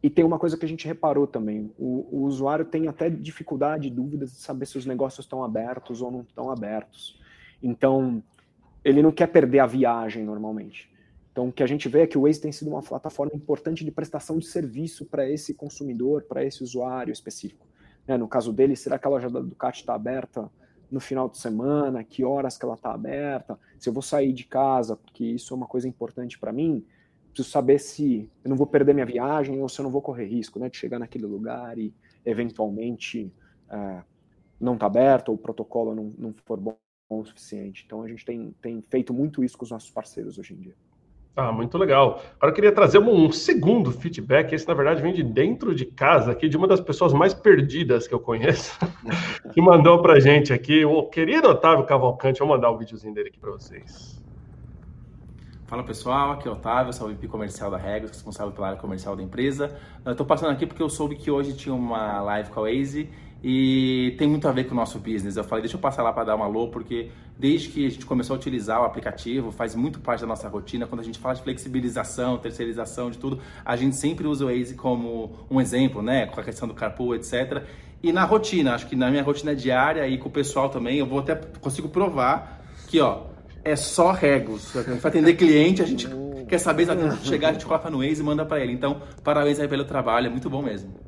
E 0.03 0.11
tem 0.11 0.24
uma 0.24 0.38
coisa 0.38 0.57
que 0.59 0.66
a 0.66 0.68
gente 0.68 0.87
reparou 0.87 1.27
também: 1.27 1.72
o, 1.79 2.07
o 2.12 2.24
usuário 2.24 2.64
tem 2.64 2.88
até 2.88 3.09
dificuldade, 3.09 3.88
dúvidas 3.88 4.33
de 4.33 4.38
saber 4.38 4.66
se 4.66 4.77
os 4.77 4.85
negócios 4.85 5.24
estão 5.24 5.42
abertos 5.42 6.03
ou 6.03 6.11
não 6.11 6.20
estão 6.20 6.50
abertos. 6.50 7.18
Então, 7.62 8.22
ele 8.85 9.03
não 9.03 9.11
quer 9.11 9.29
perder 9.29 9.61
a 9.61 9.66
viagem 9.66 10.22
normalmente. 10.22 10.93
Então, 11.35 11.49
o 11.49 11.53
que 11.53 11.64
a 11.64 11.66
gente 11.66 11.88
vê 11.88 12.03
é 12.03 12.07
que 12.07 12.16
o 12.16 12.23
Waze 12.23 12.40
tem 12.40 12.53
sido 12.53 12.68
uma 12.68 12.81
plataforma 12.81 13.33
importante 13.35 13.85
de 13.85 13.90
prestação 13.90 14.38
de 14.38 14.47
serviço 14.47 15.05
para 15.05 15.29
esse 15.29 15.53
consumidor, 15.53 16.23
para 16.23 16.44
esse 16.44 16.62
usuário 16.62 17.11
específico. 17.12 17.66
Né, 18.07 18.16
no 18.16 18.29
caso 18.29 18.53
dele, 18.53 18.77
será 18.77 19.01
que 19.01 19.07
a 19.09 19.11
loja 19.11 19.29
da 19.29 19.40
Ducati 19.40 19.81
está 19.81 19.97
aberta 19.97 20.49
no 20.88 21.01
final 21.01 21.29
de 21.29 21.37
semana, 21.37 22.05
que 22.05 22.25
horas 22.25 22.57
que 22.57 22.64
ela 22.64 22.75
está 22.75 22.94
aberta, 22.94 23.59
se 23.81 23.88
eu 23.88 23.92
vou 23.92 24.01
sair 24.01 24.33
de 24.33 24.44
casa, 24.44 24.94
porque 24.94 25.25
isso 25.25 25.53
é 25.53 25.57
uma 25.57 25.66
coisa 25.66 25.88
importante 25.88 26.38
para 26.38 26.53
mim, 26.53 26.87
preciso 27.33 27.51
saber 27.51 27.81
se 27.81 28.31
eu 28.44 28.49
não 28.49 28.57
vou 28.57 28.68
perder 28.68 28.94
minha 28.94 29.05
viagem 29.05 29.61
ou 29.61 29.68
se 29.68 29.81
eu 29.81 29.83
não 29.83 29.90
vou 29.90 30.01
correr 30.01 30.27
risco, 30.27 30.61
né, 30.61 30.70
de 30.70 30.77
chegar 30.77 31.01
naquele 31.01 31.27
lugar 31.27 31.77
e 31.77 31.92
eventualmente 32.25 33.33
é, 33.68 34.03
não 34.61 34.75
está 34.75 34.87
aberto 34.87 35.31
ou 35.31 35.35
o 35.35 35.38
protocolo 35.38 35.97
não, 35.97 36.14
não 36.16 36.33
for 36.44 36.61
bom, 36.61 36.77
o 37.09 37.25
suficiente. 37.25 37.83
Então 37.85 38.03
a 38.03 38.09
gente 38.09 38.25
tem, 38.25 38.55
tem 38.62 38.81
feito 38.83 39.12
muito 39.12 39.42
isso 39.42 39.59
com 39.59 39.64
os 39.64 39.73
nossos 39.73 39.90
parceiros 39.90 40.38
hoje 40.38 40.55
em 40.55 40.59
dia. 40.59 40.77
Ah, 41.37 41.51
muito 41.51 41.77
legal. 41.77 42.23
Agora 42.37 42.53
eu 42.53 42.55
queria 42.55 42.70
trazer 42.70 42.99
um, 42.99 43.33
segundo 43.33 43.90
feedback. 43.90 44.53
Esse, 44.53 44.68
na 44.68 44.75
verdade, 44.75 45.03
vem 45.03 45.12
de 45.12 45.23
dentro 45.23 45.75
de 45.75 45.85
casa, 45.85 46.31
aqui, 46.31 46.49
de 46.49 46.57
uma 46.57 46.68
das 46.68 46.81
pessoas 46.81 47.12
mais 47.12 47.35
perdidas 47.35 48.07
que 48.07 48.14
eu 48.14 48.20
conheço, 48.20 48.79
que 49.53 49.61
mandou 49.61 50.01
para 50.01 50.20
gente 50.20 50.53
aqui, 50.53 50.85
o 50.85 51.03
querido 51.05 51.49
Otávio 51.49 51.85
Cavalcante. 51.87 52.38
Vou 52.38 52.49
mandar 52.49 52.70
o 52.70 52.77
um 52.77 52.79
videozinho 52.79 53.12
dele 53.12 53.31
aqui 53.31 53.38
para 53.38 53.51
vocês. 53.51 54.23
Fala 55.66 55.83
pessoal, 55.83 56.33
aqui 56.33 56.47
é 56.47 56.51
o 56.51 56.55
Otávio, 56.55 56.92
sou 56.92 57.09
o 57.09 57.12
VP 57.12 57.27
comercial 57.27 57.68
da 57.68 57.79
Regos, 57.79 58.11
responsável 58.11 58.53
pela 58.53 58.68
área 58.68 58.79
comercial 58.79 59.16
da 59.16 59.23
empresa. 59.23 59.77
Estou 60.07 60.25
passando 60.25 60.53
aqui 60.53 60.66
porque 60.66 60.83
eu 60.83 60.88
soube 60.88 61.16
que 61.16 61.33
hoje 61.33 61.55
tinha 61.55 61.75
uma 61.75 62.20
live 62.20 62.51
com 62.51 62.61
a 62.61 62.62
Waze 62.64 63.11
e 63.46 64.14
tem 64.16 64.26
muito 64.26 64.48
a 64.48 64.52
ver 64.52 64.64
com 64.64 64.72
o 64.72 64.74
nosso 64.74 64.98
business. 64.98 65.37
Eu 65.37 65.44
falei, 65.44 65.61
deixa 65.61 65.76
eu 65.76 65.80
passar 65.80 66.02
lá 66.02 66.11
para 66.14 66.24
dar 66.24 66.35
uma 66.35 66.46
alô, 66.46 66.68
porque 66.68 67.11
desde 67.38 67.68
que 67.68 67.87
a 67.87 67.90
gente 67.90 68.07
começou 68.07 68.35
a 68.35 68.38
utilizar 68.38 68.80
o 68.80 68.85
aplicativo, 68.85 69.52
faz 69.52 69.74
muito 69.74 70.00
parte 70.00 70.22
da 70.22 70.26
nossa 70.26 70.48
rotina. 70.48 70.87
Quando 70.87 71.02
a 71.02 71.04
gente 71.04 71.18
fala 71.18 71.35
de 71.35 71.42
flexibilização, 71.42 72.38
terceirização, 72.38 73.11
de 73.11 73.18
tudo, 73.18 73.38
a 73.62 73.76
gente 73.76 73.96
sempre 73.96 74.26
usa 74.26 74.46
o 74.46 74.48
Waze 74.48 74.74
como 74.74 75.46
um 75.50 75.61
exemplo, 75.61 76.00
né? 76.00 76.24
Com 76.24 76.40
a 76.40 76.42
questão 76.42 76.66
do 76.66 76.72
carpool, 76.72 77.14
etc. 77.14 77.62
E 78.02 78.12
na 78.12 78.24
rotina, 78.24 78.74
acho 78.74 78.87
que 78.87 78.96
na 78.96 79.11
minha 79.11 79.22
rotina 79.22 79.54
diária 79.54 80.09
e 80.09 80.16
com 80.16 80.30
o 80.30 80.33
pessoal 80.33 80.70
também, 80.70 80.96
eu 80.96 81.04
vou 81.04 81.18
até 81.18 81.35
consigo 81.35 81.90
provar 81.90 82.64
que, 82.88 82.98
ó, 82.98 83.24
é 83.62 83.76
só 83.76 84.11
regos. 84.11 84.72
Para 85.02 85.11
atender 85.11 85.35
cliente, 85.35 85.83
a 85.83 85.87
gente 85.87 86.09
quer 86.48 86.57
saber 86.57 86.85
exatamente 86.85 87.26
chegar, 87.26 87.50
a 87.50 87.52
gente 87.52 87.66
coloca 87.66 87.90
no 87.90 87.98
Waze 87.98 88.22
e 88.22 88.24
manda 88.24 88.46
para 88.46 88.61
ele. 88.61 88.72
Então, 88.72 89.02
parabéns 89.22 89.61
aí 89.61 89.68
pelo 89.68 89.85
trabalho, 89.85 90.28
é 90.28 90.30
muito 90.30 90.48
bom 90.48 90.62
mesmo. 90.62 91.04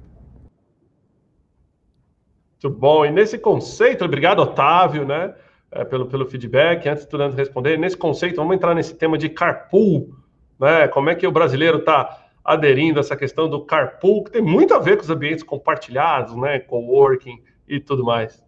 Muito 2.62 2.78
bom. 2.78 3.04
E 3.04 3.10
nesse 3.10 3.38
conceito, 3.38 4.04
obrigado, 4.04 4.40
Otávio, 4.40 5.04
né, 5.04 5.34
é, 5.70 5.84
pelo, 5.84 6.06
pelo 6.06 6.26
feedback. 6.26 6.88
Antes 6.88 7.04
do 7.06 7.16
Leandro 7.16 7.36
responder, 7.36 7.78
nesse 7.78 7.96
conceito, 7.96 8.36
vamos 8.36 8.56
entrar 8.56 8.74
nesse 8.74 8.94
tema 8.94 9.18
de 9.18 9.28
carpool, 9.28 10.14
né? 10.58 10.88
Como 10.88 11.10
é 11.10 11.14
que 11.14 11.26
o 11.26 11.32
brasileiro 11.32 11.78
está 11.78 12.26
aderindo 12.46 12.98
a 12.98 13.00
essa 13.00 13.16
questão 13.16 13.50
do 13.50 13.64
carpool, 13.64 14.22
que 14.22 14.30
tem 14.30 14.40
muito 14.40 14.72
a 14.72 14.78
ver 14.78 14.96
com 14.96 15.02
os 15.02 15.10
ambientes 15.10 15.42
compartilhados, 15.42 16.36
né, 16.36 16.60
coworking 16.60 17.42
e 17.66 17.80
tudo 17.80 18.04
mais. 18.04 18.40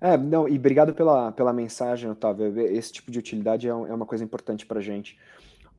É, 0.00 0.16
não, 0.16 0.48
e 0.48 0.56
obrigado 0.56 0.94
pela, 0.94 1.30
pela 1.30 1.52
mensagem, 1.52 2.10
Otávio. 2.10 2.58
Esse 2.58 2.90
tipo 2.94 3.10
de 3.10 3.18
utilidade 3.18 3.68
é, 3.68 3.70
é 3.70 3.74
uma 3.74 4.06
coisa 4.06 4.24
importante 4.24 4.64
para 4.64 4.78
a 4.78 4.82
gente. 4.82 5.18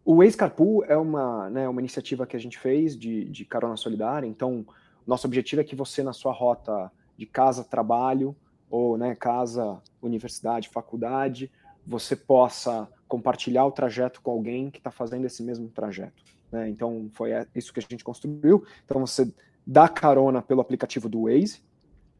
O 0.05 0.17
Waze 0.17 0.37
Carpool 0.37 0.85
é 0.85 0.95
uma, 0.95 1.49
né, 1.49 1.67
uma 1.67 1.81
iniciativa 1.81 2.27
que 2.27 2.37
a 2.37 2.39
gente 2.39 2.59
fez 2.59 2.95
de, 2.95 3.25
de 3.25 3.45
carona 3.45 3.75
solidária, 3.75 4.27
então 4.27 4.63
nosso 5.05 5.25
objetivo 5.25 5.61
é 5.61 5.63
que 5.63 5.75
você, 5.75 6.03
na 6.03 6.13
sua 6.13 6.31
rota 6.31 6.91
de 7.21 7.27
casa, 7.27 7.63
trabalho, 7.63 8.35
ou 8.67 8.97
né, 8.97 9.13
casa, 9.13 9.79
universidade, 10.01 10.69
faculdade, 10.69 11.51
você 11.85 12.15
possa 12.15 12.87
compartilhar 13.07 13.63
o 13.65 13.71
trajeto 13.71 14.21
com 14.21 14.31
alguém 14.31 14.71
que 14.71 14.79
está 14.79 14.89
fazendo 14.89 15.25
esse 15.25 15.43
mesmo 15.43 15.69
trajeto. 15.69 16.23
Né? 16.51 16.67
Então, 16.69 17.11
foi 17.13 17.29
isso 17.53 17.71
que 17.71 17.79
a 17.79 17.83
gente 17.87 18.03
construiu. 18.03 18.65
Então, 18.83 19.05
você 19.05 19.31
dá 19.67 19.87
carona 19.87 20.41
pelo 20.41 20.61
aplicativo 20.61 21.07
do 21.07 21.23
Waze, 21.25 21.61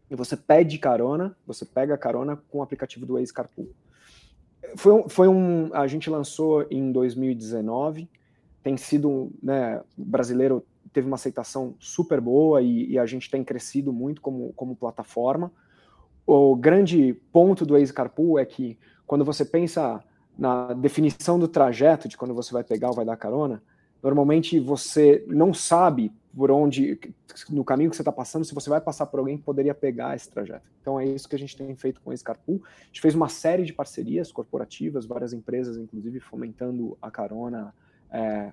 e 0.08 0.16
você 0.16 0.38
pede 0.38 0.78
carona, 0.78 1.36
você 1.48 1.66
pega 1.66 1.98
carona 1.98 2.36
com 2.36 2.60
o 2.60 2.62
aplicativo 2.62 3.04
do 3.04 3.16
Waze 3.16 3.34
Carpool. 3.34 3.70
Foi 4.76 4.92
um, 4.94 5.10
foi 5.10 5.28
um, 5.28 5.74
a 5.74 5.88
gente 5.88 6.12
lançou 6.12 6.68
em 6.70 6.92
2019, 6.92 8.08
tem 8.62 8.78
sido, 8.78 9.32
né, 9.42 9.82
brasileiro 9.98 10.64
teve 10.94 11.08
uma 11.08 11.16
aceitação 11.16 11.76
super 11.80 12.20
boa 12.20 12.62
e, 12.62 12.92
e, 12.92 13.00
a 13.00 13.06
gente 13.06 13.30
tem 13.30 13.44
crescido 13.44 13.94
muito 13.94 14.22
como, 14.22 14.52
como 14.54 14.76
plataforma. 14.76 15.52
O 16.26 16.56
grande 16.56 17.14
ponto 17.32 17.66
do 17.66 17.74
Waze 17.74 17.94
Carpool 17.94 18.38
é 18.38 18.46
que 18.46 18.78
quando 19.08 19.26
você 19.26 19.44
pensa 19.44 20.04
na 20.38 20.74
definição 20.74 21.38
do 21.40 21.48
trajeto, 21.48 22.08
de 22.08 22.18
quando 22.18 22.34
você 22.34 22.54
vai 22.54 22.64
pegar 22.64 22.90
ou 22.90 22.96
vai 22.96 23.06
dar 23.06 23.18
carona, 23.18 23.62
Normalmente 24.02 24.60
você 24.60 25.24
não 25.28 25.54
sabe 25.54 26.12
por 26.36 26.50
onde, 26.50 26.98
no 27.50 27.64
caminho 27.64 27.90
que 27.90 27.96
você 27.96 28.02
está 28.02 28.12
passando, 28.12 28.46
se 28.46 28.54
você 28.54 28.70
vai 28.70 28.82
passar 28.82 29.06
por 29.06 29.20
alguém 29.20 29.38
que 29.38 29.44
poderia 29.44 29.76
pegar 29.76 30.16
esse 30.16 30.30
trajeto. 30.30 30.66
Então 30.82 31.00
é 31.00 31.06
isso 31.06 31.30
que 31.30 31.36
a 31.36 31.40
gente 31.40 31.56
tem 31.56 31.76
feito 31.76 32.02
com 32.02 32.12
esse 32.12 32.24
Carpool. 32.24 32.62
A 32.66 32.86
gente 32.86 33.02
fez 33.02 33.14
uma 33.14 33.30
série 33.30 33.64
de 33.64 33.74
parcerias 33.74 34.32
corporativas, 34.32 35.06
várias 35.06 35.34
empresas, 35.34 35.78
inclusive, 35.78 36.20
fomentando 36.20 36.98
a 37.02 37.12
carona 37.12 37.76
é, 38.10 38.52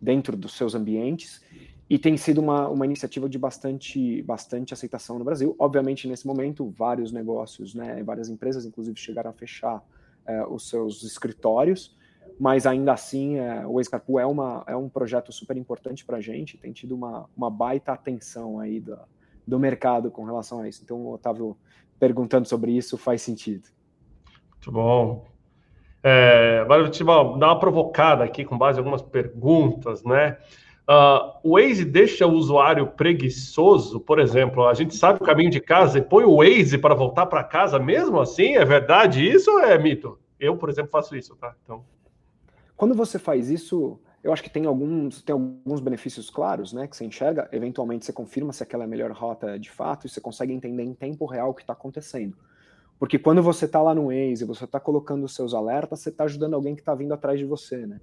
dentro 0.00 0.36
dos 0.36 0.54
seus 0.54 0.74
ambientes. 0.74 1.42
E 1.88 1.98
tem 1.98 2.16
sido 2.16 2.40
uma, 2.40 2.68
uma 2.68 2.84
iniciativa 2.84 3.28
de 3.28 3.36
bastante, 3.36 4.22
bastante 4.22 4.72
aceitação 4.72 5.18
no 5.18 5.24
Brasil. 5.24 5.56
Obviamente, 5.58 6.06
nesse 6.06 6.26
momento, 6.26 6.70
vários 6.70 7.10
negócios, 7.10 7.74
né, 7.74 8.02
várias 8.04 8.28
empresas, 8.28 8.64
inclusive, 8.64 8.96
chegaram 8.98 9.30
a 9.30 9.32
fechar 9.32 9.84
é, 10.24 10.44
os 10.46 10.68
seus 10.68 11.02
escritórios, 11.02 11.96
mas 12.38 12.64
ainda 12.64 12.92
assim 12.92 13.38
é, 13.38 13.66
o 13.66 13.80
Escarpool 13.80 14.20
é, 14.20 14.26
uma, 14.26 14.62
é 14.68 14.76
um 14.76 14.88
projeto 14.88 15.32
super 15.32 15.56
importante 15.56 16.04
para 16.04 16.18
a 16.18 16.20
gente, 16.20 16.56
tem 16.56 16.72
tido 16.72 16.94
uma, 16.94 17.28
uma 17.36 17.50
baita 17.50 17.92
atenção 17.92 18.60
aí 18.60 18.78
do, 18.78 18.96
do 19.44 19.58
mercado 19.58 20.10
com 20.12 20.24
relação 20.24 20.60
a 20.60 20.68
isso. 20.68 20.82
Então, 20.84 20.98
o 20.98 21.12
Otávio 21.14 21.56
perguntando 21.98 22.48
sobre 22.48 22.70
isso 22.70 22.96
faz 22.96 23.20
sentido. 23.20 23.68
Muito 24.52 24.72
bom. 24.72 25.29
É, 26.02 26.60
agora 26.62 26.80
eu 26.80 26.84
vou 26.84 26.92
te 26.92 27.04
dar 27.04 27.22
uma 27.22 27.58
provocada 27.58 28.24
aqui 28.24 28.44
com 28.44 28.56
base 28.56 28.78
em 28.78 28.80
algumas 28.80 29.02
perguntas, 29.02 30.02
né? 30.02 30.38
Uh, 30.88 31.38
o 31.44 31.52
Waze 31.52 31.84
deixa 31.84 32.26
o 32.26 32.32
usuário 32.32 32.86
preguiçoso, 32.88 34.00
por 34.00 34.18
exemplo, 34.18 34.66
a 34.66 34.74
gente 34.74 34.96
sabe 34.96 35.22
o 35.22 35.24
caminho 35.24 35.50
de 35.50 35.60
casa 35.60 35.98
e 35.98 36.02
põe 36.02 36.24
o 36.24 36.38
Waze 36.38 36.78
para 36.78 36.94
voltar 36.94 37.26
para 37.26 37.44
casa 37.44 37.78
mesmo 37.78 38.20
assim? 38.20 38.56
É 38.56 38.64
verdade 38.64 39.24
isso 39.24 39.52
ou 39.52 39.60
é 39.60 39.78
mito? 39.78 40.18
Eu, 40.38 40.56
por 40.56 40.68
exemplo, 40.68 40.90
faço 40.90 41.14
isso, 41.14 41.36
tá? 41.36 41.54
Então... 41.62 41.84
Quando 42.76 42.94
você 42.94 43.18
faz 43.18 43.50
isso, 43.50 44.00
eu 44.24 44.32
acho 44.32 44.42
que 44.42 44.50
tem 44.50 44.66
alguns, 44.66 45.22
tem 45.22 45.32
alguns 45.32 45.80
benefícios 45.80 46.28
claros, 46.28 46.72
né? 46.72 46.88
Que 46.88 46.96
você 46.96 47.04
enxerga, 47.04 47.48
eventualmente 47.52 48.04
você 48.04 48.12
confirma 48.12 48.52
se 48.52 48.62
aquela 48.62 48.82
é 48.82 48.86
a 48.86 48.88
melhor 48.88 49.12
rota 49.12 49.58
de 49.58 49.70
fato 49.70 50.06
e 50.06 50.10
você 50.10 50.20
consegue 50.20 50.52
entender 50.52 50.82
em 50.82 50.94
tempo 50.94 51.24
real 51.24 51.50
o 51.50 51.54
que 51.54 51.60
está 51.60 51.74
acontecendo. 51.74 52.36
Porque 53.00 53.18
quando 53.18 53.42
você 53.42 53.64
está 53.64 53.80
lá 53.80 53.94
no 53.94 54.08
Waze, 54.08 54.44
você 54.44 54.66
está 54.66 54.78
colocando 54.78 55.24
os 55.24 55.34
seus 55.34 55.54
alertas, 55.54 56.00
você 56.00 56.10
está 56.10 56.24
ajudando 56.24 56.52
alguém 56.52 56.74
que 56.74 56.82
está 56.82 56.94
vindo 56.94 57.14
atrás 57.14 57.38
de 57.38 57.46
você, 57.46 57.86
né? 57.86 57.98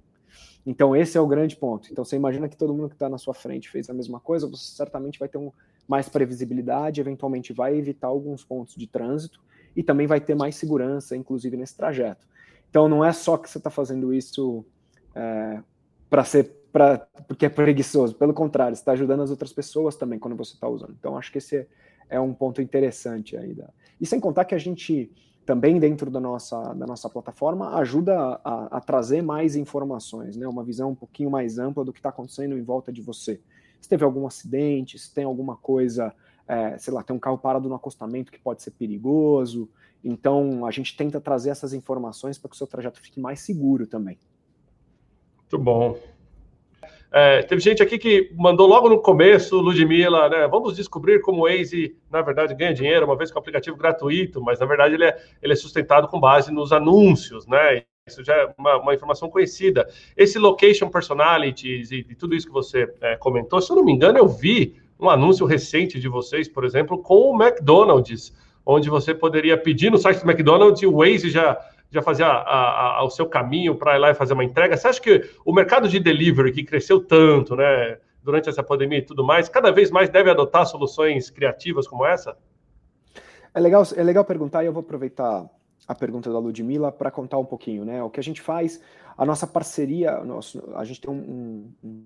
Então 0.66 0.94
esse 0.94 1.16
é 1.16 1.20
o 1.20 1.26
grande 1.26 1.54
ponto. 1.56 1.88
Então 1.92 2.04
você 2.04 2.16
imagina 2.16 2.48
que 2.48 2.56
todo 2.56 2.74
mundo 2.74 2.88
que 2.88 2.96
está 2.96 3.08
na 3.08 3.16
sua 3.16 3.32
frente 3.32 3.70
fez 3.70 3.88
a 3.88 3.94
mesma 3.94 4.18
coisa, 4.18 4.48
você 4.48 4.74
certamente 4.74 5.16
vai 5.16 5.28
ter 5.28 5.38
um, 5.38 5.52
mais 5.86 6.08
previsibilidade, 6.08 7.00
eventualmente 7.00 7.52
vai 7.52 7.76
evitar 7.76 8.08
alguns 8.08 8.44
pontos 8.44 8.74
de 8.74 8.88
trânsito 8.88 9.40
e 9.76 9.84
também 9.84 10.08
vai 10.08 10.20
ter 10.20 10.34
mais 10.34 10.56
segurança, 10.56 11.16
inclusive 11.16 11.56
nesse 11.56 11.76
trajeto. 11.76 12.26
Então 12.68 12.88
não 12.88 13.04
é 13.04 13.12
só 13.12 13.36
que 13.38 13.48
você 13.48 13.58
está 13.58 13.70
fazendo 13.70 14.12
isso 14.12 14.64
é, 15.14 15.62
para 16.10 16.24
ser 16.24 16.58
para 16.72 16.98
porque 17.28 17.46
é 17.46 17.48
preguiçoso, 17.48 18.16
pelo 18.16 18.34
contrário, 18.34 18.74
está 18.74 18.92
ajudando 18.92 19.22
as 19.22 19.30
outras 19.30 19.52
pessoas 19.52 19.94
também 19.94 20.18
quando 20.18 20.36
você 20.36 20.54
está 20.54 20.68
usando. 20.68 20.96
Então 20.98 21.16
acho 21.16 21.30
que 21.30 21.38
esse 21.38 21.56
é, 21.56 21.66
é, 22.08 22.20
um 22.20 22.32
ponto 22.32 22.60
interessante 22.62 23.36
aí. 23.36 23.54
Da... 23.54 23.70
E 24.00 24.06
sem 24.06 24.20
contar 24.20 24.44
que 24.44 24.54
a 24.54 24.58
gente 24.58 25.10
também 25.44 25.78
dentro 25.78 26.10
da 26.10 26.20
nossa, 26.20 26.74
da 26.74 26.86
nossa 26.86 27.08
plataforma 27.08 27.76
ajuda 27.78 28.38
a, 28.44 28.76
a 28.76 28.80
trazer 28.80 29.22
mais 29.22 29.56
informações, 29.56 30.36
né? 30.36 30.46
uma 30.46 30.62
visão 30.62 30.90
um 30.90 30.94
pouquinho 30.94 31.30
mais 31.30 31.58
ampla 31.58 31.84
do 31.84 31.92
que 31.92 31.98
está 31.98 32.10
acontecendo 32.10 32.58
em 32.58 32.62
volta 32.62 32.92
de 32.92 33.00
você. 33.00 33.40
Se 33.80 33.88
teve 33.88 34.04
algum 34.04 34.26
acidente, 34.26 34.98
se 34.98 35.12
tem 35.14 35.24
alguma 35.24 35.56
coisa, 35.56 36.12
é, 36.46 36.76
sei 36.76 36.92
lá, 36.92 37.02
tem 37.02 37.16
um 37.16 37.18
carro 37.18 37.38
parado 37.38 37.68
no 37.68 37.74
acostamento 37.74 38.30
que 38.30 38.38
pode 38.38 38.62
ser 38.62 38.72
perigoso, 38.72 39.70
então, 40.02 40.64
a 40.64 40.70
gente 40.70 40.96
tenta 40.96 41.20
trazer 41.20 41.50
essas 41.50 41.72
informações 41.72 42.38
para 42.38 42.48
que 42.48 42.54
o 42.54 42.58
seu 42.58 42.66
trajeto 42.66 43.00
fique 43.00 43.20
mais 43.20 43.40
seguro 43.40 43.86
também. 43.86 44.18
Muito 45.38 45.58
bom. 45.58 45.98
É, 47.10 47.42
teve 47.42 47.60
gente 47.60 47.82
aqui 47.82 47.98
que 47.98 48.30
mandou 48.36 48.66
logo 48.66 48.88
no 48.88 49.00
começo, 49.00 49.58
Ludmilla, 49.58 50.28
né? 50.28 50.46
Vamos 50.46 50.76
descobrir 50.76 51.20
como 51.20 51.42
o 51.42 51.48
Waze, 51.48 51.96
na 52.10 52.20
verdade, 52.20 52.54
ganha 52.54 52.74
dinheiro, 52.74 53.06
uma 53.06 53.16
vez 53.16 53.30
que 53.30 53.36
é 53.36 53.38
um 53.38 53.40
aplicativo 53.40 53.76
gratuito, 53.76 54.42
mas 54.42 54.60
na 54.60 54.66
verdade 54.66 54.94
ele 54.94 55.04
é, 55.04 55.16
ele 55.42 55.54
é 55.54 55.56
sustentado 55.56 56.06
com 56.06 56.20
base 56.20 56.52
nos 56.52 56.70
anúncios, 56.70 57.46
né? 57.46 57.82
Isso 58.06 58.22
já 58.22 58.34
é 58.34 58.54
uma, 58.58 58.76
uma 58.76 58.94
informação 58.94 59.30
conhecida. 59.30 59.88
Esse 60.16 60.38
location 60.38 60.90
personalities 60.90 61.90
e, 61.90 62.06
e 62.08 62.14
tudo 62.14 62.34
isso 62.34 62.46
que 62.46 62.52
você 62.52 62.92
é, 63.00 63.16
comentou, 63.16 63.60
se 63.60 63.72
eu 63.72 63.76
não 63.76 63.84
me 63.84 63.92
engano, 63.92 64.18
eu 64.18 64.28
vi 64.28 64.76
um 65.00 65.08
anúncio 65.08 65.46
recente 65.46 65.98
de 65.98 66.08
vocês, 66.08 66.48
por 66.48 66.64
exemplo, 66.64 66.98
com 66.98 67.30
o 67.30 67.42
McDonald's 67.42 68.32
onde 68.70 68.90
você 68.90 69.14
poderia 69.14 69.56
pedir 69.56 69.90
no 69.90 69.96
site 69.96 70.22
do 70.22 70.30
McDonald's 70.30 70.82
e 70.82 70.86
o 70.86 70.98
Waze 70.98 71.30
já, 71.30 71.58
já 71.90 72.02
fazia 72.02 72.26
a, 72.26 72.98
a, 72.98 73.04
o 73.04 73.10
seu 73.10 73.26
caminho 73.26 73.74
para 73.74 73.96
ir 73.96 73.98
lá 73.98 74.10
e 74.10 74.14
fazer 74.14 74.34
uma 74.34 74.44
entrega. 74.44 74.76
Você 74.76 74.88
acha 74.88 75.00
que 75.00 75.28
o 75.44 75.52
mercado 75.52 75.88
de 75.88 75.98
delivery, 75.98 76.52
que 76.52 76.62
cresceu 76.62 77.00
tanto 77.00 77.56
né, 77.56 77.98
durante 78.22 78.48
essa 78.48 78.62
pandemia 78.62 78.98
e 78.98 79.02
tudo 79.02 79.24
mais, 79.24 79.48
cada 79.48 79.70
vez 79.70 79.90
mais 79.90 80.10
deve 80.10 80.30
adotar 80.30 80.66
soluções 80.66 81.30
criativas 81.30 81.86
como 81.86 82.04
essa? 82.04 82.36
É 83.54 83.60
legal, 83.60 83.82
é 83.96 84.02
legal 84.02 84.24
perguntar 84.24 84.62
e 84.62 84.66
eu 84.66 84.72
vou 84.72 84.80
aproveitar 84.80 85.48
a 85.86 85.94
pergunta 85.94 86.30
da 86.30 86.38
Ludmilla 86.38 86.92
para 86.92 87.10
contar 87.10 87.38
um 87.38 87.44
pouquinho, 87.44 87.84
né? 87.84 88.02
O 88.02 88.10
que 88.10 88.20
a 88.20 88.22
gente 88.22 88.42
faz, 88.42 88.80
a 89.16 89.24
nossa 89.24 89.46
parceria, 89.46 90.22
nosso, 90.22 90.62
a 90.74 90.84
gente 90.84 91.00
tem 91.00 91.10
um, 91.10 91.72
um, 91.82 92.04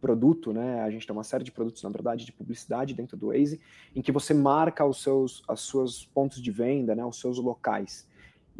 produto, 0.00 0.52
né? 0.52 0.82
A 0.82 0.90
gente 0.90 1.06
tem 1.06 1.14
uma 1.14 1.22
série 1.22 1.44
de 1.44 1.52
produtos, 1.52 1.82
na 1.82 1.90
verdade, 1.90 2.24
de 2.24 2.32
publicidade 2.32 2.94
dentro 2.94 3.16
do 3.16 3.28
Waze, 3.28 3.60
em 3.94 4.02
que 4.02 4.10
você 4.10 4.34
marca 4.34 4.84
os 4.84 5.02
seus, 5.02 5.42
os 5.48 5.68
seus 5.68 6.06
pontos 6.06 6.42
de 6.42 6.50
venda, 6.50 6.94
né? 6.94 7.04
Os 7.04 7.20
seus 7.20 7.38
locais. 7.38 8.08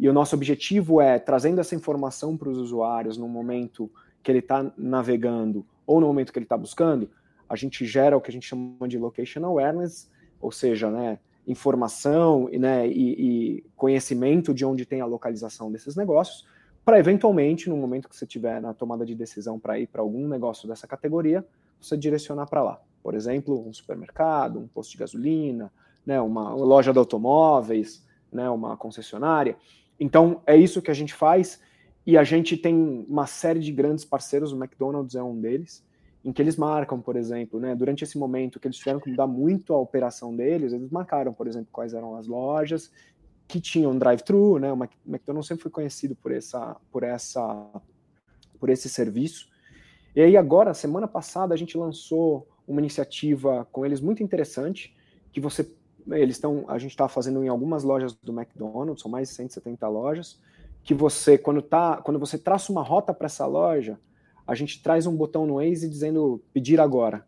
E 0.01 0.09
o 0.09 0.13
nosso 0.13 0.35
objetivo 0.35 0.99
é, 0.99 1.19
trazendo 1.19 1.61
essa 1.61 1.75
informação 1.75 2.35
para 2.35 2.49
os 2.49 2.57
usuários 2.57 3.17
no 3.17 3.29
momento 3.29 3.87
que 4.23 4.31
ele 4.31 4.39
está 4.39 4.73
navegando 4.75 5.63
ou 5.85 6.01
no 6.01 6.07
momento 6.07 6.33
que 6.33 6.39
ele 6.39 6.45
está 6.45 6.57
buscando, 6.57 7.07
a 7.47 7.55
gente 7.55 7.85
gera 7.85 8.17
o 8.17 8.21
que 8.21 8.31
a 8.31 8.33
gente 8.33 8.47
chama 8.47 8.87
de 8.87 8.97
location 8.97 9.45
awareness, 9.45 10.09
ou 10.41 10.51
seja, 10.51 10.89
né, 10.89 11.19
informação 11.47 12.49
né, 12.51 12.87
e, 12.87 13.59
e 13.59 13.63
conhecimento 13.75 14.55
de 14.55 14.65
onde 14.65 14.87
tem 14.87 15.01
a 15.01 15.05
localização 15.05 15.71
desses 15.71 15.95
negócios, 15.95 16.47
para 16.83 16.97
eventualmente, 16.97 17.69
no 17.69 17.77
momento 17.77 18.09
que 18.09 18.15
você 18.15 18.25
tiver 18.25 18.59
na 18.59 18.73
tomada 18.73 19.05
de 19.05 19.13
decisão 19.13 19.59
para 19.59 19.79
ir 19.79 19.85
para 19.85 20.01
algum 20.01 20.27
negócio 20.27 20.67
dessa 20.67 20.87
categoria, 20.87 21.45
você 21.79 21.95
direcionar 21.95 22.47
para 22.47 22.63
lá. 22.63 22.81
Por 23.03 23.13
exemplo, 23.13 23.67
um 23.67 23.71
supermercado, 23.71 24.57
um 24.57 24.67
posto 24.67 24.93
de 24.93 24.97
gasolina, 24.97 25.71
né, 26.03 26.19
uma 26.19 26.55
loja 26.55 26.91
de 26.91 26.97
automóveis, 26.97 28.03
né, 28.31 28.49
uma 28.49 28.75
concessionária. 28.75 29.55
Então, 30.01 30.41
é 30.47 30.57
isso 30.57 30.81
que 30.81 30.89
a 30.89 30.95
gente 30.95 31.13
faz 31.13 31.61
e 32.07 32.17
a 32.17 32.23
gente 32.23 32.57
tem 32.57 33.05
uma 33.07 33.27
série 33.27 33.59
de 33.59 33.71
grandes 33.71 34.03
parceiros, 34.03 34.51
o 34.51 34.57
McDonald's 34.57 35.13
é 35.13 35.21
um 35.21 35.39
deles, 35.39 35.85
em 36.25 36.33
que 36.33 36.41
eles 36.41 36.57
marcam, 36.57 36.99
por 36.99 37.15
exemplo, 37.15 37.59
né, 37.59 37.75
durante 37.75 38.03
esse 38.03 38.17
momento 38.17 38.59
que 38.59 38.67
eles 38.67 38.77
tiveram 38.77 38.99
que 38.99 39.11
mudar 39.11 39.27
muito 39.27 39.75
a 39.75 39.77
operação 39.77 40.35
deles, 40.35 40.73
eles 40.73 40.89
marcaram, 40.89 41.31
por 41.31 41.45
exemplo, 41.47 41.67
quais 41.71 41.93
eram 41.93 42.15
as 42.15 42.25
lojas 42.25 42.91
que 43.47 43.61
tinha 43.61 43.87
um 43.87 43.99
drive-thru, 43.99 44.57
né? 44.57 44.71
O 44.71 44.79
McDonald's 45.05 45.47
sempre 45.47 45.63
foi 45.63 45.71
conhecido 45.71 46.15
por 46.15 46.31
essa, 46.31 46.77
por 46.89 47.03
essa, 47.03 47.69
por 48.59 48.69
esse 48.69 48.87
serviço. 48.87 49.49
E 50.15 50.21
aí 50.21 50.37
agora, 50.37 50.73
semana 50.73 51.07
passada, 51.07 51.53
a 51.53 51.57
gente 51.57 51.77
lançou 51.77 52.47
uma 52.65 52.79
iniciativa 52.79 53.67
com 53.71 53.85
eles 53.85 53.99
muito 53.99 54.23
interessante, 54.23 54.95
que 55.33 55.41
você, 55.41 55.69
eles 56.11 56.35
estão, 56.35 56.65
a 56.67 56.77
gente 56.77 56.91
está 56.91 57.07
fazendo 57.07 57.43
em 57.43 57.47
algumas 57.47 57.83
lojas 57.83 58.13
do 58.13 58.31
McDonald's, 58.31 59.01
são 59.01 59.11
mais 59.11 59.29
de 59.29 59.35
170 59.35 59.87
lojas, 59.87 60.39
que 60.83 60.93
você, 60.93 61.37
quando 61.37 61.61
tá, 61.61 61.97
quando 61.97 62.19
você 62.19 62.37
traça 62.37 62.71
uma 62.71 62.81
rota 62.81 63.13
para 63.13 63.27
essa 63.27 63.45
loja, 63.45 63.99
a 64.45 64.55
gente 64.55 64.81
traz 64.81 65.05
um 65.05 65.15
botão 65.15 65.45
no 65.45 65.55
Waze 65.55 65.87
dizendo 65.89 66.41
pedir 66.53 66.79
agora. 66.79 67.25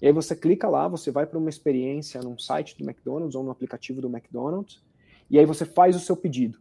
E 0.00 0.06
aí 0.06 0.12
você 0.12 0.34
clica 0.34 0.68
lá, 0.68 0.86
você 0.86 1.10
vai 1.10 1.26
para 1.26 1.38
uma 1.38 1.50
experiência 1.50 2.20
num 2.20 2.38
site 2.38 2.76
do 2.76 2.84
McDonald's 2.84 3.34
ou 3.34 3.42
no 3.42 3.50
aplicativo 3.50 4.00
do 4.00 4.08
McDonald's, 4.08 4.82
e 5.30 5.38
aí 5.38 5.44
você 5.44 5.64
faz 5.64 5.96
o 5.96 6.00
seu 6.00 6.16
pedido. 6.16 6.58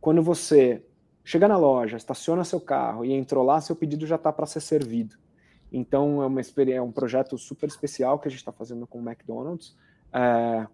Quando 0.00 0.22
você 0.22 0.82
chega 1.24 1.46
na 1.46 1.56
loja, 1.56 1.96
estaciona 1.96 2.44
seu 2.44 2.60
carro 2.60 3.04
e 3.04 3.12
entrou 3.12 3.44
lá, 3.44 3.60
seu 3.60 3.76
pedido 3.76 4.06
já 4.06 4.16
está 4.16 4.32
para 4.32 4.46
ser 4.46 4.60
servido. 4.60 5.16
Então 5.72 6.22
é 6.22 6.26
uma 6.26 6.40
é 6.40 6.82
um 6.82 6.90
projeto 6.90 7.38
super 7.38 7.68
especial 7.68 8.18
que 8.18 8.26
a 8.26 8.30
gente 8.30 8.40
está 8.40 8.52
fazendo 8.52 8.86
com 8.86 8.98
o 8.98 9.08
McDonald's, 9.08 9.76
é, 10.12 10.66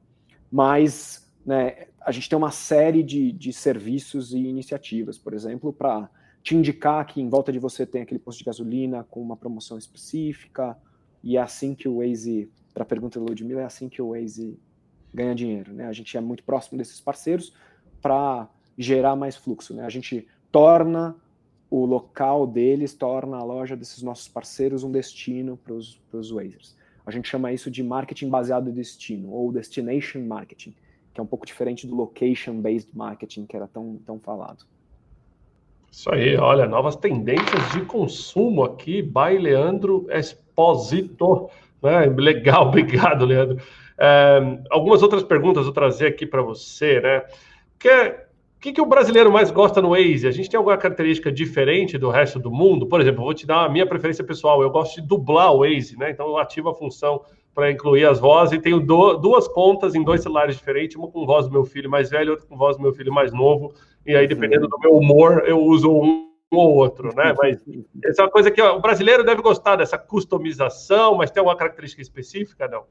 mas 0.50 1.30
né, 1.44 1.86
a 2.00 2.12
gente 2.12 2.28
tem 2.28 2.36
uma 2.36 2.50
série 2.50 3.02
de, 3.02 3.32
de 3.32 3.52
serviços 3.52 4.32
e 4.32 4.38
iniciativas, 4.38 5.18
por 5.18 5.34
exemplo, 5.34 5.72
para 5.72 6.08
te 6.42 6.54
indicar 6.54 7.04
que 7.06 7.20
em 7.20 7.28
volta 7.28 7.52
de 7.52 7.58
você 7.58 7.84
tem 7.84 8.02
aquele 8.02 8.20
posto 8.20 8.38
de 8.38 8.44
gasolina 8.44 9.04
com 9.04 9.20
uma 9.20 9.36
promoção 9.36 9.76
específica, 9.76 10.76
e 11.22 11.36
é 11.36 11.40
assim 11.40 11.74
que 11.74 11.88
o 11.88 11.98
Waze, 11.98 12.48
para 12.72 12.84
a 12.84 12.86
pergunta 12.86 13.18
do 13.18 13.26
Ludmilla, 13.26 13.62
é 13.62 13.64
assim 13.64 13.88
que 13.88 14.00
o 14.00 14.10
Waze 14.10 14.56
ganha 15.12 15.34
dinheiro. 15.34 15.72
Né? 15.72 15.86
A 15.86 15.92
gente 15.92 16.16
é 16.16 16.20
muito 16.20 16.44
próximo 16.44 16.78
desses 16.78 17.00
parceiros 17.00 17.52
para 18.00 18.48
gerar 18.78 19.16
mais 19.16 19.34
fluxo. 19.34 19.74
Né? 19.74 19.84
A 19.84 19.88
gente 19.88 20.28
torna 20.52 21.16
o 21.68 21.84
local 21.84 22.46
deles, 22.46 22.94
torna 22.94 23.38
a 23.38 23.42
loja 23.42 23.76
desses 23.76 24.02
nossos 24.02 24.28
parceiros 24.28 24.84
um 24.84 24.92
destino 24.92 25.56
para 25.56 25.74
os 25.74 25.98
users. 26.12 26.75
A 27.06 27.12
gente 27.12 27.28
chama 27.28 27.52
isso 27.52 27.70
de 27.70 27.82
marketing 27.84 28.28
baseado 28.28 28.68
em 28.68 28.72
destino, 28.72 29.30
ou 29.30 29.52
destination 29.52 30.20
marketing, 30.20 30.74
que 31.14 31.20
é 31.20 31.22
um 31.22 31.26
pouco 31.26 31.46
diferente 31.46 31.86
do 31.86 31.94
location-based 31.94 32.90
marketing, 32.92 33.46
que 33.46 33.56
era 33.56 33.68
tão, 33.68 34.00
tão 34.04 34.18
falado. 34.18 34.64
Isso 35.90 36.12
aí, 36.12 36.36
olha, 36.36 36.66
novas 36.66 36.96
tendências 36.96 37.72
de 37.72 37.82
consumo 37.86 38.64
aqui, 38.64 39.00
by 39.00 39.38
Leandro 39.38 40.06
Exposito. 40.10 41.48
Né? 41.80 42.06
Legal, 42.06 42.66
obrigado, 42.68 43.24
Leandro. 43.24 43.62
É, 43.96 44.58
algumas 44.68 45.02
outras 45.02 45.22
perguntas 45.22 45.64
eu 45.64 45.72
trazer 45.72 46.08
aqui 46.08 46.26
para 46.26 46.42
você, 46.42 47.00
né? 47.00 47.22
Que, 47.78 48.14
o 48.56 48.60
que, 48.60 48.72
que 48.72 48.80
o 48.80 48.86
brasileiro 48.86 49.30
mais 49.30 49.50
gosta 49.50 49.82
no 49.82 49.90
Waze? 49.90 50.26
A 50.26 50.30
gente 50.30 50.48
tem 50.48 50.56
alguma 50.56 50.76
característica 50.78 51.30
diferente 51.30 51.98
do 51.98 52.10
resto 52.10 52.38
do 52.38 52.50
mundo? 52.50 52.86
Por 52.86 53.00
exemplo, 53.00 53.22
vou 53.22 53.34
te 53.34 53.46
dar 53.46 53.64
a 53.64 53.68
minha 53.68 53.86
preferência 53.86 54.24
pessoal. 54.24 54.62
Eu 54.62 54.70
gosto 54.70 55.00
de 55.00 55.06
dublar 55.06 55.52
o 55.52 55.58
Waze, 55.60 55.96
né? 55.98 56.10
Então 56.10 56.26
eu 56.26 56.38
ativo 56.38 56.70
a 56.70 56.74
função 56.74 57.22
para 57.54 57.70
incluir 57.70 58.04
as 58.06 58.18
vozes 58.18 58.58
e 58.58 58.60
tenho 58.60 58.80
do, 58.80 59.14
duas 59.14 59.46
contas 59.48 59.94
em 59.94 60.02
dois 60.02 60.22
celulares 60.22 60.56
diferentes, 60.56 60.96
uma 60.96 61.08
com 61.08 61.24
voz 61.24 61.46
do 61.46 61.52
meu 61.52 61.64
filho 61.64 61.88
mais 61.88 62.10
velho, 62.10 62.32
outra 62.32 62.46
com 62.46 62.56
voz 62.56 62.76
do 62.76 62.82
meu 62.82 62.92
filho 62.92 63.12
mais 63.12 63.32
novo. 63.32 63.72
E 64.04 64.14
aí, 64.14 64.26
dependendo 64.26 64.68
do 64.68 64.78
meu 64.78 64.96
humor, 64.96 65.42
eu 65.46 65.58
uso 65.60 65.90
um 65.90 66.26
ou 66.50 66.74
outro, 66.76 67.14
né? 67.14 67.34
Mas 67.36 67.62
essa 68.04 68.22
é 68.22 68.24
uma 68.24 68.30
coisa 68.30 68.50
que 68.50 68.60
ó, 68.60 68.76
o 68.76 68.80
brasileiro 68.80 69.24
deve 69.24 69.42
gostar 69.42 69.76
dessa 69.76 69.98
customização, 69.98 71.16
mas 71.16 71.30
tem 71.30 71.40
alguma 71.40 71.56
característica 71.56 72.00
específica, 72.00 72.68
não? 72.68 72.84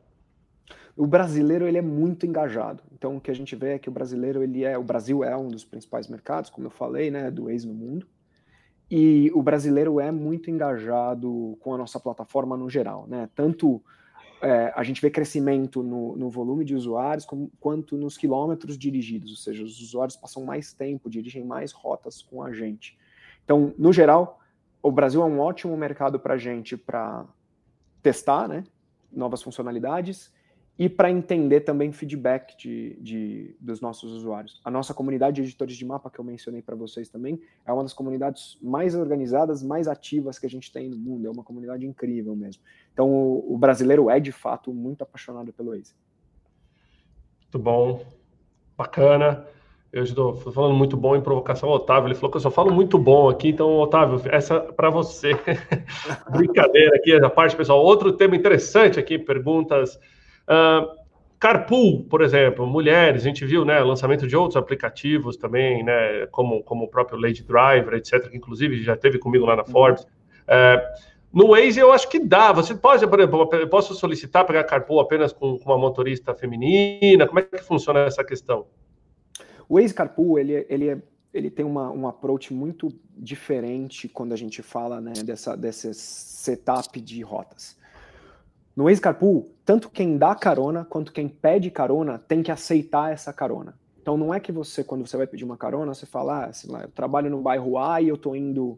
O 0.95 1.05
brasileiro 1.05 1.67
ele 1.67 1.77
é 1.77 1.81
muito 1.81 2.25
engajado. 2.25 2.81
Então 2.93 3.17
o 3.17 3.21
que 3.21 3.29
a 3.29 3.35
gente 3.35 3.55
vê 3.55 3.73
é 3.73 3.79
que 3.79 3.89
o 3.89 3.91
brasileiro 3.91 4.41
ele 4.41 4.63
é, 4.63 4.77
o 4.77 4.83
Brasil 4.83 5.23
é 5.23 5.35
um 5.35 5.49
dos 5.49 5.65
principais 5.65 6.07
mercados, 6.07 6.49
como 6.49 6.67
eu 6.67 6.71
falei, 6.71 7.11
né, 7.11 7.29
do 7.29 7.49
ex 7.49 7.65
no 7.65 7.73
mundo. 7.73 8.07
E 8.89 9.31
o 9.33 9.41
brasileiro 9.41 9.99
é 9.99 10.11
muito 10.11 10.49
engajado 10.49 11.57
com 11.59 11.73
a 11.73 11.77
nossa 11.77 11.99
plataforma 11.99 12.55
no 12.55 12.69
geral, 12.69 13.07
né? 13.07 13.27
Tanto 13.35 13.81
é, 14.41 14.71
a 14.75 14.83
gente 14.83 15.01
vê 15.01 15.09
crescimento 15.09 15.81
no, 15.81 16.15
no 16.15 16.29
volume 16.29 16.63
de 16.63 16.75
usuários 16.75 17.25
como, 17.25 17.51
quanto 17.59 17.97
nos 17.97 18.15
quilômetros 18.15 18.77
dirigidos, 18.77 19.31
ou 19.31 19.37
seja, 19.37 19.63
os 19.63 19.81
usuários 19.81 20.15
passam 20.15 20.45
mais 20.45 20.71
tempo, 20.71 21.09
dirigem 21.09 21.43
mais 21.43 21.71
rotas 21.71 22.21
com 22.21 22.43
a 22.43 22.53
gente. 22.53 22.95
Então, 23.43 23.73
no 23.77 23.91
geral, 23.91 24.39
o 24.83 24.91
Brasil 24.91 25.21
é 25.23 25.25
um 25.25 25.39
ótimo 25.39 25.75
mercado 25.75 26.19
para 26.19 26.35
a 26.35 26.37
gente 26.37 26.77
para 26.77 27.25
testar 28.03 28.47
né, 28.47 28.63
novas 29.11 29.41
funcionalidades 29.41 30.31
e 30.77 30.89
para 30.89 31.09
entender 31.09 31.61
também 31.61 31.91
feedback 31.93 32.57
de, 32.57 32.97
de, 32.99 33.55
dos 33.59 33.79
nossos 33.79 34.11
usuários. 34.11 34.59
A 34.63 34.69
nossa 34.69 34.93
comunidade 34.93 35.37
de 35.37 35.43
editores 35.43 35.77
de 35.77 35.85
mapa, 35.85 36.09
que 36.09 36.19
eu 36.19 36.25
mencionei 36.25 36.61
para 36.61 36.75
vocês 36.75 37.07
também, 37.07 37.39
é 37.65 37.71
uma 37.71 37.83
das 37.83 37.93
comunidades 37.93 38.57
mais 38.61 38.93
organizadas, 38.93 39.63
mais 39.63 39.87
ativas 39.87 40.37
que 40.37 40.45
a 40.45 40.49
gente 40.49 40.71
tem 40.71 40.89
no 40.89 40.97
mundo. 40.97 41.27
É 41.27 41.31
uma 41.31 41.43
comunidade 41.43 41.85
incrível 41.85 42.35
mesmo. 42.35 42.61
Então, 42.91 43.09
o, 43.09 43.53
o 43.53 43.57
brasileiro 43.57 44.09
é, 44.09 44.19
de 44.19 44.33
fato, 44.33 44.73
muito 44.73 45.01
apaixonado 45.01 45.53
pelo 45.53 45.71
Waze. 45.71 45.95
Muito 47.43 47.59
bom, 47.59 48.05
bacana. 48.77 49.47
Eu 49.93 50.03
estou 50.03 50.35
falando 50.35 50.75
muito 50.75 50.97
bom 50.97 51.15
em 51.15 51.21
provocação, 51.21 51.69
Otávio. 51.69 52.09
Ele 52.09 52.15
falou 52.15 52.29
que 52.29 52.35
eu 52.35 52.41
só 52.41 52.51
falo 52.51 52.73
muito 52.73 52.99
bom 52.99 53.29
aqui, 53.29 53.47
então, 53.47 53.77
Otávio, 53.77 54.21
essa 54.25 54.59
para 54.59 54.89
você. 54.89 55.31
Brincadeira 56.29 56.97
aqui, 56.97 57.13
essa 57.13 57.29
parte, 57.29 57.55
pessoal. 57.55 57.81
Outro 57.81 58.11
tema 58.11 58.35
interessante 58.35 58.99
aqui, 58.99 59.17
perguntas 59.17 59.97
Uh, 60.47 61.05
Carpool, 61.39 62.03
por 62.05 62.21
exemplo, 62.21 62.65
mulheres, 62.65 63.21
a 63.21 63.25
gente 63.27 63.45
viu, 63.45 63.65
né, 63.65 63.79
lançamento 63.81 64.25
de 64.25 64.35
outros 64.35 64.55
aplicativos 64.55 65.37
também, 65.37 65.83
né, 65.83 66.25
como, 66.31 66.63
como 66.63 66.85
o 66.85 66.87
próprio 66.87 67.19
Lady 67.19 67.43
Driver, 67.43 67.93
etc., 67.93 68.29
que 68.29 68.37
inclusive 68.37 68.81
já 68.81 68.95
teve 68.95 69.19
comigo 69.19 69.45
lá 69.45 69.55
na 69.55 69.63
Forbes. 69.63 70.03
Uh, 70.03 71.15
no 71.35 71.49
Waze 71.49 71.79
eu 71.79 71.91
acho 71.91 72.07
que 72.07 72.17
dá. 72.17 72.53
Você 72.53 72.73
pode, 72.73 73.05
por 73.05 73.19
exemplo, 73.19 73.49
eu 73.51 73.67
posso 73.67 73.93
solicitar 73.93 74.45
pegar 74.45 74.63
Carpool 74.63 75.01
apenas 75.01 75.33
com, 75.33 75.59
com 75.59 75.69
uma 75.69 75.77
motorista 75.77 76.33
feminina? 76.33 77.27
Como 77.27 77.39
é 77.39 77.43
que 77.43 77.57
funciona 77.57 77.99
essa 78.05 78.23
questão? 78.23 78.65
O 79.67 79.75
Waze 79.75 79.93
Carpool, 79.93 80.39
ele, 80.39 80.65
ele, 80.69 80.89
é, 80.89 80.97
ele 81.33 81.49
tem 81.49 81.65
uma, 81.65 81.91
um 81.91 82.07
approach 82.07 82.53
muito 82.53 82.87
diferente 83.17 84.07
quando 84.07 84.31
a 84.31 84.37
gente 84.37 84.61
fala 84.61 85.01
né, 85.01 85.11
dessa, 85.25 85.57
desse 85.57 85.93
setup 85.93 87.01
de 87.01 87.21
rotas. 87.21 87.77
No 88.75 88.85
Waze 88.85 88.99
Carpool, 88.99 89.49
tanto 89.63 89.89
quem 89.89 90.17
dá 90.17 90.35
carona 90.35 90.83
quanto 90.83 91.13
quem 91.13 91.29
pede 91.29 91.71
carona 91.71 92.19
tem 92.19 92.43
que 92.43 92.51
aceitar 92.51 93.13
essa 93.13 93.31
carona. 93.31 93.73
Então 94.01 94.17
não 94.17 94.33
é 94.33 94.39
que 94.39 94.51
você, 94.51 94.83
quando 94.83 95.07
você 95.07 95.15
vai 95.15 95.25
pedir 95.25 95.45
uma 95.45 95.55
carona, 95.55 95.93
você 95.93 96.05
fala, 96.05 96.45
ah, 96.45 96.51
lá, 96.67 96.81
eu 96.81 96.89
trabalho 96.89 97.29
no 97.29 97.41
bairro 97.41 97.77
A 97.77 98.01
e 98.01 98.09
eu 98.09 98.17
tô 98.17 98.35
indo, 98.35 98.77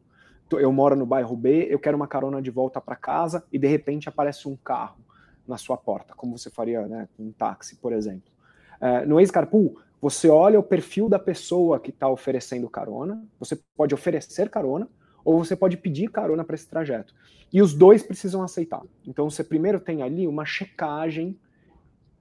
eu 0.51 0.71
moro 0.71 0.95
no 0.95 1.05
bairro 1.05 1.35
B, 1.35 1.67
eu 1.69 1.79
quero 1.79 1.97
uma 1.97 2.07
carona 2.07 2.41
de 2.41 2.51
volta 2.51 2.79
para 2.79 2.95
casa 2.95 3.43
e 3.51 3.57
de 3.57 3.67
repente 3.67 4.07
aparece 4.07 4.47
um 4.47 4.55
carro 4.55 4.99
na 5.47 5.57
sua 5.57 5.75
porta, 5.75 6.13
como 6.15 6.37
você 6.37 6.49
faria 6.49 6.87
né, 6.87 7.09
com 7.17 7.23
um 7.23 7.31
táxi, 7.31 7.75
por 7.77 7.91
exemplo. 7.91 8.31
É, 8.79 9.05
no 9.05 9.15
Waze 9.15 9.31
Carpool, 9.31 9.79
você 9.99 10.29
olha 10.29 10.59
o 10.59 10.63
perfil 10.63 11.09
da 11.09 11.17
pessoa 11.17 11.79
que 11.79 11.89
está 11.89 12.07
oferecendo 12.07 12.69
carona, 12.69 13.21
você 13.39 13.59
pode 13.75 13.95
oferecer 13.95 14.49
carona, 14.49 14.87
ou 15.27 15.43
você 15.43 15.57
pode 15.57 15.75
pedir 15.75 16.09
carona 16.09 16.41
para 16.41 16.55
esse 16.55 16.69
trajeto. 16.69 17.13
E 17.51 17.61
os 17.61 17.73
dois 17.73 18.01
precisam 18.01 18.41
aceitar. 18.41 18.81
Então 19.05 19.29
você 19.29 19.43
primeiro 19.43 19.77
tem 19.77 20.01
ali 20.01 20.25
uma 20.25 20.45
checagem 20.45 21.37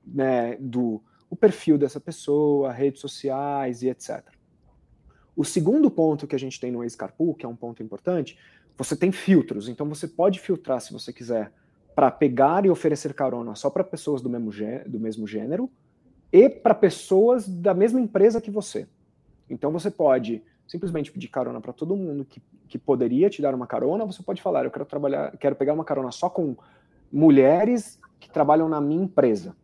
né, 0.05 0.57
do 0.59 1.01
o 1.31 1.37
perfil 1.37 1.79
dessa 1.79 2.01
pessoa, 2.01 2.73
redes 2.73 3.01
sociais 3.01 3.81
e 3.83 3.88
etc. 3.88 4.25
O 5.37 5.45
segundo 5.45 5.88
ponto 5.88 6.27
que 6.27 6.35
a 6.35 6.38
gente 6.38 6.59
tem 6.59 6.73
no 6.73 6.83
Escarpool, 6.83 7.37
que 7.37 7.47
é 7.47 7.49
um 7.49 7.55
ponto 7.55 7.81
importante, 7.81 8.37
você 8.77 8.97
tem 8.97 9.12
filtros. 9.12 9.69
Então 9.69 9.88
você 9.88 10.09
pode 10.09 10.40
filtrar, 10.40 10.81
se 10.81 10.92
você 10.92 11.12
quiser, 11.12 11.53
para 11.95 12.11
pegar 12.11 12.66
e 12.66 12.71
oferecer 12.71 13.14
carona 13.14 13.55
só 13.55 13.71
para 13.71 13.85
pessoas 13.85 14.21
do 14.21 14.29
mesmo, 14.29 14.51
do 14.85 14.99
mesmo 14.99 15.29
gênero 15.29 15.71
e 16.33 16.49
para 16.49 16.75
pessoas 16.75 17.47
da 17.47 17.73
mesma 17.73 18.01
empresa 18.01 18.40
que 18.40 18.51
você. 18.51 18.88
Então 19.49 19.71
você 19.71 19.92
pode 19.92 20.42
simplesmente 20.66 21.12
pedir 21.12 21.29
carona 21.29 21.61
para 21.61 21.72
todo 21.72 21.96
mundo 21.96 22.24
que, 22.24 22.42
que 22.68 22.79
poderia 22.79 23.31
te 23.31 23.40
dar 23.40 23.55
uma 23.55 23.66
carona, 23.66 24.05
você 24.05 24.22
pode 24.22 24.42
falar, 24.42 24.64
eu 24.64 24.70
quero 24.70 24.85
trabalhar, 24.85 25.37
quero 25.38 25.55
pegar 25.55 25.72
uma 25.72 25.85
carona 25.85 26.11
só 26.11 26.29
com 26.29 26.57
mulheres 27.12 27.98
que 28.18 28.29
trabalham 28.29 28.68
na 28.68 28.81
minha 28.81 29.05
empresa. 29.05 29.55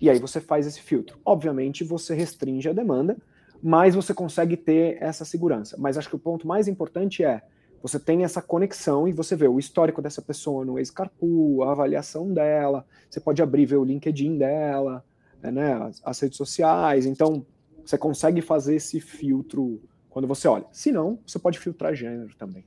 E 0.00 0.08
aí 0.08 0.18
você 0.18 0.40
faz 0.40 0.66
esse 0.66 0.80
filtro. 0.80 1.18
Obviamente 1.24 1.84
você 1.84 2.14
restringe 2.14 2.68
a 2.68 2.72
demanda, 2.72 3.16
mas 3.62 3.94
você 3.94 4.14
consegue 4.14 4.56
ter 4.56 4.96
essa 5.00 5.24
segurança. 5.24 5.76
Mas 5.78 5.96
acho 5.98 6.08
que 6.08 6.16
o 6.16 6.20
ponto 6.20 6.46
mais 6.46 6.68
importante 6.68 7.24
é 7.24 7.42
você 7.82 7.98
tem 7.98 8.24
essa 8.24 8.42
conexão 8.42 9.06
e 9.06 9.12
você 9.12 9.36
vê 9.36 9.46
o 9.46 9.58
histórico 9.58 10.02
dessa 10.02 10.20
pessoa 10.20 10.64
no 10.64 10.78
ex-carpool, 10.78 11.62
a 11.62 11.72
avaliação 11.72 12.32
dela, 12.32 12.84
você 13.08 13.20
pode 13.20 13.40
abrir 13.40 13.66
ver 13.66 13.76
o 13.76 13.84
LinkedIn 13.84 14.36
dela, 14.36 15.04
né, 15.40 15.74
as, 15.74 16.02
as 16.04 16.20
redes 16.20 16.36
sociais, 16.36 17.06
então 17.06 17.46
você 17.84 17.96
consegue 17.96 18.40
fazer 18.40 18.74
esse 18.74 19.00
filtro 19.00 19.80
quando 20.18 20.26
você 20.26 20.48
olha. 20.48 20.64
Se 20.72 20.90
não, 20.90 21.20
você 21.24 21.38
pode 21.38 21.60
filtrar 21.60 21.94
gênero 21.94 22.34
também. 22.36 22.64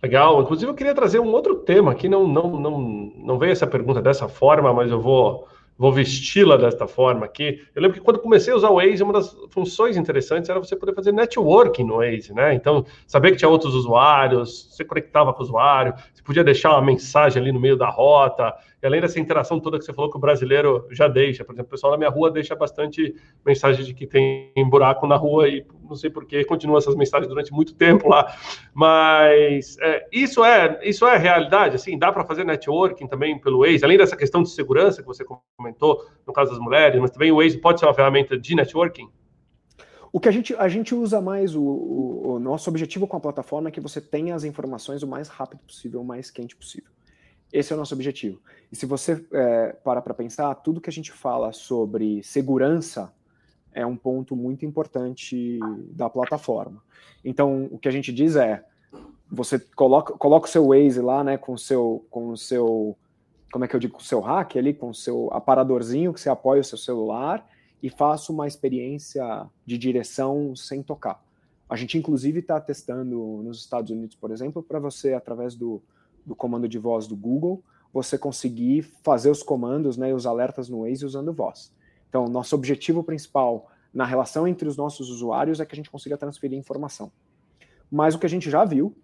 Legal. 0.00 0.40
Inclusive, 0.40 0.70
eu 0.70 0.76
queria 0.76 0.94
trazer 0.94 1.18
um 1.18 1.32
outro 1.32 1.56
tema 1.56 1.90
aqui. 1.90 2.08
Não, 2.08 2.28
não, 2.28 2.60
não, 2.60 2.80
não 3.16 3.36
veio 3.36 3.50
essa 3.50 3.66
pergunta 3.66 4.00
dessa 4.00 4.28
forma, 4.28 4.72
mas 4.72 4.92
eu 4.92 5.00
vou 5.00 5.48
vou 5.76 5.92
vesti-la 5.92 6.56
desta 6.56 6.88
forma 6.88 7.24
aqui. 7.24 7.64
Eu 7.72 7.80
lembro 7.80 7.96
que 7.96 8.04
quando 8.04 8.18
comecei 8.18 8.52
a 8.52 8.56
usar 8.56 8.68
o 8.68 8.76
Waze, 8.76 9.00
uma 9.00 9.12
das 9.12 9.36
funções 9.50 9.96
interessantes 9.96 10.50
era 10.50 10.58
você 10.58 10.74
poder 10.74 10.92
fazer 10.92 11.12
networking 11.12 11.84
no 11.84 11.98
Waze, 11.98 12.34
né? 12.34 12.52
Então, 12.52 12.84
saber 13.06 13.30
que 13.30 13.36
tinha 13.36 13.48
outros 13.48 13.74
usuários, 13.74 14.68
você 14.72 14.84
conectava 14.84 15.32
com 15.32 15.38
o 15.38 15.42
usuário, 15.44 15.94
você 16.12 16.22
podia 16.24 16.42
deixar 16.42 16.72
uma 16.72 16.82
mensagem 16.82 17.40
ali 17.40 17.52
no 17.52 17.60
meio 17.60 17.76
da 17.76 17.88
rota, 17.88 18.52
e 18.82 18.86
além 18.86 19.00
dessa 19.00 19.18
interação 19.18 19.58
toda 19.58 19.78
que 19.78 19.84
você 19.84 19.92
falou 19.92 20.10
que 20.10 20.16
o 20.16 20.20
brasileiro 20.20 20.86
já 20.90 21.08
deixa, 21.08 21.44
por 21.44 21.52
exemplo, 21.52 21.68
o 21.68 21.70
pessoal 21.70 21.92
na 21.92 21.98
minha 21.98 22.10
rua 22.10 22.30
deixa 22.30 22.54
bastante 22.54 23.14
mensagem 23.44 23.84
de 23.84 23.92
que 23.92 24.06
tem 24.06 24.52
buraco 24.68 25.06
na 25.06 25.16
rua 25.16 25.48
e 25.48 25.66
não 25.82 25.96
sei 25.96 26.10
por 26.10 26.24
que 26.24 26.44
continua 26.44 26.78
essas 26.78 26.94
mensagens 26.94 27.28
durante 27.28 27.52
muito 27.52 27.74
tempo 27.74 28.08
lá, 28.08 28.32
mas 28.72 29.76
é, 29.80 30.06
isso 30.12 30.44
é 30.44 30.78
isso 30.82 31.06
é 31.06 31.16
realidade, 31.16 31.74
assim, 31.74 31.98
dá 31.98 32.12
para 32.12 32.24
fazer 32.24 32.44
networking 32.44 33.08
também 33.08 33.38
pelo 33.38 33.60
Waze, 33.60 33.84
além 33.84 33.98
dessa 33.98 34.16
questão 34.16 34.42
de 34.42 34.50
segurança 34.50 35.02
que 35.02 35.08
você 35.08 35.24
comentou 35.56 36.04
no 36.26 36.32
caso 36.32 36.52
das 36.52 36.60
mulheres, 36.60 37.00
mas 37.00 37.10
também 37.10 37.32
o 37.32 37.36
Waze 37.36 37.58
pode 37.58 37.80
ser 37.80 37.86
uma 37.86 37.94
ferramenta 37.94 38.38
de 38.38 38.54
networking. 38.54 39.08
O 40.12 40.20
que 40.20 40.28
a 40.28 40.32
gente, 40.32 40.54
a 40.54 40.68
gente 40.68 40.94
usa 40.94 41.20
mais, 41.20 41.54
o, 41.54 41.62
o, 41.62 42.32
o 42.34 42.38
nosso 42.38 42.70
objetivo 42.70 43.06
com 43.06 43.16
a 43.16 43.20
plataforma 43.20 43.68
é 43.68 43.72
que 43.72 43.80
você 43.80 44.00
tenha 44.00 44.34
as 44.34 44.44
informações 44.44 45.02
o 45.02 45.06
mais 45.06 45.28
rápido 45.28 45.60
possível, 45.60 46.00
o 46.00 46.04
mais 46.04 46.30
quente 46.30 46.56
possível. 46.56 46.90
Esse 47.52 47.72
é 47.72 47.76
o 47.76 47.78
nosso 47.78 47.94
objetivo. 47.94 48.40
E 48.70 48.76
se 48.76 48.84
você 48.84 49.24
é, 49.32 49.72
para 49.82 50.02
para 50.02 50.14
pensar, 50.14 50.54
tudo 50.56 50.80
que 50.80 50.90
a 50.90 50.92
gente 50.92 51.12
fala 51.12 51.52
sobre 51.52 52.22
segurança 52.22 53.12
é 53.72 53.86
um 53.86 53.96
ponto 53.96 54.36
muito 54.36 54.66
importante 54.66 55.58
da 55.92 56.10
plataforma. 56.10 56.82
Então, 57.24 57.68
o 57.70 57.78
que 57.78 57.88
a 57.88 57.90
gente 57.90 58.12
diz 58.12 58.36
é, 58.36 58.64
você 59.30 59.58
coloca, 59.58 60.14
coloca 60.14 60.46
o 60.46 60.50
seu 60.50 60.68
Waze 60.68 61.00
lá, 61.00 61.22
né, 61.22 61.36
com 61.36 61.52
o 61.52 61.58
seu, 61.58 62.04
com 62.10 62.30
o 62.30 62.36
seu, 62.36 62.96
como 63.52 63.64
é 63.64 63.68
que 63.68 63.76
eu 63.76 63.80
digo, 63.80 63.94
com 63.94 64.00
o 64.00 64.04
seu 64.04 64.20
hack 64.20 64.56
ali, 64.56 64.74
com 64.74 64.90
o 64.90 64.94
seu 64.94 65.28
aparadorzinho 65.32 66.12
que 66.12 66.20
você 66.20 66.28
apoia 66.28 66.60
o 66.60 66.64
seu 66.64 66.78
celular 66.78 67.46
e 67.82 67.88
faça 67.88 68.32
uma 68.32 68.46
experiência 68.46 69.46
de 69.64 69.78
direção 69.78 70.56
sem 70.56 70.82
tocar. 70.82 71.22
A 71.68 71.76
gente, 71.76 71.98
inclusive, 71.98 72.40
está 72.40 72.60
testando 72.60 73.42
nos 73.42 73.58
Estados 73.58 73.90
Unidos, 73.90 74.16
por 74.16 74.30
exemplo, 74.30 74.62
para 74.62 74.78
você, 74.78 75.12
através 75.12 75.54
do, 75.54 75.82
do 76.24 76.34
comando 76.34 76.68
de 76.68 76.78
voz 76.78 77.06
do 77.06 77.16
Google, 77.16 77.62
você 77.92 78.18
conseguir 78.18 78.82
fazer 79.02 79.30
os 79.30 79.42
comandos 79.42 79.96
né, 79.96 80.12
os 80.14 80.26
alertas 80.26 80.68
no 80.68 80.82
Waze 80.82 81.04
usando 81.04 81.32
voz. 81.32 81.72
Então, 82.08 82.26
nosso 82.26 82.54
objetivo 82.54 83.02
principal 83.02 83.70
na 83.92 84.04
relação 84.04 84.46
entre 84.46 84.68
os 84.68 84.76
nossos 84.76 85.10
usuários 85.10 85.60
é 85.60 85.66
que 85.66 85.74
a 85.74 85.76
gente 85.76 85.90
consiga 85.90 86.16
transferir 86.16 86.58
informação. 86.58 87.10
Mas 87.90 88.14
o 88.14 88.18
que 88.18 88.26
a 88.26 88.28
gente 88.28 88.50
já 88.50 88.64
viu, 88.64 88.94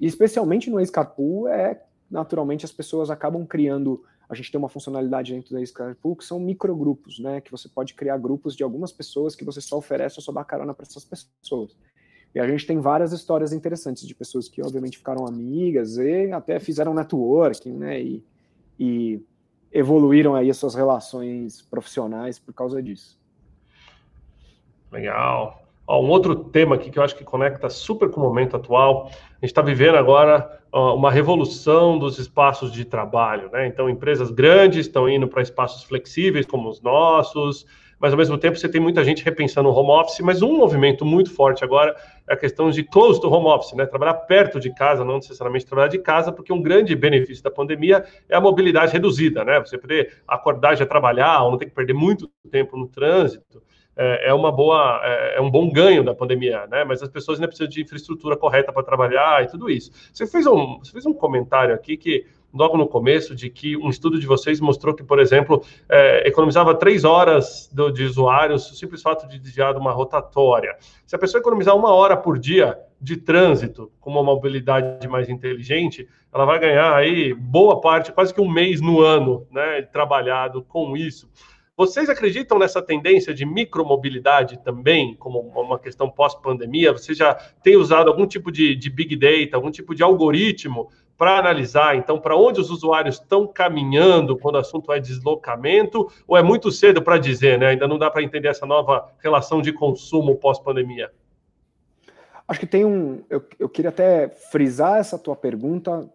e 0.00 0.06
especialmente 0.06 0.70
no 0.70 0.80
Escarpool, 0.80 1.48
é 1.48 1.82
naturalmente 2.10 2.64
as 2.64 2.72
pessoas 2.72 3.10
acabam 3.10 3.46
criando. 3.46 4.04
A 4.28 4.34
gente 4.34 4.50
tem 4.50 4.58
uma 4.58 4.68
funcionalidade 4.68 5.32
dentro 5.32 5.54
da 5.54 5.62
Escarpool 5.62 6.16
que 6.16 6.24
são 6.24 6.40
microgrupos, 6.40 7.18
né? 7.18 7.40
Que 7.40 7.50
você 7.50 7.68
pode 7.68 7.94
criar 7.94 8.18
grupos 8.18 8.56
de 8.56 8.62
algumas 8.62 8.92
pessoas 8.92 9.36
que 9.36 9.44
você 9.44 9.60
só 9.60 9.78
oferece 9.78 10.18
ou 10.18 10.22
só 10.22 10.32
dá 10.32 10.44
carona 10.44 10.74
para 10.74 10.86
essas 10.86 11.04
pessoas. 11.04 11.76
E 12.34 12.40
a 12.40 12.48
gente 12.48 12.66
tem 12.66 12.78
várias 12.78 13.12
histórias 13.12 13.52
interessantes 13.52 14.06
de 14.06 14.14
pessoas 14.14 14.48
que, 14.48 14.62
obviamente, 14.62 14.96
ficaram 14.98 15.26
amigas 15.26 15.98
e 15.98 16.32
até 16.32 16.58
fizeram 16.58 16.94
networking, 16.94 17.72
né? 17.72 18.00
E, 18.00 18.24
e 18.78 19.20
evoluíram 19.70 20.34
aí 20.34 20.50
as 20.50 20.56
suas 20.56 20.74
relações 20.74 21.62
profissionais 21.62 22.38
por 22.38 22.54
causa 22.54 22.82
disso. 22.82 23.18
Legal. 24.90 25.62
Ó, 25.86 26.02
um 26.02 26.08
outro 26.08 26.34
tema 26.36 26.76
aqui 26.76 26.90
que 26.90 26.98
eu 26.98 27.02
acho 27.02 27.16
que 27.16 27.24
conecta 27.24 27.68
super 27.68 28.08
com 28.10 28.20
o 28.20 28.22
momento 28.22 28.56
atual. 28.56 29.06
A 29.06 29.34
gente 29.36 29.44
está 29.44 29.62
vivendo 29.62 29.96
agora 29.96 30.60
ó, 30.70 30.94
uma 30.94 31.10
revolução 31.10 31.98
dos 31.98 32.18
espaços 32.18 32.72
de 32.72 32.84
trabalho, 32.84 33.50
né? 33.50 33.66
Então, 33.66 33.90
empresas 33.90 34.30
grandes 34.30 34.86
estão 34.86 35.08
indo 35.08 35.26
para 35.26 35.42
espaços 35.42 35.82
flexíveis 35.82 36.46
como 36.46 36.68
os 36.68 36.80
nossos, 36.80 37.66
mas 37.98 38.12
ao 38.12 38.18
mesmo 38.18 38.38
tempo 38.38 38.56
você 38.56 38.68
tem 38.68 38.80
muita 38.80 39.02
gente 39.02 39.24
repensando 39.24 39.68
o 39.68 39.72
home 39.72 39.90
office, 39.90 40.20
mas 40.20 40.42
um 40.42 40.56
movimento 40.56 41.04
muito 41.04 41.30
forte 41.32 41.64
agora 41.64 41.96
a 42.28 42.36
questão 42.36 42.70
de 42.70 42.82
close 42.82 43.20
to 43.20 43.28
home 43.28 43.46
office, 43.46 43.72
né? 43.74 43.86
Trabalhar 43.86 44.14
perto 44.14 44.60
de 44.60 44.72
casa, 44.74 45.04
não 45.04 45.16
necessariamente 45.16 45.66
trabalhar 45.66 45.88
de 45.88 45.98
casa, 45.98 46.32
porque 46.32 46.52
um 46.52 46.62
grande 46.62 46.94
benefício 46.94 47.42
da 47.42 47.50
pandemia 47.50 48.04
é 48.28 48.36
a 48.36 48.40
mobilidade 48.40 48.92
reduzida, 48.92 49.44
né? 49.44 49.58
Você 49.60 49.76
poder 49.76 50.18
acordar 50.26 50.76
já 50.76 50.86
trabalhar, 50.86 51.42
ou 51.42 51.50
não 51.50 51.58
ter 51.58 51.66
que 51.66 51.74
perder 51.74 51.94
muito 51.94 52.30
tempo 52.50 52.76
no 52.76 52.88
trânsito. 52.88 53.62
É, 53.94 54.30
é 54.30 54.34
uma 54.34 54.50
boa, 54.50 55.00
é, 55.04 55.36
é 55.36 55.40
um 55.40 55.50
bom 55.50 55.70
ganho 55.70 56.02
da 56.02 56.14
pandemia, 56.14 56.66
né? 56.66 56.84
Mas 56.84 57.02
as 57.02 57.08
pessoas 57.08 57.38
ainda 57.38 57.48
precisam 57.48 57.68
de 57.68 57.82
infraestrutura 57.82 58.36
correta 58.36 58.72
para 58.72 58.82
trabalhar 58.82 59.44
e 59.44 59.48
tudo 59.48 59.68
isso. 59.68 59.90
Você 60.12 60.26
fez 60.26 60.46
um, 60.46 60.78
você 60.78 60.92
fez 60.92 61.04
um 61.04 61.12
comentário 61.12 61.74
aqui 61.74 61.96
que 61.96 62.26
logo 62.52 62.76
no 62.76 62.86
começo 62.86 63.34
de 63.34 63.48
que 63.48 63.76
um 63.76 63.88
estudo 63.88 64.18
de 64.18 64.26
vocês 64.26 64.60
mostrou 64.60 64.94
que, 64.94 65.02
por 65.02 65.18
exemplo, 65.18 65.64
é, 65.88 66.28
economizava 66.28 66.74
três 66.74 67.04
horas 67.04 67.70
do, 67.72 67.90
de 67.90 68.04
usuários 68.04 68.70
o 68.70 68.74
simples 68.74 69.02
fato 69.02 69.26
de 69.28 69.38
desviar 69.38 69.72
de 69.72 69.80
uma 69.80 69.92
rotatória. 69.92 70.76
Se 71.06 71.16
a 71.16 71.18
pessoa 71.18 71.40
economizar 71.40 71.76
uma 71.76 71.92
hora 71.92 72.16
por 72.16 72.38
dia 72.38 72.78
de 73.00 73.16
trânsito 73.16 73.90
com 74.00 74.10
uma 74.10 74.22
mobilidade 74.22 75.08
mais 75.08 75.28
inteligente, 75.28 76.08
ela 76.32 76.44
vai 76.44 76.58
ganhar 76.58 76.94
aí 76.94 77.34
boa 77.34 77.80
parte, 77.80 78.12
quase 78.12 78.32
que 78.32 78.40
um 78.40 78.50
mês 78.50 78.80
no 78.80 79.00
ano, 79.00 79.46
né, 79.50 79.82
trabalhado 79.82 80.62
com 80.62 80.96
isso. 80.96 81.28
Vocês 81.74 82.10
acreditam 82.10 82.58
nessa 82.58 82.82
tendência 82.82 83.32
de 83.32 83.46
micromobilidade 83.46 84.62
também, 84.62 85.16
como 85.16 85.40
uma 85.40 85.78
questão 85.78 86.08
pós-pandemia? 86.08 86.92
Você 86.92 87.14
já 87.14 87.34
tem 87.62 87.76
usado 87.76 88.08
algum 88.08 88.26
tipo 88.26 88.52
de, 88.52 88.76
de 88.76 88.90
big 88.90 89.16
data, 89.16 89.56
algum 89.56 89.70
tipo 89.70 89.94
de 89.94 90.02
algoritmo 90.02 90.90
para 91.22 91.38
analisar, 91.38 91.94
então, 91.94 92.18
para 92.20 92.36
onde 92.36 92.60
os 92.60 92.68
usuários 92.68 93.20
estão 93.20 93.46
caminhando 93.46 94.36
quando 94.36 94.56
o 94.56 94.58
assunto 94.58 94.92
é 94.92 94.98
deslocamento, 94.98 96.10
ou 96.26 96.36
é 96.36 96.42
muito 96.42 96.72
cedo 96.72 97.00
para 97.00 97.16
dizer, 97.16 97.56
né? 97.60 97.68
Ainda 97.68 97.86
não 97.86 97.96
dá 97.96 98.10
para 98.10 98.24
entender 98.24 98.48
essa 98.48 98.66
nova 98.66 99.08
relação 99.20 99.62
de 99.62 99.72
consumo 99.72 100.34
pós-pandemia? 100.34 101.12
Acho 102.48 102.58
que 102.58 102.66
tem 102.66 102.84
um. 102.84 103.22
Eu, 103.30 103.40
eu 103.56 103.68
queria 103.68 103.90
até 103.90 104.30
frisar 104.30 104.98
essa 104.98 105.16
tua 105.16 105.36
pergunta 105.36 106.10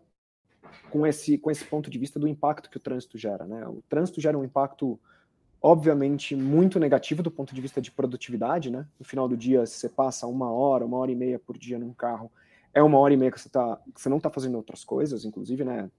com 0.89 1.07
esse, 1.07 1.37
com 1.37 1.49
esse 1.49 1.63
ponto 1.63 1.89
de 1.89 1.97
vista 1.97 2.19
do 2.19 2.27
impacto 2.27 2.69
que 2.69 2.75
o 2.75 2.81
trânsito 2.81 3.17
gera, 3.17 3.45
né? 3.45 3.65
O 3.65 3.81
trânsito 3.87 4.19
gera 4.19 4.37
um 4.37 4.43
impacto 4.43 4.99
obviamente 5.61 6.35
muito 6.35 6.81
negativo 6.81 7.23
do 7.23 7.31
ponto 7.31 7.55
de 7.55 7.61
vista 7.61 7.79
de 7.79 7.93
produtividade, 7.93 8.69
né? 8.69 8.85
No 8.99 9.05
final 9.05 9.29
do 9.29 9.37
dia, 9.37 9.65
se 9.65 9.75
você 9.75 9.87
passa 9.87 10.27
uma 10.27 10.51
hora, 10.51 10.85
uma 10.85 10.97
hora 10.97 11.13
e 11.13 11.15
meia 11.15 11.39
por 11.39 11.57
dia 11.57 11.79
num 11.79 11.93
carro, 11.93 12.29
é 12.73 12.81
uma 12.83 12.99
hora 12.99 13.13
e 13.13 13.17
meia 13.17 13.31
que 13.31 13.39
você, 13.39 13.49
tá, 13.49 13.79
que 13.93 14.01
você 14.01 14.09
não 14.09 14.17
está 14.17 14.29
fazendo 14.29 14.55
outras 14.55 14.83
coisas, 14.83 15.25
inclusive, 15.25 15.63
né, 15.63 15.89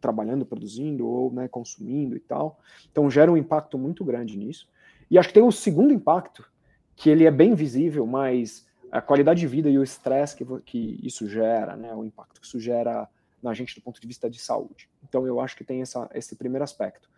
trabalhando, 0.00 0.46
produzindo 0.46 1.06
ou 1.06 1.32
né, 1.32 1.48
consumindo 1.48 2.16
e 2.16 2.20
tal. 2.20 2.60
Então 2.90 3.10
gera 3.10 3.30
um 3.30 3.36
impacto 3.36 3.76
muito 3.78 4.04
grande 4.04 4.36
nisso. 4.36 4.68
E 5.10 5.18
acho 5.18 5.28
que 5.28 5.34
tem 5.34 5.42
um 5.42 5.50
segundo 5.50 5.92
impacto, 5.92 6.48
que 6.94 7.10
ele 7.10 7.24
é 7.24 7.30
bem 7.30 7.54
visível, 7.54 8.06
mas 8.06 8.66
a 8.90 9.00
qualidade 9.00 9.40
de 9.40 9.46
vida 9.46 9.68
e 9.68 9.78
o 9.78 9.82
estresse 9.82 10.36
que, 10.36 10.44
que 10.64 11.00
isso 11.02 11.28
gera, 11.28 11.76
né, 11.76 11.94
o 11.94 12.04
impacto 12.04 12.40
que 12.40 12.46
isso 12.46 12.58
gera 12.58 13.08
na 13.42 13.54
gente 13.54 13.74
do 13.74 13.80
ponto 13.80 14.00
de 14.00 14.06
vista 14.06 14.28
de 14.28 14.38
saúde. 14.38 14.88
Então 15.02 15.26
eu 15.26 15.40
acho 15.40 15.56
que 15.56 15.64
tem 15.64 15.80
essa, 15.80 16.08
esse 16.14 16.36
primeiro 16.36 16.64
aspecto. 16.64 17.08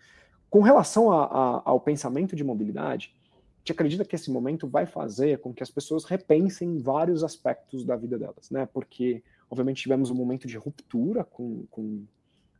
Com 0.48 0.60
relação 0.60 1.12
a, 1.12 1.24
a, 1.24 1.62
ao 1.64 1.80
pensamento 1.80 2.34
de 2.34 2.44
mobilidade, 2.44 3.14
gente 3.60 3.72
acredita 3.72 4.04
que 4.04 4.16
esse 4.16 4.30
momento 4.30 4.66
vai 4.66 4.86
fazer 4.86 5.38
com 5.38 5.52
que 5.52 5.62
as 5.62 5.70
pessoas 5.70 6.04
repensem 6.04 6.78
vários 6.78 7.22
aspectos 7.22 7.84
da 7.84 7.94
vida 7.94 8.18
delas, 8.18 8.50
né? 8.50 8.66
Porque, 8.66 9.22
obviamente, 9.50 9.82
tivemos 9.82 10.10
um 10.10 10.14
momento 10.14 10.46
de 10.46 10.56
ruptura 10.56 11.24
com, 11.24 11.66
com 11.70 12.04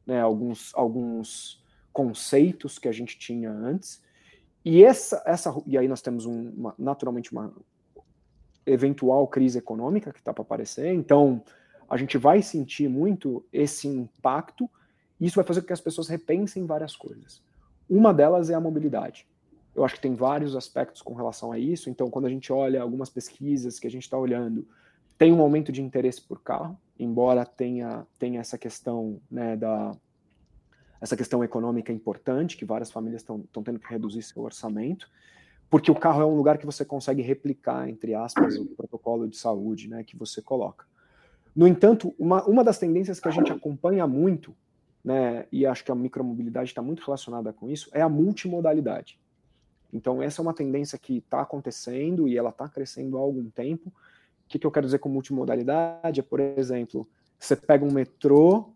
né, 0.06 0.20
alguns, 0.20 0.72
alguns 0.74 1.64
conceitos 1.92 2.78
que 2.78 2.88
a 2.88 2.92
gente 2.92 3.18
tinha 3.18 3.50
antes, 3.50 4.02
e 4.64 4.84
essa, 4.84 5.22
essa 5.24 5.54
e 5.66 5.78
aí 5.78 5.88
nós 5.88 6.02
temos 6.02 6.26
um, 6.26 6.50
uma, 6.50 6.74
naturalmente 6.78 7.32
uma 7.32 7.52
eventual 8.66 9.26
crise 9.26 9.58
econômica 9.58 10.12
que 10.12 10.18
está 10.18 10.34
para 10.34 10.42
aparecer, 10.42 10.92
então 10.92 11.42
a 11.88 11.96
gente 11.96 12.18
vai 12.18 12.42
sentir 12.42 12.88
muito 12.88 13.44
esse 13.50 13.88
impacto, 13.88 14.68
e 15.18 15.26
isso 15.26 15.36
vai 15.36 15.44
fazer 15.44 15.62
com 15.62 15.66
que 15.66 15.72
as 15.72 15.80
pessoas 15.80 16.08
repensem 16.08 16.66
várias 16.66 16.94
coisas. 16.94 17.42
Uma 17.88 18.12
delas 18.12 18.50
é 18.50 18.54
a 18.54 18.60
mobilidade. 18.60 19.26
Eu 19.74 19.84
acho 19.84 19.94
que 19.94 20.00
tem 20.00 20.14
vários 20.14 20.56
aspectos 20.56 21.00
com 21.02 21.14
relação 21.14 21.52
a 21.52 21.58
isso. 21.58 21.88
Então, 21.88 22.10
quando 22.10 22.26
a 22.26 22.30
gente 22.30 22.52
olha 22.52 22.82
algumas 22.82 23.08
pesquisas 23.08 23.78
que 23.78 23.86
a 23.86 23.90
gente 23.90 24.02
está 24.02 24.18
olhando, 24.18 24.66
tem 25.16 25.32
um 25.32 25.40
aumento 25.40 25.70
de 25.70 25.82
interesse 25.82 26.20
por 26.20 26.42
carro, 26.42 26.78
embora 26.98 27.44
tenha, 27.44 28.06
tenha 28.18 28.40
essa 28.40 28.56
questão 28.56 29.20
né, 29.30 29.56
da 29.56 29.92
essa 31.00 31.16
questão 31.16 31.42
econômica 31.42 31.90
importante, 31.90 32.56
que 32.56 32.64
várias 32.64 32.90
famílias 32.90 33.22
estão 33.22 33.62
tendo 33.64 33.78
que 33.78 33.88
reduzir 33.88 34.22
seu 34.22 34.42
orçamento, 34.42 35.10
porque 35.70 35.90
o 35.90 35.94
carro 35.94 36.20
é 36.20 36.26
um 36.26 36.36
lugar 36.36 36.58
que 36.58 36.66
você 36.66 36.84
consegue 36.84 37.22
replicar, 37.22 37.88
entre 37.88 38.14
aspas, 38.14 38.56
o 38.56 38.66
protocolo 38.66 39.26
de 39.26 39.36
saúde 39.36 39.88
né, 39.88 40.04
que 40.04 40.16
você 40.16 40.42
coloca. 40.42 40.84
No 41.54 41.66
entanto, 41.66 42.14
uma, 42.18 42.44
uma 42.44 42.62
das 42.62 42.78
tendências 42.78 43.18
que 43.18 43.28
a 43.28 43.30
gente 43.30 43.50
acompanha 43.50 44.06
muito, 44.06 44.54
né, 45.02 45.46
e 45.50 45.64
acho 45.64 45.84
que 45.84 45.90
a 45.90 45.94
micromobilidade 45.94 46.70
está 46.70 46.82
muito 46.82 47.02
relacionada 47.02 47.52
com 47.52 47.68
isso, 47.68 47.88
é 47.92 48.02
a 48.02 48.08
multimodalidade. 48.08 49.18
Então, 49.92 50.22
essa 50.22 50.40
é 50.40 50.42
uma 50.42 50.54
tendência 50.54 50.98
que 50.98 51.18
está 51.18 51.40
acontecendo 51.40 52.28
e 52.28 52.36
ela 52.36 52.50
está 52.50 52.68
crescendo 52.68 53.16
há 53.16 53.20
algum 53.20 53.50
tempo. 53.50 53.88
O 53.88 54.48
que, 54.48 54.58
que 54.58 54.66
eu 54.66 54.70
quero 54.70 54.86
dizer 54.86 54.98
com 54.98 55.08
multimodalidade? 55.08 56.20
É, 56.20 56.22
por 56.22 56.40
exemplo, 56.40 57.08
você 57.38 57.56
pega 57.56 57.84
um 57.84 57.90
metrô 57.90 58.72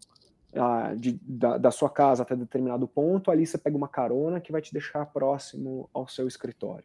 ah, 0.54 0.94
de, 0.96 1.18
da, 1.22 1.58
da, 1.58 1.70
sua 1.70 1.90
casa 1.90 2.22
até 2.22 2.36
determinado 2.36 2.86
ponto, 2.86 3.30
ali 3.30 3.46
você 3.46 3.58
pega 3.58 3.76
uma 3.76 3.88
carona 3.88 4.40
que 4.40 4.52
vai 4.52 4.62
te 4.62 4.72
deixar 4.72 5.04
próximo 5.06 5.88
ao 5.92 6.06
seu 6.06 6.28
escritório. 6.28 6.84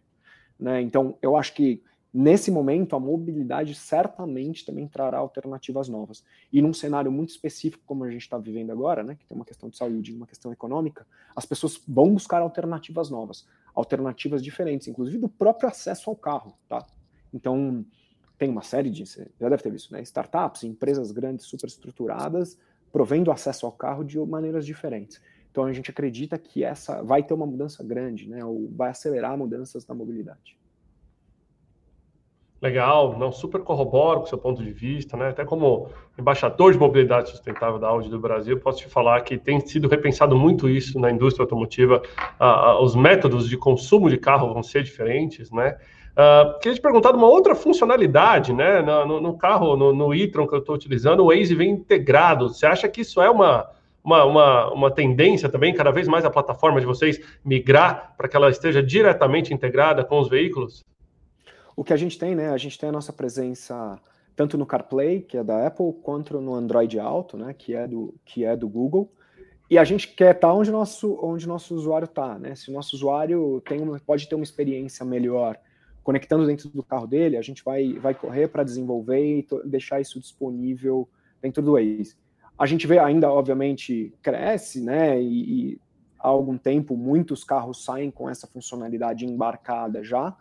Né? 0.60 0.82
Então, 0.82 1.18
eu 1.22 1.36
acho 1.36 1.54
que 1.54 1.84
nesse 2.12 2.50
momento 2.50 2.96
a 2.96 3.00
mobilidade 3.00 3.76
certamente 3.76 4.66
também 4.66 4.88
trará 4.88 5.20
alternativas 5.20 5.88
novas. 5.88 6.24
E 6.52 6.62
num 6.62 6.74
cenário 6.74 7.12
muito 7.12 7.30
específico 7.30 7.84
como 7.86 8.04
a 8.04 8.10
gente 8.10 8.24
está 8.24 8.38
vivendo 8.38 8.72
agora, 8.72 9.04
né, 9.04 9.16
que 9.16 9.26
tem 9.26 9.38
uma 9.38 9.46
questão 9.46 9.70
de 9.70 9.78
saúde 9.78 10.14
uma 10.16 10.26
questão 10.26 10.52
econômica, 10.52 11.06
as 11.36 11.46
pessoas 11.46 11.80
vão 11.88 12.14
buscar 12.14 12.42
alternativas 12.42 13.10
novas 13.12 13.46
alternativas 13.74 14.44
diferentes, 14.44 14.88
inclusive 14.88 15.18
do 15.18 15.30
próprio 15.30 15.70
acesso 15.70 16.10
ao 16.10 16.16
carro, 16.16 16.58
tá? 16.68 16.86
Então, 17.34 17.86
tem 18.38 18.50
uma 18.50 18.62
série 18.62 18.90
de, 18.90 19.06
você 19.06 19.30
já 19.40 19.50
deve 19.50 19.64
ter 19.64 19.72
visto, 19.72 19.92
né? 19.92 20.02
Startups, 20.02 20.64
empresas 20.64 21.12
grandes, 21.12 21.46
super 21.46 21.68
estruturadas, 21.68 22.58
provendo 22.92 23.32
acesso 23.32 23.66
ao 23.66 23.72
carro 23.72 24.04
de 24.04 24.20
maneiras 24.20 24.66
diferentes. 24.66 25.22
Então, 25.52 25.64
a 25.64 25.74
gente 25.74 25.90
acredita 25.90 26.38
que 26.38 26.64
essa 26.64 27.02
vai 27.04 27.24
ter 27.24 27.34
uma 27.34 27.46
mudança 27.46 27.84
grande, 27.84 28.30
né? 28.30 28.44
Ou 28.44 28.70
vai 28.70 28.90
acelerar 28.90 29.38
mudanças 29.38 29.88
na 29.88 29.96
mobilidade. 29.96 30.59
Legal, 32.62 33.18
não 33.18 33.32
super 33.32 33.62
corroboro 33.62 34.20
com 34.20 34.26
o 34.26 34.28
seu 34.28 34.38
ponto 34.38 34.62
de 34.62 34.72
vista, 34.72 35.16
né? 35.16 35.30
Até 35.30 35.46
como 35.46 35.90
embaixador 36.18 36.74
de 36.74 36.78
mobilidade 36.78 37.30
sustentável 37.30 37.80
da 37.80 37.88
Audi 37.88 38.10
do 38.10 38.20
Brasil, 38.20 38.60
posso 38.60 38.80
te 38.80 38.88
falar 38.90 39.22
que 39.22 39.38
tem 39.38 39.62
sido 39.62 39.88
repensado 39.88 40.36
muito 40.36 40.68
isso 40.68 41.00
na 41.00 41.10
indústria 41.10 41.44
automotiva. 41.44 42.02
Ah, 42.38 42.78
os 42.82 42.96
métodos 42.96 43.48
de 43.48 43.56
consumo 43.56 44.10
de 44.10 44.18
carro 44.18 44.54
vão 44.54 44.62
ser 44.62 44.84
diferentes, 44.84 45.50
né? 45.52 45.78
Uh, 46.10 46.60
queria 46.60 46.76
te 46.76 46.82
perguntar 46.82 47.12
de 47.12 47.18
uma 47.18 47.28
outra 47.28 47.56
funcionalidade, 47.56 48.52
né? 48.52 48.82
No, 48.82 49.22
no 49.22 49.38
carro, 49.38 49.78
no, 49.78 49.94
no 49.94 50.14
e-tron 50.14 50.46
que 50.46 50.54
eu 50.54 50.60
estou 50.60 50.76
utilizando, 50.76 51.22
o 51.22 51.28
Waze 51.28 51.56
vem 51.56 51.70
integrado. 51.70 52.50
Você 52.50 52.66
acha 52.66 52.90
que 52.90 53.02
isso 53.02 53.22
é 53.22 53.30
uma, 53.30 53.70
uma, 54.04 54.26
uma, 54.26 54.74
uma 54.74 54.92
tendência 54.92 55.48
também, 55.48 55.74
cada 55.74 55.92
vez 55.92 56.10
mais 56.10 56.26
a 56.26 56.30
plataforma 56.30 56.82
de 56.82 56.86
vocês 56.86 57.22
migrar 57.46 58.16
para 58.18 58.28
que 58.28 58.36
ela 58.36 58.50
esteja 58.50 58.84
diretamente 58.84 59.54
integrada 59.54 60.04
com 60.04 60.20
os 60.20 60.28
veículos? 60.28 60.84
O 61.80 61.84
que 61.86 61.94
a 61.94 61.96
gente 61.96 62.20
tem, 62.20 62.36
né? 62.36 62.50
A 62.50 62.58
gente 62.58 62.78
tem 62.78 62.90
a 62.90 62.92
nossa 62.92 63.14
presença 63.14 63.98
tanto 64.36 64.58
no 64.58 64.66
CarPlay, 64.66 65.22
que 65.22 65.38
é 65.38 65.44
da 65.46 65.66
Apple, 65.66 65.94
quanto 66.04 66.42
no 66.42 66.54
Android 66.54 67.00
Auto, 67.00 67.38
né? 67.38 67.56
Que 67.58 67.74
é 67.74 67.88
do, 67.88 68.14
que 68.26 68.44
é 68.44 68.54
do 68.54 68.68
Google. 68.68 69.10
E 69.70 69.78
a 69.78 69.86
gente 69.86 70.10
quer 70.10 70.36
estar 70.36 70.54
onde 70.54 70.72
nosso 70.72 71.18
onde 71.24 71.48
nosso 71.48 71.74
usuário 71.74 72.04
está, 72.04 72.38
né? 72.38 72.54
Se 72.54 72.70
o 72.70 72.74
nosso 72.74 72.98
usuário 72.98 73.62
tem 73.62 73.80
uma, 73.80 73.98
pode 73.98 74.28
ter 74.28 74.36
uma 74.36 74.44
experiência 74.44 75.06
melhor 75.06 75.58
conectando 76.04 76.46
dentro 76.46 76.68
do 76.68 76.84
carro 76.84 77.08
dele, 77.08 77.38
a 77.38 77.42
gente 77.42 77.64
vai, 77.64 77.94
vai 77.94 78.14
correr 78.14 78.50
para 78.50 78.66
desenvolver 78.66 79.40
e 79.40 79.48
deixar 79.64 80.02
isso 80.02 80.20
disponível 80.20 81.08
dentro 81.42 81.64
do 81.64 81.76
Waze. 81.76 82.18
A 82.58 82.66
gente 82.66 82.86
vê 82.86 83.00
ainda, 83.00 83.32
obviamente, 83.32 84.14
cresce, 84.22 84.82
né? 84.82 85.22
E, 85.22 85.72
e 85.72 85.82
há 86.20 86.28
algum 86.28 86.58
tempo 86.58 86.98
muitos 86.98 87.46
carros 87.46 87.86
saem 87.86 88.12
com 88.12 88.30
essa 88.30 88.48
funcionalidade 88.48 89.26
embarcada 89.26 90.04
já, 90.04 90.36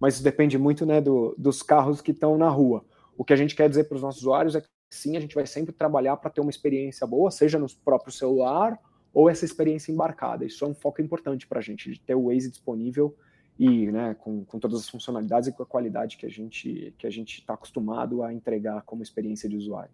mas 0.00 0.14
isso 0.14 0.22
depende 0.22 0.56
muito 0.58 0.86
né, 0.86 1.00
do, 1.00 1.34
dos 1.36 1.62
carros 1.62 2.00
que 2.00 2.12
estão 2.12 2.36
na 2.38 2.48
rua. 2.48 2.84
O 3.16 3.24
que 3.24 3.32
a 3.32 3.36
gente 3.36 3.54
quer 3.54 3.68
dizer 3.68 3.84
para 3.84 3.96
os 3.96 4.02
nossos 4.02 4.22
usuários 4.22 4.54
é 4.54 4.60
que 4.60 4.68
sim, 4.90 5.16
a 5.16 5.20
gente 5.20 5.34
vai 5.34 5.46
sempre 5.46 5.72
trabalhar 5.72 6.16
para 6.16 6.30
ter 6.30 6.40
uma 6.40 6.50
experiência 6.50 7.06
boa, 7.06 7.30
seja 7.30 7.58
no 7.58 7.66
próprio 7.84 8.12
celular 8.12 8.78
ou 9.12 9.28
essa 9.28 9.44
experiência 9.44 9.90
embarcada. 9.90 10.44
Isso 10.44 10.64
é 10.64 10.68
um 10.68 10.74
foco 10.74 11.02
importante 11.02 11.46
para 11.46 11.58
a 11.58 11.62
gente, 11.62 11.92
de 11.92 12.00
ter 12.00 12.14
o 12.14 12.26
Waze 12.26 12.50
disponível 12.50 13.16
e 13.58 13.90
né, 13.90 14.14
com, 14.14 14.44
com 14.44 14.58
todas 14.58 14.80
as 14.80 14.88
funcionalidades 14.88 15.48
e 15.48 15.52
com 15.52 15.62
a 15.62 15.66
qualidade 15.66 16.16
que 16.16 16.24
a 16.24 16.28
gente 16.28 16.94
que 16.96 17.06
a 17.06 17.10
gente 17.10 17.40
está 17.40 17.54
acostumado 17.54 18.22
a 18.22 18.32
entregar 18.32 18.82
como 18.82 19.02
experiência 19.02 19.48
de 19.48 19.56
usuário. 19.56 19.90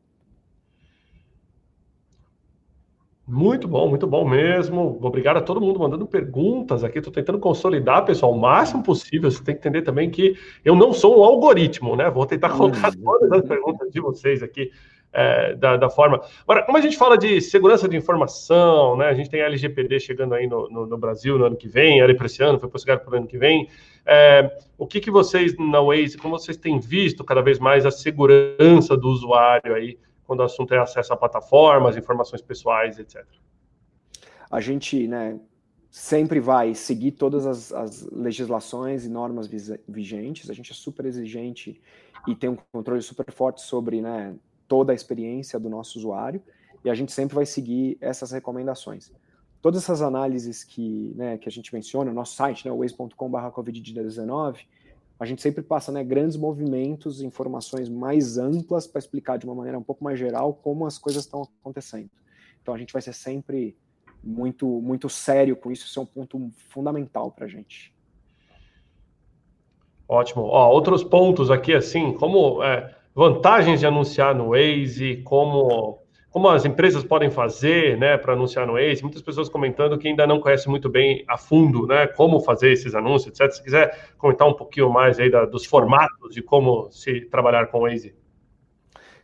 Muito 3.26 3.66
bom, 3.66 3.88
muito 3.88 4.06
bom 4.06 4.28
mesmo. 4.28 4.98
Obrigado 5.00 5.38
a 5.38 5.40
todo 5.40 5.60
mundo 5.60 5.78
mandando 5.78 6.06
perguntas 6.06 6.84
aqui. 6.84 6.98
Estou 6.98 7.12
tentando 7.12 7.38
consolidar, 7.38 8.04
pessoal, 8.04 8.32
o 8.32 8.38
máximo 8.38 8.82
possível. 8.82 9.30
Você 9.30 9.42
tem 9.42 9.54
que 9.54 9.60
entender 9.60 9.80
também 9.80 10.10
que 10.10 10.36
eu 10.62 10.76
não 10.76 10.92
sou 10.92 11.18
um 11.18 11.24
algoritmo, 11.24 11.96
né? 11.96 12.10
Vou 12.10 12.26
tentar 12.26 12.50
colocar 12.50 12.92
todas 12.94 13.32
as 13.32 13.42
perguntas 13.42 13.90
de 13.90 13.98
vocês 13.98 14.42
aqui 14.42 14.70
é, 15.10 15.54
da, 15.54 15.78
da, 15.78 15.88
forma. 15.88 16.20
Agora, 16.42 16.66
como 16.66 16.76
a 16.76 16.80
gente 16.82 16.98
fala 16.98 17.16
de 17.16 17.40
segurança 17.40 17.88
de 17.88 17.96
informação, 17.96 18.96
né? 18.98 19.06
A 19.06 19.14
gente 19.14 19.30
tem 19.30 19.40
a 19.40 19.46
LGPD 19.46 20.00
chegando 20.00 20.34
aí 20.34 20.46
no, 20.46 20.68
no, 20.68 20.86
no 20.86 20.98
Brasil 20.98 21.38
no 21.38 21.46
ano 21.46 21.56
que 21.56 21.68
vem, 21.68 22.00
era 22.00 22.14
para 22.14 22.26
esse 22.26 22.42
ano, 22.42 22.58
foi 22.58 22.68
postergado 22.68 23.06
para 23.06 23.14
o 23.14 23.16
ano 23.16 23.26
que 23.26 23.38
vem. 23.38 23.68
É, 24.04 24.54
o 24.76 24.86
que, 24.86 25.00
que 25.00 25.10
vocês 25.10 25.56
na 25.56 25.80
Waze, 25.80 26.18
como 26.18 26.38
vocês 26.38 26.58
têm 26.58 26.78
visto 26.78 27.24
cada 27.24 27.40
vez 27.40 27.58
mais 27.58 27.86
a 27.86 27.90
segurança 27.90 28.94
do 28.98 29.08
usuário 29.08 29.74
aí? 29.74 29.96
Quando 30.26 30.40
o 30.40 30.42
assunto 30.42 30.72
é 30.74 30.78
acesso 30.78 31.12
a 31.12 31.16
plataformas, 31.16 31.96
informações 31.96 32.42
pessoais, 32.42 32.98
etc. 32.98 33.24
A 34.50 34.60
gente, 34.60 35.06
né, 35.06 35.38
sempre 35.90 36.40
vai 36.40 36.74
seguir 36.74 37.12
todas 37.12 37.46
as, 37.46 37.72
as, 37.72 38.02
legislações 38.10 39.04
e 39.04 39.08
normas 39.08 39.48
vigentes. 39.86 40.50
A 40.50 40.52
gente 40.52 40.72
é 40.72 40.74
super 40.74 41.06
exigente 41.06 41.80
e 42.26 42.34
tem 42.34 42.50
um 42.50 42.56
controle 42.72 43.00
super 43.00 43.30
forte 43.30 43.60
sobre 43.60 44.00
né, 44.00 44.34
toda 44.66 44.92
a 44.92 44.94
experiência 44.94 45.58
do 45.58 45.68
nosso 45.68 45.98
usuário. 45.98 46.42
E 46.84 46.90
a 46.90 46.94
gente 46.94 47.12
sempre 47.12 47.34
vai 47.34 47.46
seguir 47.46 47.96
essas 48.00 48.32
recomendações. 48.32 49.12
Todas 49.62 49.84
essas 49.84 50.02
análises 50.02 50.64
que, 50.64 51.14
né, 51.16 51.38
que 51.38 51.48
a 51.48 51.52
gente 51.52 51.72
menciona, 51.72 52.10
no 52.10 52.16
nosso 52.16 52.34
site, 52.34 52.68
né, 52.68 52.74
waze.com/covid19, 52.74 54.66
a 55.18 55.24
gente 55.24 55.40
sempre 55.40 55.62
passa 55.62 55.92
né, 55.92 56.02
grandes 56.02 56.36
movimentos, 56.36 57.22
informações 57.22 57.88
mais 57.88 58.36
amplas 58.36 58.86
para 58.86 58.98
explicar 58.98 59.38
de 59.38 59.46
uma 59.46 59.54
maneira 59.54 59.78
um 59.78 59.82
pouco 59.82 60.02
mais 60.02 60.18
geral 60.18 60.54
como 60.54 60.86
as 60.86 60.98
coisas 60.98 61.24
estão 61.24 61.48
acontecendo. 61.60 62.10
Então 62.60 62.74
a 62.74 62.78
gente 62.78 62.92
vai 62.92 63.02
ser 63.02 63.12
sempre 63.12 63.76
muito 64.22 64.66
muito 64.80 65.08
sério 65.08 65.54
com 65.54 65.70
isso, 65.70 65.86
isso 65.86 66.00
é 66.00 66.02
um 66.02 66.06
ponto 66.06 66.50
fundamental 66.68 67.30
para 67.30 67.44
a 67.44 67.48
gente. 67.48 67.94
Ótimo. 70.08 70.42
Ó, 70.44 70.70
outros 70.70 71.02
pontos 71.02 71.50
aqui, 71.50 71.72
assim, 71.72 72.12
como 72.12 72.62
é, 72.62 72.94
vantagens 73.14 73.80
de 73.80 73.86
anunciar 73.86 74.34
no 74.34 74.50
Waze, 74.50 75.22
como 75.24 76.03
como 76.34 76.48
as 76.48 76.64
empresas 76.64 77.04
podem 77.04 77.30
fazer, 77.30 77.96
né, 77.96 78.18
para 78.18 78.32
anunciar 78.32 78.66
no 78.66 78.72
Waze. 78.72 79.02
Muitas 79.02 79.22
pessoas 79.22 79.48
comentando 79.48 79.96
que 79.96 80.08
ainda 80.08 80.26
não 80.26 80.40
conhecem 80.40 80.68
muito 80.68 80.88
bem 80.88 81.24
a 81.28 81.38
fundo, 81.38 81.86
né, 81.86 82.08
como 82.08 82.40
fazer 82.40 82.72
esses 82.72 82.92
anúncios, 82.92 83.38
etc. 83.38 83.52
Se 83.52 83.62
quiser 83.62 84.12
comentar 84.18 84.48
um 84.48 84.52
pouquinho 84.52 84.90
mais 84.90 85.20
aí 85.20 85.30
da, 85.30 85.44
dos 85.44 85.64
formatos 85.64 86.34
de 86.34 86.42
como 86.42 86.90
se 86.90 87.20
trabalhar 87.26 87.68
com 87.68 87.78
o 87.78 87.82
Waze. 87.82 88.16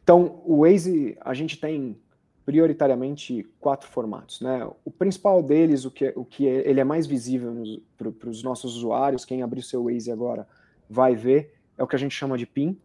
Então, 0.04 0.40
o 0.44 0.60
Waze, 0.60 1.18
a 1.20 1.34
gente 1.34 1.58
tem 1.58 1.98
prioritariamente 2.46 3.44
quatro 3.58 3.88
formatos, 3.88 4.40
né? 4.40 4.70
O 4.84 4.90
principal 4.92 5.42
deles, 5.42 5.84
o 5.84 5.90
que, 5.90 6.12
o 6.14 6.24
que 6.24 6.46
ele 6.46 6.78
é 6.78 6.84
mais 6.84 7.08
visível 7.08 7.52
para 7.98 8.30
os 8.30 8.44
nossos 8.44 8.76
usuários, 8.76 9.24
quem 9.24 9.42
abrir 9.42 9.62
seu 9.62 9.86
Waze 9.86 10.12
agora 10.12 10.46
vai 10.88 11.16
ver, 11.16 11.54
é 11.76 11.82
o 11.82 11.88
que 11.88 11.96
a 11.96 11.98
gente 11.98 12.14
chama 12.14 12.38
de 12.38 12.46
PIN. 12.46 12.78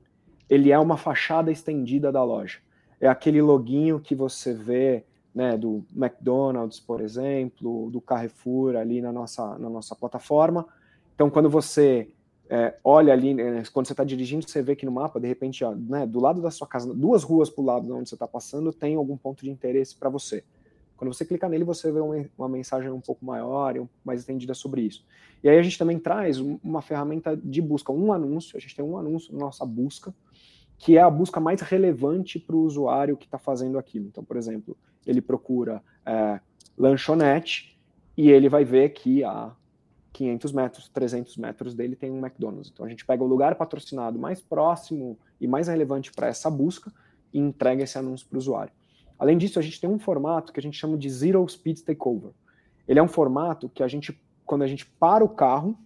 Ele 0.49 0.71
é 0.71 0.79
uma 0.79 0.97
fachada 0.97 1.51
estendida 1.51 2.11
da 2.11 2.23
loja 2.23 2.64
é 3.05 3.09
aquele 3.09 3.41
loginho 3.41 3.99
que 3.99 4.15
você 4.15 4.53
vê 4.53 5.03
né, 5.33 5.57
do 5.57 5.83
McDonald's, 5.95 6.79
por 6.79 7.01
exemplo, 7.01 7.89
do 7.91 7.99
Carrefour 7.99 8.75
ali 8.75 9.01
na 9.01 9.11
nossa, 9.11 9.57
na 9.59 9.69
nossa 9.69 9.95
plataforma. 9.95 10.65
Então, 11.13 11.29
quando 11.29 11.49
você 11.49 12.09
é, 12.49 12.75
olha 12.83 13.11
ali, 13.11 13.33
né, 13.33 13.63
quando 13.73 13.85
você 13.85 13.93
está 13.93 14.03
dirigindo, 14.03 14.47
você 14.47 14.61
vê 14.61 14.75
que 14.75 14.85
no 14.85 14.91
mapa, 14.91 15.19
de 15.19 15.27
repente, 15.27 15.63
ó, 15.63 15.75
né, 15.75 16.05
do 16.05 16.19
lado 16.19 16.41
da 16.41 16.49
sua 16.49 16.65
casa, 16.65 16.93
duas 16.93 17.23
ruas 17.23 17.49
para 17.49 17.61
o 17.61 17.65
lado 17.65 17.85
de 17.85 17.91
onde 17.91 18.09
você 18.09 18.15
está 18.15 18.27
passando, 18.27 18.71
tem 18.71 18.95
algum 18.95 19.17
ponto 19.17 19.43
de 19.43 19.51
interesse 19.51 19.95
para 19.95 20.09
você. 20.09 20.43
Quando 20.95 21.13
você 21.13 21.25
clica 21.25 21.49
nele, 21.49 21.65
você 21.65 21.91
vê 21.91 21.99
uma, 21.99 22.47
mensagem 22.47 22.89
um 22.89 23.01
pouco 23.01 23.25
maior 23.25 23.75
e 23.75 23.85
mais 24.03 24.21
estendida 24.21 24.53
sobre 24.53 24.81
isso. 24.81 25.05
E 25.43 25.49
aí 25.49 25.59
a 25.59 25.61
gente 25.61 25.77
também 25.77 25.99
traz 25.99 26.39
uma 26.39 26.81
ferramenta 26.81 27.35
de 27.35 27.61
busca, 27.61 27.91
um 27.91 28.13
anúncio, 28.13 28.55
a 28.55 28.59
gente 28.59 28.75
tem 28.75 28.85
um 28.85 28.97
anúncio 28.97 29.33
na 29.33 29.39
nossa 29.39 29.65
busca, 29.65 30.13
que 30.77 30.97
é 30.97 31.01
a 31.01 31.09
busca 31.09 31.39
mais 31.39 31.61
relevante 31.61 32.39
para 32.39 32.55
o 32.55 32.61
usuário 32.63 33.17
que 33.17 33.25
está 33.25 33.37
fazendo 33.37 33.77
aquilo. 33.77 34.07
Então, 34.07 34.23
por 34.23 34.37
exemplo, 34.37 34.77
ele 35.05 35.21
procura 35.21 35.81
é, 36.05 36.39
lanchonete 36.77 37.79
e 38.17 38.29
ele 38.29 38.49
vai 38.49 38.63
ver 38.63 38.89
que 38.89 39.23
a 39.23 39.51
500 40.13 40.51
metros, 40.53 40.89
300 40.89 41.37
metros 41.37 41.73
dele 41.73 41.95
tem 41.95 42.09
um 42.09 42.19
McDonald's. 42.19 42.71
Então, 42.73 42.85
a 42.85 42.89
gente 42.89 43.05
pega 43.05 43.23
o 43.23 43.27
lugar 43.27 43.55
patrocinado 43.55 44.17
mais 44.17 44.41
próximo 44.41 45.17
e 45.39 45.47
mais 45.47 45.67
relevante 45.67 46.11
para 46.11 46.27
essa 46.27 46.49
busca 46.49 46.91
e 47.33 47.39
entrega 47.39 47.83
esse 47.83 47.97
anúncio 47.97 48.25
para 48.27 48.37
o 48.37 48.39
usuário. 48.39 48.71
Além 49.19 49.37
disso, 49.37 49.59
a 49.59 49.61
gente 49.61 49.79
tem 49.79 49.89
um 49.89 49.99
formato 49.99 50.53
que 50.53 50.59
a 50.59 50.63
gente 50.63 50.77
chama 50.77 50.97
de 50.97 51.09
Zero 51.09 51.47
Speed 51.47 51.81
Takeover. 51.81 52.31
Ele 52.87 52.99
é 52.99 53.03
um 53.03 53.07
formato 53.07 53.69
que 53.69 53.83
a 53.83 53.87
gente, 53.87 54.19
quando 54.45 54.61
a 54.61 54.67
gente 54.67 54.85
para 54.85 55.23
o 55.23 55.29
carro, 55.29 55.77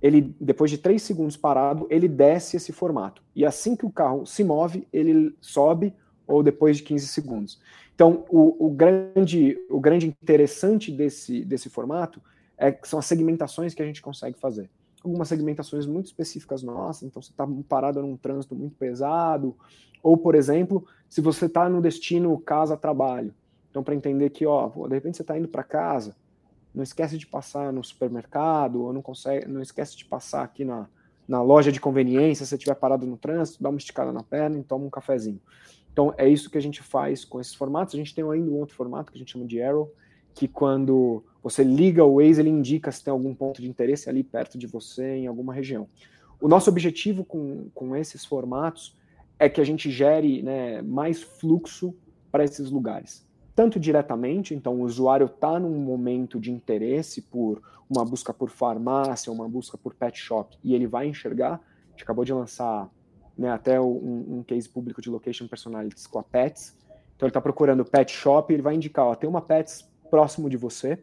ele 0.00 0.34
depois 0.40 0.70
de 0.70 0.78
três 0.78 1.02
segundos 1.02 1.36
parado, 1.36 1.86
ele 1.90 2.08
desce 2.08 2.56
esse 2.56 2.72
formato. 2.72 3.22
E 3.34 3.44
assim 3.44 3.74
que 3.74 3.86
o 3.86 3.90
carro 3.90 4.24
se 4.24 4.44
move, 4.44 4.86
ele 4.92 5.34
sobe 5.40 5.94
ou 6.26 6.42
depois 6.42 6.76
de 6.76 6.82
15 6.84 7.08
segundos. 7.08 7.60
Então, 7.94 8.24
o, 8.28 8.66
o 8.66 8.70
grande, 8.70 9.58
o 9.68 9.80
grande 9.80 10.06
interessante 10.06 10.92
desse, 10.92 11.44
desse 11.44 11.68
formato 11.68 12.22
é 12.56 12.70
que 12.70 12.86
são 12.86 12.98
as 12.98 13.06
segmentações 13.06 13.74
que 13.74 13.82
a 13.82 13.86
gente 13.86 14.02
consegue 14.02 14.38
fazer. 14.38 14.70
Algumas 15.02 15.28
segmentações 15.28 15.86
muito 15.86 16.06
específicas 16.06 16.62
nossas, 16.62 17.04
então 17.04 17.20
você 17.20 17.30
está 17.30 17.48
parado 17.68 18.00
num 18.02 18.16
trânsito 18.16 18.54
muito 18.54 18.76
pesado, 18.76 19.56
ou, 20.02 20.16
por 20.16 20.34
exemplo, 20.34 20.86
se 21.08 21.20
você 21.20 21.46
está 21.46 21.68
no 21.68 21.80
destino 21.80 22.38
casa-trabalho. 22.38 23.34
Então, 23.70 23.82
para 23.82 23.94
entender 23.94 24.30
que, 24.30 24.46
ó, 24.46 24.68
de 24.68 24.94
repente 24.94 25.16
você 25.16 25.22
está 25.22 25.38
indo 25.38 25.48
para 25.48 25.62
casa, 25.62 26.14
não 26.78 26.84
esquece 26.84 27.18
de 27.18 27.26
passar 27.26 27.72
no 27.72 27.82
supermercado, 27.82 28.84
ou 28.84 28.92
não, 28.92 29.02
consegue, 29.02 29.48
não 29.48 29.60
esquece 29.60 29.96
de 29.96 30.04
passar 30.04 30.44
aqui 30.44 30.64
na, 30.64 30.86
na 31.26 31.42
loja 31.42 31.72
de 31.72 31.80
conveniência, 31.80 32.44
se 32.44 32.50
você 32.50 32.54
estiver 32.54 32.76
parado 32.76 33.04
no 33.04 33.16
trânsito, 33.16 33.60
dá 33.60 33.68
uma 33.68 33.78
esticada 33.78 34.12
na 34.12 34.22
perna 34.22 34.58
e 34.58 34.62
toma 34.62 34.84
um 34.84 34.90
cafezinho. 34.90 35.40
Então, 35.92 36.14
é 36.16 36.28
isso 36.28 36.48
que 36.48 36.56
a 36.56 36.62
gente 36.62 36.80
faz 36.80 37.24
com 37.24 37.40
esses 37.40 37.52
formatos. 37.52 37.94
A 37.94 37.98
gente 37.98 38.14
tem 38.14 38.22
ainda 38.30 38.48
um 38.48 38.54
outro 38.54 38.76
formato 38.76 39.10
que 39.10 39.18
a 39.18 39.20
gente 39.20 39.32
chama 39.32 39.44
de 39.44 39.60
Arrow, 39.60 39.92
que 40.32 40.46
quando 40.46 41.24
você 41.42 41.64
liga 41.64 42.04
o 42.04 42.22
Waze, 42.22 42.40
ele 42.40 42.48
indica 42.48 42.92
se 42.92 43.02
tem 43.02 43.10
algum 43.10 43.34
ponto 43.34 43.60
de 43.60 43.68
interesse 43.68 44.08
ali 44.08 44.22
perto 44.22 44.56
de 44.56 44.68
você, 44.68 45.16
em 45.16 45.26
alguma 45.26 45.52
região. 45.52 45.88
O 46.40 46.46
nosso 46.46 46.70
objetivo 46.70 47.24
com, 47.24 47.68
com 47.74 47.96
esses 47.96 48.24
formatos 48.24 48.96
é 49.36 49.48
que 49.48 49.60
a 49.60 49.64
gente 49.64 49.90
gere 49.90 50.42
né, 50.42 50.80
mais 50.82 51.20
fluxo 51.20 51.92
para 52.30 52.44
esses 52.44 52.70
lugares 52.70 53.27
tanto 53.58 53.80
diretamente, 53.80 54.54
então 54.54 54.74
o 54.76 54.82
usuário 54.82 55.26
está 55.26 55.58
num 55.58 55.80
momento 55.80 56.38
de 56.38 56.52
interesse 56.52 57.20
por 57.20 57.60
uma 57.90 58.04
busca 58.04 58.32
por 58.32 58.50
farmácia, 58.50 59.32
uma 59.32 59.48
busca 59.48 59.76
por 59.76 59.96
pet 59.96 60.16
shop, 60.16 60.56
e 60.62 60.76
ele 60.76 60.86
vai 60.86 61.08
enxergar. 61.08 61.54
A 61.54 61.90
gente 61.90 62.04
acabou 62.04 62.24
de 62.24 62.32
lançar 62.32 62.88
né, 63.36 63.50
até 63.50 63.80
um, 63.80 64.38
um, 64.38 64.44
case 64.44 64.68
público 64.68 65.02
de 65.02 65.10
location 65.10 65.48
personalities 65.48 66.06
com 66.06 66.20
a 66.20 66.22
Pets. 66.22 66.78
Então 67.16 67.26
ele 67.26 67.30
está 67.30 67.40
procurando 67.40 67.84
pet 67.84 68.12
shop, 68.12 68.54
ele 68.54 68.62
vai 68.62 68.76
indicar, 68.76 69.06
ó, 69.06 69.16
tem 69.16 69.28
uma 69.28 69.42
Pets 69.42 69.90
próximo 70.08 70.48
de 70.48 70.56
você. 70.56 70.96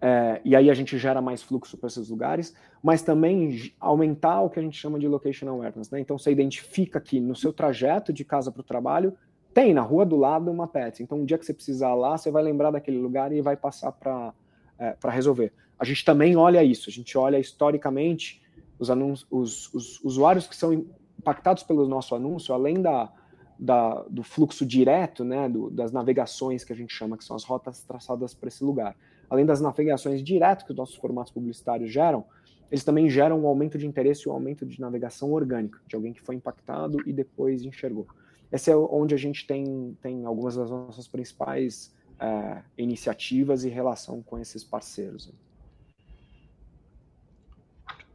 É, 0.00 0.40
e 0.44 0.56
aí 0.56 0.68
a 0.68 0.74
gente 0.74 0.98
gera 0.98 1.22
mais 1.22 1.44
fluxo 1.44 1.78
para 1.78 1.86
esses 1.86 2.08
lugares, 2.08 2.56
mas 2.82 3.02
também 3.02 3.72
aumentar 3.78 4.40
o 4.40 4.50
que 4.50 4.58
a 4.58 4.62
gente 4.62 4.76
chama 4.76 4.98
de 4.98 5.06
location 5.06 5.48
awareness. 5.48 5.92
Né? 5.92 6.00
Então 6.00 6.18
você 6.18 6.32
identifica 6.32 7.00
que 7.00 7.20
no 7.20 7.36
seu 7.36 7.52
trajeto 7.52 8.12
de 8.12 8.24
casa 8.24 8.50
para 8.50 8.62
o 8.62 8.64
trabalho 8.64 9.16
tem 9.52 9.74
na 9.74 9.82
rua 9.82 10.06
do 10.06 10.16
lado 10.16 10.50
uma 10.50 10.66
pet. 10.66 11.02
Então, 11.02 11.18
um 11.18 11.24
dia 11.24 11.38
que 11.38 11.44
você 11.44 11.54
precisar 11.54 11.94
lá, 11.94 12.16
você 12.16 12.30
vai 12.30 12.42
lembrar 12.42 12.70
daquele 12.70 12.98
lugar 12.98 13.32
e 13.32 13.40
vai 13.40 13.56
passar 13.56 13.92
para 13.92 14.32
é, 14.78 14.96
resolver. 15.08 15.52
A 15.78 15.84
gente 15.84 16.04
também 16.04 16.36
olha 16.36 16.62
isso, 16.62 16.88
a 16.88 16.92
gente 16.92 17.16
olha 17.16 17.38
historicamente 17.38 18.42
os, 18.78 18.88
os, 19.30 19.74
os 19.74 20.00
usuários 20.04 20.46
que 20.46 20.56
são 20.56 20.84
impactados 21.18 21.62
pelo 21.62 21.86
nosso 21.86 22.14
anúncio, 22.14 22.54
além 22.54 22.80
da, 22.80 23.12
da, 23.58 24.02
do 24.08 24.22
fluxo 24.22 24.64
direto, 24.64 25.22
né, 25.22 25.48
do, 25.48 25.70
das 25.70 25.92
navegações 25.92 26.64
que 26.64 26.72
a 26.72 26.76
gente 26.76 26.94
chama, 26.94 27.16
que 27.16 27.24
são 27.24 27.36
as 27.36 27.44
rotas 27.44 27.82
traçadas 27.82 28.34
para 28.34 28.48
esse 28.48 28.64
lugar. 28.64 28.96
Além 29.28 29.44
das 29.44 29.60
navegações 29.60 30.22
direto 30.24 30.64
que 30.64 30.70
os 30.70 30.76
nossos 30.76 30.96
formatos 30.96 31.32
publicitários 31.32 31.92
geram, 31.92 32.24
eles 32.70 32.84
também 32.84 33.10
geram 33.10 33.40
um 33.40 33.46
aumento 33.46 33.76
de 33.76 33.86
interesse 33.86 34.26
e 34.26 34.30
um 34.30 34.32
aumento 34.32 34.64
de 34.64 34.80
navegação 34.80 35.32
orgânica, 35.32 35.78
de 35.86 35.96
alguém 35.96 36.12
que 36.12 36.20
foi 36.20 36.36
impactado 36.36 36.98
e 37.06 37.12
depois 37.12 37.64
enxergou. 37.64 38.06
Esse 38.52 38.70
é 38.70 38.76
onde 38.76 39.14
a 39.14 39.18
gente 39.18 39.46
tem, 39.46 39.96
tem 40.02 40.24
algumas 40.24 40.56
das 40.56 40.70
nossas 40.70 41.06
principais 41.06 41.94
é, 42.18 42.58
iniciativas 42.76 43.64
e 43.64 43.68
relação 43.68 44.22
com 44.22 44.38
esses 44.38 44.64
parceiros. 44.64 45.32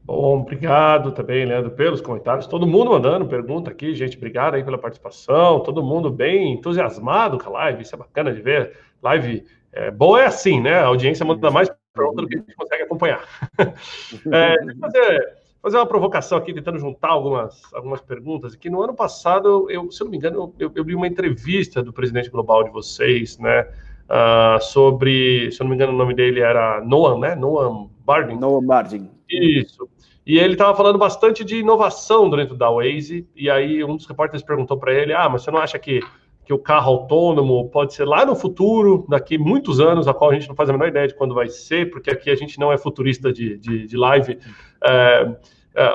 Bom, 0.04 0.42
obrigado 0.42 1.12
também, 1.14 1.46
Leandro, 1.46 1.72
pelos 1.72 2.00
comentários. 2.00 2.46
Todo 2.46 2.68
mundo 2.68 2.92
mandando 2.92 3.26
pergunta 3.26 3.72
aqui, 3.72 3.96
gente. 3.96 4.18
Obrigado 4.18 4.54
aí 4.54 4.64
pela 4.64 4.78
participação. 4.78 5.62
Todo 5.62 5.82
mundo 5.82 6.12
bem 6.12 6.54
entusiasmado 6.54 7.40
com 7.40 7.50
a 7.50 7.54
live. 7.54 7.82
Isso 7.82 7.96
é 7.96 7.98
bacana 7.98 8.32
de 8.32 8.40
ver. 8.40 8.78
Live 9.02 9.44
é, 9.74 9.90
boa 9.90 10.22
é 10.22 10.26
assim, 10.28 10.62
né? 10.62 10.76
A 10.76 10.86
audiência 10.86 11.26
manda 11.26 11.50
mais 11.50 11.70
pergunta 11.92 12.22
do 12.22 12.28
que 12.28 12.36
a 12.36 12.40
gente 12.40 12.56
consegue 12.56 12.84
acompanhar. 12.84 13.24
é, 13.60 14.58
deixa 14.58 14.72
eu 14.72 14.80
fazer, 14.80 15.38
fazer 15.66 15.78
uma 15.78 15.88
provocação 15.88 16.38
aqui, 16.38 16.54
tentando 16.54 16.78
juntar 16.78 17.08
algumas, 17.08 17.60
algumas 17.74 18.00
perguntas. 18.00 18.54
Aqui 18.54 18.70
no 18.70 18.84
ano 18.84 18.94
passado, 18.94 19.66
eu, 19.68 19.90
se 19.92 20.00
eu 20.00 20.06
não 20.06 20.12
me 20.12 20.18
engano, 20.18 20.54
eu, 20.60 20.72
eu 20.76 20.84
li 20.84 20.94
uma 20.94 21.08
entrevista 21.08 21.82
do 21.82 21.92
presidente 21.92 22.30
global 22.30 22.64
de 22.64 22.70
vocês, 22.70 23.40
né? 23.40 23.68
Uh, 24.08 24.62
sobre, 24.62 25.52
se 25.52 25.60
eu 25.60 25.64
não 25.64 25.72
me 25.72 25.76
engano, 25.76 25.92
o 25.92 25.98
nome 25.98 26.14
dele 26.14 26.40
era 26.40 26.80
Noam, 26.86 27.20
né? 27.20 27.34
Noam 27.34 27.90
Barding. 28.06 28.38
Noam 28.38 28.64
Barding. 28.64 29.10
Isso. 29.28 29.90
E 30.24 30.38
ele 30.38 30.54
estava 30.54 30.78
falando 30.78 31.00
bastante 31.00 31.44
de 31.44 31.58
inovação 31.58 32.30
dentro 32.30 32.56
da 32.56 32.70
Waze, 32.70 33.28
e 33.36 33.50
aí 33.50 33.84
um 33.84 33.96
dos 33.96 34.06
repórteres 34.06 34.46
perguntou 34.46 34.78
para 34.78 34.94
ele: 34.94 35.14
Ah, 35.14 35.28
mas 35.28 35.42
você 35.42 35.50
não 35.50 35.58
acha 35.58 35.80
que, 35.80 36.00
que 36.46 36.54
o 36.54 36.60
carro 36.60 36.92
autônomo 36.92 37.68
pode 37.70 37.96
ser 37.96 38.06
lá 38.06 38.24
no 38.24 38.36
futuro, 38.36 39.04
daqui 39.10 39.36
muitos 39.36 39.80
anos, 39.80 40.08
a 40.08 40.14
qual 40.14 40.30
a 40.30 40.34
gente 40.36 40.48
não 40.48 40.56
faz 40.56 40.70
a 40.70 40.74
menor 40.74 40.90
ideia 40.90 41.08
de 41.08 41.16
quando 41.16 41.34
vai 41.34 41.50
ser, 41.50 41.90
porque 41.90 42.12
aqui 42.12 42.30
a 42.30 42.36
gente 42.36 42.60
não 42.60 42.72
é 42.72 42.78
futurista 42.78 43.34
de, 43.34 43.58
de, 43.58 43.88
de 43.88 43.98
live. 43.98 44.38
É, 44.84 45.36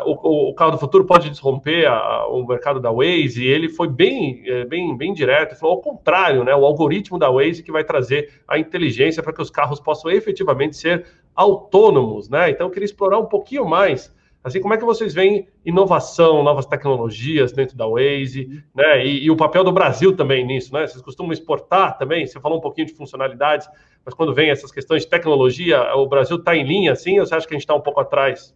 o, 0.05 0.51
o, 0.51 0.55
carro 0.55 0.73
do 0.73 0.79
futuro 0.79 1.05
pode 1.05 1.31
desromper 1.31 1.87
a, 1.87 2.27
o 2.27 2.47
mercado 2.47 2.81
da 2.81 2.91
Waze, 2.91 3.43
e 3.43 3.47
ele 3.47 3.69
foi 3.69 3.89
bem, 3.89 4.43
é, 4.47 4.65
bem, 4.65 4.97
bem 4.97 5.13
direto, 5.15 5.59
falou 5.59 5.77
ao 5.77 5.83
contrário, 5.83 6.45
né? 6.45 6.55
O 6.55 6.67
algoritmo 6.67 7.19
da 7.19 7.31
Waze 7.31 7.63
que 7.63 7.73
vai 7.73 7.83
trazer 7.83 8.43
a 8.47 8.59
inteligência 8.59 9.23
para 9.23 9.33
que 9.33 9.41
os 9.41 9.51
carros 9.51 9.81
possam 9.81 10.11
efetivamente 10.11 10.77
ser 10.77 11.07
autônomos, 11.35 12.29
né? 12.29 12.51
Então 12.51 12.67
eu 12.67 12.71
queria 12.71 12.85
explorar 12.85 13.19
um 13.19 13.27
pouquinho 13.27 13.65
mais 13.65 14.13
Assim, 14.43 14.61
como 14.61 14.73
é 14.73 14.79
que 14.79 14.85
vocês 14.85 15.13
veem 15.13 15.47
inovação, 15.67 16.43
novas 16.43 16.65
tecnologias 16.65 17.53
dentro 17.53 17.77
da 17.77 17.87
Waze, 17.87 18.65
né? 18.75 19.05
E, 19.05 19.25
e, 19.25 19.31
o 19.31 19.37
papel 19.37 19.63
do 19.63 19.71
Brasil 19.71 20.17
também 20.17 20.47
nisso, 20.47 20.73
né? 20.73 20.87
Vocês 20.87 21.03
costumam 21.03 21.33
exportar 21.33 21.99
também? 21.99 22.27
Você 22.27 22.41
falou 22.41 22.57
um 22.57 22.61
pouquinho 22.61 22.87
de 22.87 22.95
funcionalidades, 22.95 23.69
mas 24.03 24.15
quando 24.15 24.35
vem 24.35 24.49
essas 24.49 24.73
questões 24.73 25.03
de 25.03 25.11
tecnologia, 25.11 25.95
o 25.95 26.07
Brasil 26.07 26.37
está 26.37 26.57
em 26.57 26.65
linha, 26.65 26.93
assim, 26.93 27.21
ou 27.21 27.27
você 27.27 27.35
acha 27.35 27.47
que 27.47 27.53
a 27.53 27.57
gente 27.57 27.65
está 27.65 27.75
um 27.75 27.83
pouco 27.83 28.01
atrás? 28.01 28.55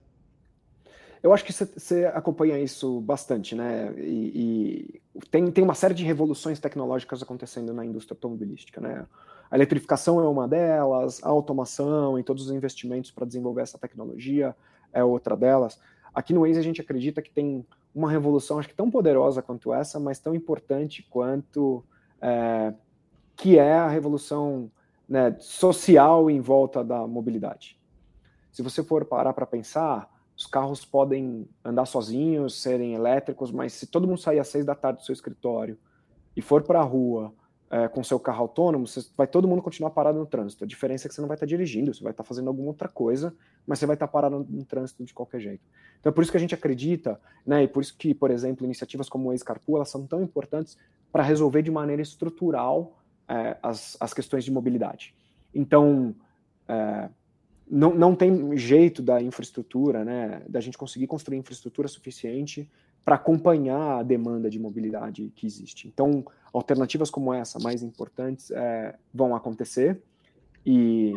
Eu 1.25 1.33
acho 1.33 1.43
que 1.43 1.55
você 1.55 2.05
acompanha 2.05 2.59
isso 2.59 3.01
bastante, 3.01 3.55
né? 3.55 3.95
E, 3.97 5.01
e, 5.15 5.21
tem, 5.31 5.51
tem 5.51 5.65
uma 5.65 5.75
série 5.75 5.95
de 5.95 6.05
revoluções 6.05 6.61
tecnológicas 6.61 7.23
acontecendo 7.23 7.73
na 7.73 7.83
indústria 7.83 8.15
automobilística, 8.15 8.79
né? 8.79 9.07
A 9.51 9.57
eletrificação 9.57 10.21
é 10.21 10.29
uma 10.29 10.47
delas, 10.47 11.25
a 11.25 11.29
automação 11.31 12.19
e 12.19 12.23
todos 12.23 12.49
os 12.49 12.53
investimentos 12.55 13.11
para 13.11 13.25
desenvolver 13.25 13.63
essa 13.63 13.79
tecnologia 13.79 14.55
é 14.93 15.03
outra 15.03 15.35
delas. 15.35 15.81
Aqui 16.15 16.35
no 16.35 16.43
Waze 16.43 16.59
a 16.59 16.63
gente 16.63 16.83
acredita 16.83 17.23
que 17.23 17.31
tem 17.31 17.65
uma 17.95 18.11
revolução, 18.11 18.59
acho 18.59 18.69
que 18.69 18.75
tão 18.75 18.91
poderosa 18.91 19.41
quanto 19.41 19.73
essa, 19.73 19.99
mas 19.99 20.19
tão 20.19 20.35
importante 20.35 21.03
quanto 21.09 21.83
é, 22.21 22.75
que 23.35 23.59
é 23.59 23.73
a 23.73 23.89
revolução 23.89 24.71
né, 25.09 25.35
social 25.41 26.31
em 26.31 26.43
volta 26.43 26.85
da 26.85 27.07
mobilidade. 27.07 27.81
Se 28.53 28.61
você 28.61 28.85
for 28.85 29.07
parar 29.07 29.33
para 29.33 29.47
pensar, 29.47 30.14
os 30.37 30.47
carros 30.47 30.85
podem 30.85 31.49
andar 31.65 31.87
sozinhos, 31.87 32.61
serem 32.61 32.95
elétricos, 32.95 33.51
mas 33.53 33.73
se 33.73 33.87
todo 33.87 34.07
mundo 34.07 34.19
sair 34.19 34.39
às 34.39 34.49
seis 34.49 34.65
da 34.65 34.75
tarde 34.75 35.01
do 35.01 35.05
seu 35.05 35.13
escritório 35.13 35.79
e 36.37 36.43
for 36.43 36.63
para 36.63 36.81
a 36.81 36.83
rua 36.83 37.33
é, 37.71 37.89
com 37.89 38.03
seu 38.03 38.19
carro 38.19 38.43
autônomo, 38.43 38.87
você, 38.87 39.07
vai 39.17 39.27
todo 39.27 39.49
mundo 39.49 39.63
continuar 39.63 39.91
parado 39.91 40.19
no 40.19 40.27
trânsito. 40.27 40.65
A 40.65 40.67
diferença 40.67 41.07
é 41.07 41.09
que 41.09 41.15
você 41.15 41.21
não 41.21 41.29
vai 41.29 41.37
estar 41.37 41.47
dirigindo, 41.47 41.95
você 41.95 42.03
vai 42.03 42.13
estar 42.13 42.25
fazendo 42.25 42.49
alguma 42.49 42.69
outra 42.69 42.89
coisa, 42.89 43.35
mas 43.67 43.79
você 43.79 43.87
vai 43.87 43.95
estar 43.95 44.09
parado 44.09 44.39
no, 44.39 44.45
no 44.45 44.65
trânsito 44.65 45.05
de 45.05 45.15
qualquer 45.15 45.41
jeito. 45.41 45.63
Então 46.01 46.11
é 46.11 46.15
por 46.15 46.23
isso 46.23 46.31
que 46.31 46.37
a 46.37 46.41
gente 46.41 46.55
acredita, 46.55 47.21
né, 47.47 47.63
e 47.63 47.69
por 47.69 47.83
isso 47.83 47.97
que, 47.97 48.15
por 48.15 48.31
exemplo, 48.31 48.65
iniciativas 48.65 49.09
como 49.09 49.29
o 49.29 49.33
Ex-Carpool, 49.33 49.77
elas 49.77 49.89
são 49.89 50.07
tão 50.07 50.23
importantes 50.23 50.77
para 51.11 51.23
resolver 51.23 51.63
de 51.63 51.71
maneira 51.71 52.03
estrutural 52.03 52.99
é, 53.29 53.57
as, 53.63 53.97
as 54.01 54.13
questões 54.13 54.45
de 54.45 54.51
mobilidade. 54.51 55.15
Então, 55.55 56.15
é, 56.69 57.09
não, 57.71 57.95
não 57.95 58.15
tem 58.15 58.57
jeito 58.57 59.03
da 59.03 59.21
infraestrutura, 59.23 60.05
né, 60.05 60.43
da 60.49 60.61
gente 60.61 60.79
conseguir 60.79 61.07
construir 61.07 61.39
infraestrutura 61.39 61.89
suficiente 61.89 62.71
para 63.05 63.17
acompanhar 63.17 63.99
a 63.99 64.03
demanda 64.03 64.49
de 64.49 64.59
mobilidade 64.59 65.31
que 65.35 65.47
existe. 65.47 65.89
Então, 65.89 66.25
alternativas 66.53 67.11
como 67.11 67.35
essa, 67.35 67.59
mais 67.59 67.83
importantes, 67.83 68.51
é, 68.51 68.95
vão 69.13 69.35
acontecer 69.35 70.01
e 70.65 71.13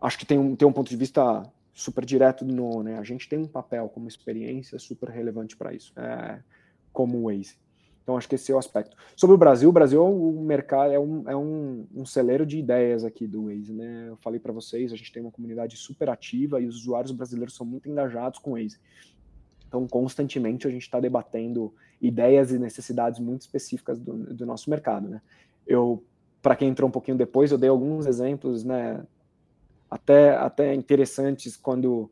acho 0.00 0.18
que 0.18 0.26
tem 0.26 0.38
um, 0.38 0.56
tem 0.56 0.66
um 0.66 0.72
ponto 0.72 0.88
de 0.88 0.96
vista 0.96 1.42
super 1.74 2.04
direto 2.04 2.44
do 2.44 2.54
No, 2.54 2.82
né? 2.82 2.98
A 2.98 3.02
gente 3.02 3.28
tem 3.28 3.38
um 3.38 3.46
papel 3.46 3.88
como 3.88 4.08
experiência 4.08 4.78
super 4.78 5.08
relevante 5.08 5.56
para 5.56 5.72
isso, 5.72 5.92
é, 5.98 6.40
como 6.92 7.18
o 7.18 7.22
Waze. 7.24 7.56
Então, 8.02 8.16
acho 8.16 8.28
que 8.28 8.34
esse 8.34 8.50
é 8.50 8.54
o 8.54 8.58
aspecto. 8.58 8.96
Sobre 9.14 9.34
o 9.34 9.38
Brasil, 9.38 9.68
o 9.68 9.72
Brasil 9.72 10.00
é 10.00 10.04
um 10.04 10.42
mercado, 10.42 10.92
é 10.92 10.98
um, 10.98 11.30
é 11.30 11.36
um, 11.36 11.86
um 11.94 12.04
celeiro 12.04 12.44
de 12.44 12.58
ideias 12.58 13.04
aqui 13.04 13.28
do 13.28 13.44
Waze, 13.44 13.72
né? 13.72 14.06
Eu 14.08 14.16
falei 14.16 14.40
para 14.40 14.52
vocês, 14.52 14.92
a 14.92 14.96
gente 14.96 15.12
tem 15.12 15.22
uma 15.22 15.30
comunidade 15.30 15.76
super 15.76 16.10
ativa 16.10 16.60
e 16.60 16.66
os 16.66 16.76
usuários 16.76 17.12
brasileiros 17.12 17.54
são 17.54 17.64
muito 17.64 17.88
engajados 17.88 18.40
com 18.40 18.52
o 18.52 18.54
Waze. 18.54 18.78
Então, 19.68 19.86
constantemente 19.86 20.66
a 20.66 20.70
gente 20.70 20.82
está 20.82 20.98
debatendo 20.98 21.72
ideias 22.00 22.50
e 22.50 22.58
necessidades 22.58 23.20
muito 23.20 23.42
específicas 23.42 24.00
do, 24.00 24.34
do 24.34 24.44
nosso 24.44 24.68
mercado, 24.68 25.08
né? 25.08 25.22
Eu, 25.64 26.02
para 26.42 26.56
quem 26.56 26.68
entrou 26.68 26.88
um 26.88 26.92
pouquinho 26.92 27.16
depois, 27.16 27.52
eu 27.52 27.58
dei 27.58 27.70
alguns 27.70 28.04
exemplos, 28.04 28.64
né? 28.64 29.02
Até, 29.88 30.34
até 30.34 30.74
interessantes 30.74 31.56
quando 31.56 32.10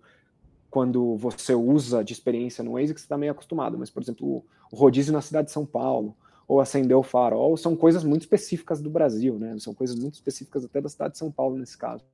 quando 0.71 1.17
você 1.17 1.55
usa 1.55 2.05
de 2.05 2.13
experiência 2.13 2.63
no 2.63 2.73
Waze 2.73 2.95
que 2.95 3.01
você 3.01 3.05
está 3.05 3.19
meio 3.19 3.33
acostumado, 3.33 3.77
mas, 3.77 3.91
por 3.91 4.03
exemplo, 4.03 4.45
o 4.71 4.77
rodízio 4.77 5.13
na 5.13 5.21
cidade 5.21 5.47
de 5.47 5.53
São 5.53 5.67
Paulo, 5.67 6.17
ou 6.47 6.61
acender 6.61 6.97
o 6.97 7.03
farol, 7.03 7.57
são 7.57 7.77
coisas 7.77 8.03
muito 8.03 8.23
específicas 8.23 8.81
do 8.81 8.91
Brasil, 8.91 9.39
né? 9.39 9.57
São 9.59 9.73
coisas 9.73 9.97
muito 9.97 10.15
específicas 10.15 10.65
até 10.65 10.81
da 10.81 10.89
cidade 10.89 11.13
de 11.13 11.19
São 11.19 11.31
Paulo, 11.31 11.57
nesse 11.57 11.79
caso. 11.79 12.05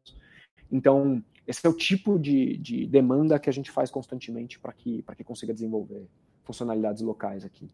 Então, 0.70 1.22
esse 1.46 1.66
é 1.66 1.70
o 1.70 1.72
tipo 1.72 2.18
de, 2.18 2.56
de 2.58 2.86
demanda 2.86 3.38
que 3.38 3.48
a 3.48 3.52
gente 3.52 3.70
faz 3.70 3.90
constantemente 3.90 4.58
para 4.58 4.72
que, 4.72 5.02
que 5.16 5.24
consiga 5.24 5.54
desenvolver 5.54 6.06
funcionalidades 6.44 7.02
locais 7.02 7.44
aqui. 7.44 7.70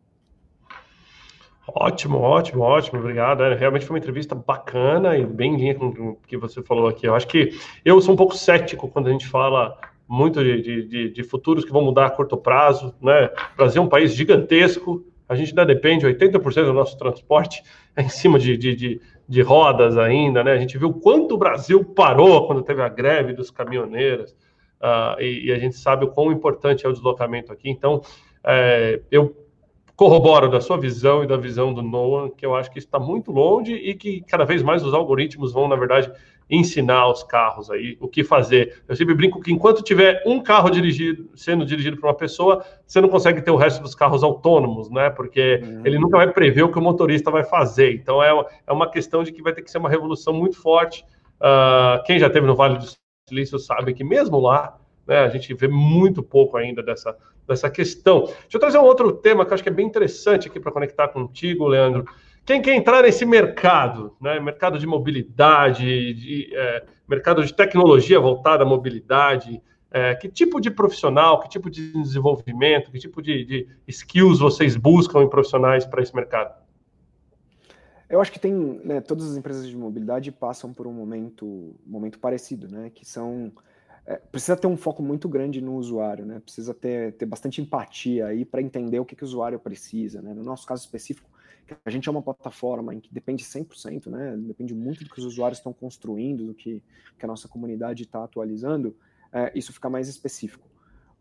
Ótimo, 1.66 2.18
ótimo, 2.18 2.62
ótimo, 2.62 2.98
obrigado. 2.98 3.42
É, 3.42 3.54
realmente 3.54 3.86
foi 3.86 3.94
uma 3.94 4.00
entrevista 4.00 4.34
bacana 4.34 5.16
e 5.16 5.24
bem 5.24 5.56
linha 5.56 5.74
com 5.74 5.86
o 5.86 6.16
que 6.26 6.36
você 6.36 6.62
falou 6.62 6.88
aqui. 6.88 7.06
Eu 7.06 7.14
acho 7.14 7.26
que 7.26 7.58
eu 7.84 8.00
sou 8.00 8.14
um 8.14 8.16
pouco 8.16 8.36
cético 8.36 8.88
quando 8.88 9.08
a 9.08 9.12
gente 9.12 9.26
fala 9.26 9.78
muito 10.12 10.44
de, 10.44 10.86
de, 10.86 11.08
de 11.08 11.24
futuros 11.24 11.64
que 11.64 11.72
vão 11.72 11.82
mudar 11.82 12.04
a 12.04 12.10
curto 12.10 12.36
prazo. 12.36 12.94
Né? 13.00 13.30
O 13.54 13.56
Brasil 13.56 13.80
é 13.80 13.84
um 13.84 13.88
país 13.88 14.12
gigantesco, 14.14 15.02
a 15.26 15.34
gente 15.34 15.48
ainda 15.48 15.64
depende, 15.64 16.06
80% 16.06 16.66
do 16.66 16.74
nosso 16.74 16.98
transporte 16.98 17.62
é 17.96 18.02
em 18.02 18.10
cima 18.10 18.38
de, 18.38 18.54
de, 18.58 19.00
de, 19.26 19.40
rodas 19.40 19.96
ainda, 19.96 20.44
né? 20.44 20.52
A 20.52 20.58
gente 20.58 20.76
viu 20.76 20.92
quanto 20.92 21.34
o 21.34 21.38
Brasil 21.38 21.82
parou 21.82 22.46
quando 22.46 22.62
teve 22.62 22.82
a 22.82 22.88
greve 22.90 23.32
dos 23.32 23.50
caminhoneiros, 23.50 24.32
uh, 24.82 25.18
e, 25.18 25.46
e, 25.46 25.52
a 25.52 25.58
gente 25.58 25.76
sabe 25.76 26.04
o 26.04 26.08
quão 26.08 26.30
importante 26.30 26.84
é 26.84 26.88
o 26.88 26.92
deslocamento 26.92 27.50
aqui. 27.50 27.70
Então, 27.70 28.02
é, 28.44 29.00
eu 29.10 29.34
corroboro 29.96 30.50
da 30.50 30.60
sua 30.60 30.76
visão 30.76 31.24
e 31.24 31.26
da 31.26 31.38
visão 31.38 31.72
do 31.72 31.80
Noah, 31.80 32.30
que 32.36 32.44
eu 32.44 32.54
acho 32.54 32.70
que 32.70 32.78
está 32.78 32.98
muito 32.98 33.32
longe 33.32 33.74
e 33.74 33.94
que 33.94 34.20
cada 34.22 34.44
vez 34.44 34.62
mais 34.62 34.84
os 34.84 34.92
algoritmos 34.92 35.52
vão, 35.52 35.68
na 35.68 35.76
verdade, 35.76 36.12
ensinar 36.52 37.08
os 37.08 37.22
carros 37.22 37.70
aí 37.70 37.96
o 37.98 38.06
que 38.06 38.22
fazer. 38.22 38.82
Eu 38.86 38.94
sempre 38.94 39.14
brinco 39.14 39.40
que 39.40 39.50
enquanto 39.50 39.82
tiver 39.82 40.22
um 40.26 40.38
carro 40.38 40.68
dirigido, 40.68 41.30
sendo 41.34 41.64
dirigido 41.64 41.96
por 41.96 42.06
uma 42.06 42.14
pessoa, 42.14 42.62
você 42.86 43.00
não 43.00 43.08
consegue 43.08 43.40
ter 43.40 43.50
o 43.50 43.56
resto 43.56 43.82
dos 43.82 43.94
carros 43.94 44.22
autônomos, 44.22 44.90
né? 44.90 45.08
Porque 45.08 45.62
uhum. 45.62 45.80
ele 45.82 45.98
nunca 45.98 46.18
vai 46.18 46.30
prever 46.30 46.62
o 46.62 46.70
que 46.70 46.78
o 46.78 46.82
motorista 46.82 47.30
vai 47.30 47.42
fazer. 47.42 47.94
Então 47.94 48.22
é, 48.22 48.30
é 48.66 48.72
uma 48.72 48.90
questão 48.90 49.24
de 49.24 49.32
que 49.32 49.42
vai 49.42 49.54
ter 49.54 49.62
que 49.62 49.70
ser 49.70 49.78
uma 49.78 49.88
revolução 49.88 50.34
muito 50.34 50.60
forte. 50.60 51.02
Uh, 51.40 52.04
quem 52.04 52.18
já 52.18 52.28
teve 52.28 52.46
no 52.46 52.54
Vale 52.54 52.76
do 52.78 52.84
Silício 53.26 53.58
sabe 53.58 53.94
que 53.94 54.04
mesmo 54.04 54.38
lá 54.38 54.78
né, 55.06 55.20
a 55.20 55.28
gente 55.28 55.54
vê 55.54 55.68
muito 55.68 56.22
pouco 56.22 56.58
ainda 56.58 56.82
dessa, 56.82 57.16
dessa 57.48 57.70
questão. 57.70 58.24
Deixa 58.24 58.56
eu 58.56 58.60
trazer 58.60 58.76
um 58.76 58.84
outro 58.84 59.10
tema 59.10 59.46
que 59.46 59.52
eu 59.52 59.54
acho 59.54 59.62
que 59.62 59.70
é 59.70 59.72
bem 59.72 59.86
interessante 59.86 60.48
aqui 60.48 60.60
para 60.60 60.70
conectar 60.70 61.08
contigo, 61.08 61.66
Leandro. 61.66 62.04
Quem 62.44 62.60
quer 62.60 62.74
entrar 62.74 63.02
nesse 63.02 63.24
mercado, 63.24 64.16
né, 64.20 64.40
mercado 64.40 64.78
de 64.78 64.86
mobilidade, 64.86 66.14
de, 66.14 66.50
é, 66.52 66.84
mercado 67.08 67.44
de 67.44 67.54
tecnologia 67.54 68.18
voltada 68.18 68.64
à 68.64 68.66
mobilidade, 68.66 69.62
é, 69.92 70.14
que 70.14 70.28
tipo 70.28 70.60
de 70.60 70.70
profissional, 70.70 71.38
que 71.40 71.48
tipo 71.48 71.70
de 71.70 71.92
desenvolvimento, 71.92 72.90
que 72.90 72.98
tipo 72.98 73.22
de, 73.22 73.44
de 73.44 73.68
skills 73.86 74.40
vocês 74.40 74.76
buscam 74.76 75.22
em 75.22 75.28
profissionais 75.28 75.86
para 75.86 76.02
esse 76.02 76.14
mercado? 76.14 76.60
Eu 78.08 78.20
acho 78.20 78.32
que 78.32 78.40
tem, 78.40 78.52
né, 78.84 79.00
todas 79.00 79.30
as 79.30 79.36
empresas 79.36 79.68
de 79.68 79.76
mobilidade 79.76 80.32
passam 80.32 80.72
por 80.72 80.86
um 80.86 80.92
momento, 80.92 81.76
momento 81.86 82.18
parecido, 82.18 82.68
né, 82.68 82.90
que 82.90 83.06
são 83.06 83.52
é, 84.04 84.16
precisa 84.16 84.56
ter 84.56 84.66
um 84.66 84.76
foco 84.76 85.00
muito 85.00 85.28
grande 85.28 85.60
no 85.60 85.76
usuário, 85.76 86.26
né? 86.26 86.40
Precisa 86.40 86.74
ter, 86.74 87.12
ter 87.12 87.24
bastante 87.24 87.60
empatia 87.60 88.26
aí 88.26 88.44
para 88.44 88.60
entender 88.60 88.98
o 88.98 89.04
que, 89.04 89.14
que 89.14 89.22
o 89.22 89.26
usuário 89.26 89.60
precisa, 89.60 90.20
né? 90.20 90.34
No 90.34 90.42
nosso 90.42 90.66
caso 90.66 90.82
específico, 90.82 91.30
a 91.84 91.90
gente 91.90 92.08
é 92.08 92.12
uma 92.12 92.22
plataforma 92.22 92.94
em 92.94 93.00
que 93.00 93.12
depende 93.12 93.44
100%, 93.44 94.06
né? 94.08 94.36
Depende 94.36 94.74
muito 94.74 95.04
do 95.04 95.10
que 95.10 95.18
os 95.18 95.24
usuários 95.24 95.58
estão 95.58 95.72
construindo, 95.72 96.46
do 96.46 96.54
que, 96.54 96.82
que 97.18 97.24
a 97.24 97.28
nossa 97.28 97.48
comunidade 97.48 98.02
está 98.04 98.22
atualizando. 98.24 98.96
É, 99.32 99.52
isso 99.54 99.72
fica 99.72 99.88
mais 99.88 100.08
específico. 100.08 100.68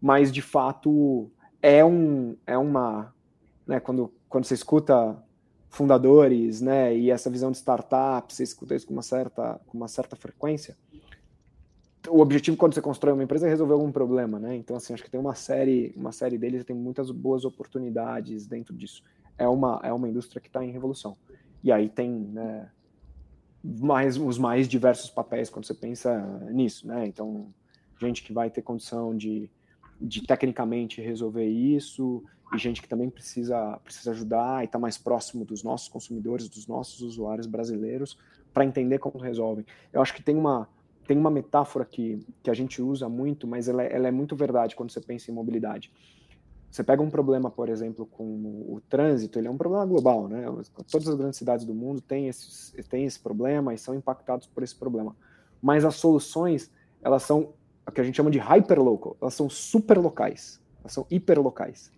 Mas, 0.02 0.32
de 0.32 0.42
fato, 0.42 1.30
é, 1.62 1.84
um, 1.84 2.36
é 2.46 2.58
uma... 2.58 3.14
Né, 3.66 3.80
quando, 3.80 4.14
quando 4.28 4.46
você 4.46 4.54
escuta 4.54 5.22
fundadores, 5.70 6.60
né, 6.60 6.96
e 6.96 7.10
essa 7.10 7.30
visão 7.30 7.52
de 7.52 7.58
startup, 7.58 8.34
você 8.34 8.44
escuta 8.44 8.76
isso 8.76 8.86
com 8.86 8.94
uma 8.94 9.02
certa, 9.02 9.62
com 9.68 9.78
uma 9.78 9.88
certa 9.88 10.16
frequência, 10.16 10.76
o 12.10 12.20
objetivo 12.20 12.58
quando 12.58 12.74
você 12.74 12.82
constrói 12.82 13.14
uma 13.14 13.24
empresa 13.24 13.46
é 13.46 13.50
resolver 13.50 13.74
algum 13.74 13.92
problema, 13.92 14.40
né? 14.40 14.56
Então, 14.56 14.76
assim, 14.76 14.94
acho 14.94 15.04
que 15.04 15.10
tem 15.10 15.20
uma 15.20 15.36
série, 15.36 15.94
uma 15.96 16.12
série 16.12 16.38
deles 16.38 16.64
tem 16.64 16.76
muitas 16.76 17.12
boas 17.12 17.46
oportunidades 17.46 18.48
dentro 18.48 18.76
disso. 18.76 19.04
É 19.42 19.48
uma, 19.48 19.80
é 19.84 19.92
uma 19.92 20.08
indústria 20.08 20.42
que 20.42 20.48
está 20.48 20.64
em 20.64 20.72
revolução. 20.72 21.18
E 21.64 21.72
aí 21.72 21.90
tem, 21.90 22.10
né, 22.10 22.70
mais, 23.64 24.18
os 24.18 24.38
mais 24.38 24.68
diversos 24.68 25.10
papéis 25.10 25.50
quando 25.50 25.66
você 25.66 25.74
pensa 25.74 26.20
nisso, 26.52 26.88
né? 26.88 27.06
Então, 27.06 27.54
gente 28.00 28.24
que 28.24 28.34
vai 28.34 28.50
ter 28.50 28.62
condição 28.62 29.16
de, 29.16 29.50
de 30.00 30.26
tecnicamente 30.26 31.02
resolver 31.02 31.46
isso, 31.46 32.24
e 32.54 32.58
gente 32.58 32.82
que 32.82 32.88
também 32.88 33.10
precisa, 33.10 33.80
precisa 33.84 34.12
ajudar 34.12 34.62
e 34.62 34.66
está 34.66 34.78
mais 34.78 34.98
próximo 34.98 35.46
dos 35.46 35.64
nossos 35.64 35.88
consumidores, 35.88 36.50
dos 36.50 36.68
nossos 36.68 37.02
usuários 37.02 37.48
brasileiros, 37.48 38.18
para 38.54 38.66
entender 38.66 39.00
como 39.00 39.18
resolvem. 39.18 39.66
Eu 39.94 40.02
acho 40.02 40.14
que 40.14 40.22
tem 40.22 40.36
uma, 40.36 40.68
tem 41.08 41.18
uma 41.18 41.32
metáfora 41.32 41.86
que, 41.86 42.20
que 42.44 42.50
a 42.50 42.54
gente 42.54 42.82
usa 42.82 43.08
muito, 43.08 43.48
mas 43.48 43.68
ela, 43.68 43.84
é, 43.84 43.96
ela 43.96 44.08
é 44.08 44.12
muito 44.12 44.36
verdade 44.36 44.76
quando 44.76 44.92
você 44.92 45.00
pensa 45.00 45.32
em 45.32 45.34
mobilidade. 45.34 45.92
Você 46.72 46.84
pega 46.84 47.04
um 47.04 47.10
problema, 47.10 47.52
por 47.52 47.68
exemplo, 47.68 48.06
com 48.06 48.24
o 48.24 48.82
trânsito, 48.90 49.38
ele 49.38 49.48
é 49.48 49.52
um 49.52 49.58
problema 49.58 49.86
global, 49.86 50.28
né? 50.30 50.46
Todas 50.90 51.08
as 51.08 51.16
grandes 51.16 51.38
cidades 51.38 51.66
do 51.66 51.74
mundo 51.74 52.00
têm, 52.00 52.30
esses, 52.30 52.74
têm 52.90 53.06
esse 53.06 53.20
problema 53.20 53.74
e 53.74 53.78
são 53.78 53.94
impactados 53.94 54.48
por 54.48 54.64
esse 54.64 54.76
problema. 54.76 55.16
Mas 55.62 55.84
as 55.84 55.96
soluções, 55.96 56.72
elas 57.02 57.24
são 57.24 57.54
o 57.86 57.92
que 57.92 58.00
a 58.00 58.04
gente 58.04 58.16
chama 58.16 58.32
de 58.32 58.40
hyperlocal, 58.40 59.18
elas 59.22 59.34
são 59.34 59.50
super 59.50 59.98
locais, 59.98 60.62
elas 60.82 60.94
são 60.94 61.06
hiperlocais 61.12 61.92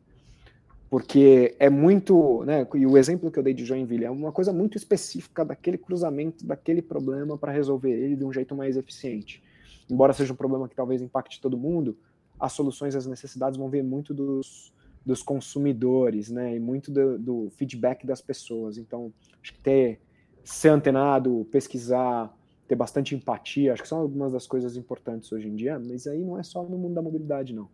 porque 0.94 1.56
é 1.58 1.72
muito, 1.72 2.44
né, 2.46 2.68
e 2.76 2.86
o 2.86 3.00
exemplo 3.00 3.32
que 3.32 3.40
eu 3.40 3.42
dei 3.42 3.52
de 3.52 3.66
Joinville 3.66 4.06
é 4.06 4.12
uma 4.12 4.32
coisa 4.32 4.54
muito 4.54 4.78
específica 4.78 5.44
daquele 5.44 5.76
cruzamento, 5.76 6.46
daquele 6.46 6.84
problema 6.84 7.36
para 7.36 7.52
resolver 7.52 7.90
ele 7.90 8.16
de 8.16 8.24
um 8.24 8.32
jeito 8.32 8.56
mais 8.56 8.78
eficiente. 8.78 9.42
Embora 9.90 10.14
seja 10.14 10.32
um 10.32 10.36
problema 10.36 10.70
que 10.70 10.76
talvez 10.76 11.02
impacte 11.02 11.42
todo 11.42 11.58
mundo, 11.58 11.98
as 12.44 12.52
soluções, 12.52 12.94
as 12.94 13.06
necessidades 13.06 13.58
vão 13.58 13.70
vir 13.70 13.82
muito 13.82 14.14
dos, 14.14 14.74
dos 15.06 15.24
consumidores, 15.24 16.30
né, 16.30 16.54
e 16.54 16.60
muito 16.60 16.92
do, 16.92 17.18
do 17.18 17.50
feedback 17.52 18.06
das 18.06 18.22
pessoas. 18.22 18.78
Então, 18.78 19.14
acho 19.42 19.54
que 19.54 19.60
ter, 19.60 20.02
ser 20.44 20.68
antenado, 20.68 21.48
pesquisar, 21.50 22.38
ter 22.68 22.76
bastante 22.76 23.16
empatia, 23.16 23.72
acho 23.72 23.82
que 23.82 23.88
são 23.88 24.00
algumas 24.00 24.34
das 24.34 24.46
coisas 24.46 24.76
importantes 24.76 25.32
hoje 25.32 25.48
em 25.48 25.56
dia, 25.56 25.80
mas 25.80 26.06
aí 26.06 26.22
não 26.22 26.38
é 26.38 26.44
só 26.44 26.64
no 26.64 26.78
mundo 26.78 26.94
da 26.94 27.02
mobilidade, 27.02 27.54
não. 27.54 27.70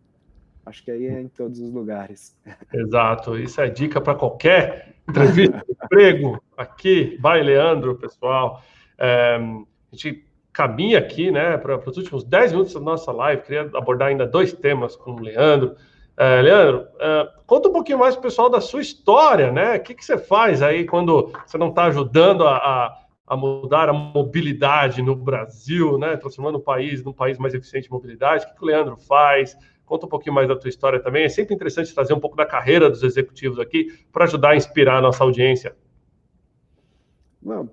Acho 0.64 0.84
que 0.84 0.90
aí 0.92 1.06
é 1.06 1.20
em 1.20 1.28
todos 1.28 1.58
os 1.58 1.72
lugares. 1.72 2.38
Exato. 2.72 3.36
Isso 3.36 3.60
é 3.60 3.68
dica 3.68 4.00
para 4.00 4.14
qualquer 4.14 4.94
entrevista 5.08 5.64
de 5.66 5.72
emprego. 5.72 6.40
Aqui, 6.56 7.18
vai, 7.20 7.42
Leandro, 7.42 7.96
pessoal. 7.96 8.62
É, 8.96 9.34
a 9.36 9.96
gente 9.96 10.29
caminha 10.52 10.98
aqui 10.98 11.30
né, 11.30 11.56
para 11.56 11.78
os 11.88 11.96
últimos 11.96 12.24
10 12.24 12.52
minutos 12.52 12.74
da 12.74 12.80
nossa 12.80 13.12
live. 13.12 13.42
Queria 13.42 13.70
abordar 13.74 14.08
ainda 14.08 14.26
dois 14.26 14.52
temas 14.52 14.96
com 14.96 15.12
o 15.12 15.20
Leandro. 15.20 15.76
É, 16.16 16.42
Leandro, 16.42 16.86
é, 16.98 17.28
conta 17.46 17.68
um 17.68 17.72
pouquinho 17.72 17.98
mais 17.98 18.14
o 18.14 18.20
pessoal 18.20 18.50
da 18.50 18.60
sua 18.60 18.80
história, 18.80 19.50
né? 19.50 19.76
O 19.76 19.80
que, 19.80 19.94
que 19.94 20.04
você 20.04 20.18
faz 20.18 20.62
aí 20.62 20.84
quando 20.84 21.32
você 21.46 21.56
não 21.56 21.68
está 21.68 21.84
ajudando 21.84 22.46
a, 22.46 22.56
a, 22.56 22.98
a, 23.26 23.36
mudar 23.36 23.88
a 23.88 23.92
mobilidade 23.92 25.00
no 25.00 25.14
Brasil, 25.16 25.96
né? 25.96 26.16
Transformando 26.16 26.56
o 26.56 26.60
país 26.60 27.02
num 27.02 27.12
país 27.12 27.38
mais 27.38 27.54
eficiente 27.54 27.84
de 27.84 27.90
mobilidade. 27.90 28.44
O 28.44 28.48
que, 28.48 28.54
que 28.56 28.62
o 28.62 28.66
Leandro 28.66 28.96
faz? 28.96 29.56
Conta 29.86 30.06
um 30.06 30.08
pouquinho 30.08 30.34
mais 30.34 30.46
da 30.46 30.56
tua 30.56 30.68
história 30.68 31.00
também. 31.00 31.24
É 31.24 31.28
sempre 31.28 31.54
interessante 31.54 31.94
trazer 31.94 32.12
um 32.12 32.20
pouco 32.20 32.36
da 32.36 32.44
carreira 32.44 32.90
dos 32.90 33.02
executivos 33.02 33.58
aqui 33.58 33.86
para 34.12 34.24
ajudar 34.24 34.50
a 34.50 34.56
inspirar 34.56 34.98
a 34.98 35.00
nossa 35.00 35.24
audiência. 35.24 35.74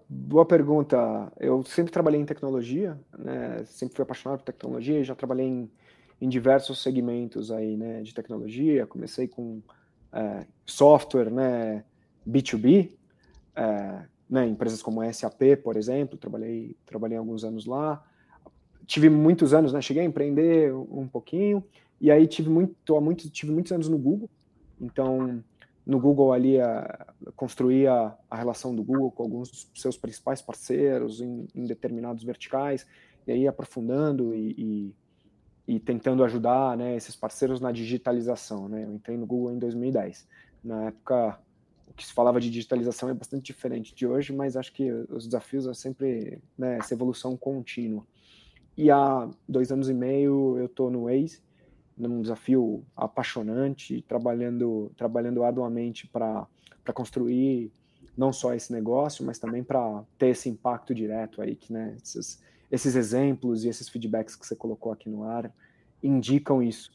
Boa 0.09 0.45
pergunta. 0.45 1.31
Eu 1.37 1.63
sempre 1.65 1.91
trabalhei 1.91 2.19
em 2.19 2.25
tecnologia, 2.25 2.97
né? 3.17 3.63
sempre 3.65 3.95
fui 3.95 4.03
apaixonado 4.03 4.39
por 4.39 4.45
tecnologia 4.45 5.03
já 5.03 5.13
trabalhei 5.13 5.45
em, 5.45 5.71
em, 6.21 6.29
diversos 6.29 6.81
segmentos 6.81 7.51
aí, 7.51 7.75
né, 7.75 8.01
de 8.01 8.13
tecnologia. 8.13 8.87
Comecei 8.87 9.27
com 9.27 9.61
é, 10.13 10.45
software, 10.65 11.29
né, 11.29 11.83
B2B, 12.25 12.91
é, 13.55 14.05
né, 14.29 14.45
empresas 14.47 14.81
como 14.81 15.03
SAP, 15.11 15.57
por 15.61 15.75
exemplo, 15.75 16.17
trabalhei, 16.17 16.75
trabalhei 16.85 17.17
alguns 17.17 17.43
anos 17.43 17.65
lá. 17.65 18.01
Tive 18.85 19.09
muitos 19.09 19.53
anos, 19.53 19.73
né, 19.73 19.81
cheguei 19.81 20.03
a 20.03 20.05
empreender 20.05 20.73
um 20.73 21.07
pouquinho, 21.07 21.61
e 21.99 22.09
aí 22.09 22.25
tive 22.25 22.49
muito, 22.49 23.01
muito, 23.01 23.29
tive 23.29 23.51
muitos 23.51 23.71
anos 23.73 23.89
no 23.89 23.97
Google. 23.97 24.29
Então, 24.79 25.43
no 25.87 25.99
Google 26.01 26.33
ali 26.33 26.59
a, 26.59 27.07
construía 27.33 27.93
a, 27.93 28.17
a 28.29 28.35
relação 28.35 28.75
do 28.75 28.83
Google 28.83 29.09
com 29.09 29.23
alguns 29.23 29.49
dos 29.49 29.81
seus 29.81 29.97
principais 29.97 30.41
parceiros 30.41 31.21
em, 31.21 31.47
em 31.55 31.63
determinados 31.63 32.25
verticais, 32.25 32.85
e 33.25 33.31
aí 33.31 33.47
aprofundando 33.47 34.35
e, 34.35 34.93
e, 35.65 35.75
e, 35.75 35.79
tentando 35.79 36.25
ajudar 36.25 36.75
né, 36.75 36.97
esses 36.97 37.15
parceiros 37.15 37.61
na 37.61 37.71
digitalização. 37.71 38.67
Né? 38.67 38.83
Eu 38.83 38.93
entrei 38.93 39.15
no 39.17 39.25
Google 39.25 39.53
em 39.53 39.59
2010. 39.59 40.27
Na 40.61 40.87
época, 40.87 41.39
o 41.87 41.93
que 41.93 42.05
se 42.05 42.13
falava 42.13 42.41
de 42.41 42.49
digitalização 42.49 43.07
é 43.09 43.13
bastante 43.13 43.45
diferente 43.45 43.95
de 43.95 44.05
hoje, 44.05 44.33
mas 44.33 44.57
acho 44.57 44.73
que 44.73 44.91
os 44.91 45.25
desafios 45.25 45.65
é 45.67 45.73
sempre 45.73 46.41
né, 46.57 46.77
essa 46.77 46.93
evolução 46.93 47.37
contínua. 47.37 48.05
E 48.77 48.91
há 48.91 49.29
dois 49.47 49.71
anos 49.71 49.89
e 49.89 49.93
meio 49.93 50.57
eu 50.57 50.65
estou 50.65 50.91
no 50.91 51.05
Waze, 51.05 51.41
num 51.97 52.21
desafio 52.21 52.83
apaixonante, 52.95 54.01
trabalhando, 54.07 54.91
trabalhando 54.95 55.43
arduamente 55.43 56.07
para 56.07 56.47
construir 56.93 57.71
não 58.15 58.33
só 58.33 58.53
esse 58.53 58.71
negócio, 58.71 59.25
mas 59.25 59.37
também 59.37 59.63
para 59.63 60.03
ter 60.17 60.29
esse 60.29 60.49
impacto 60.49 60.93
direto 60.93 61.41
aí, 61.41 61.55
que 61.55 61.71
né, 61.71 61.95
esses, 62.01 62.41
esses 62.71 62.95
exemplos 62.95 63.63
e 63.63 63.69
esses 63.69 63.87
feedbacks 63.87 64.35
que 64.35 64.45
você 64.45 64.55
colocou 64.55 64.91
aqui 64.91 65.09
no 65.09 65.23
ar 65.23 65.51
indicam 66.01 66.61
isso. 66.61 66.91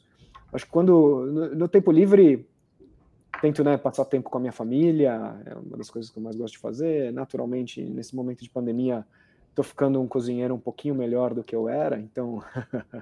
Acho 0.51 0.65
que 0.65 0.71
quando, 0.71 1.25
no, 1.31 1.55
no 1.55 1.67
tempo 1.67 1.91
livre, 1.91 2.47
tento 3.41 3.63
né, 3.63 3.77
passar 3.77 4.05
tempo 4.05 4.29
com 4.29 4.37
a 4.37 4.41
minha 4.41 4.51
família, 4.51 5.41
é 5.45 5.55
uma 5.55 5.77
das 5.77 5.89
coisas 5.89 6.11
que 6.11 6.17
eu 6.17 6.23
mais 6.23 6.35
gosto 6.35 6.53
de 6.53 6.59
fazer. 6.59 7.11
Naturalmente, 7.11 7.81
nesse 7.81 8.15
momento 8.15 8.43
de 8.43 8.49
pandemia, 8.49 9.05
estou 9.53 9.63
ficando 9.63 10.01
um 10.01 10.07
cozinheiro 10.07 10.55
um 10.55 10.59
pouquinho 10.59 10.95
melhor 10.95 11.33
do 11.33 11.43
que 11.43 11.55
eu 11.55 11.69
era, 11.69 11.99
então 11.99 12.43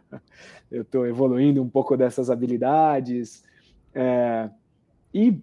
eu 0.70 0.82
estou 0.82 1.08
evoluindo 1.08 1.64
um 1.64 1.70
pouco 1.70 1.96
dessas 1.96 2.30
habilidades. 2.30 3.44
É, 3.96 4.50
e 5.14 5.42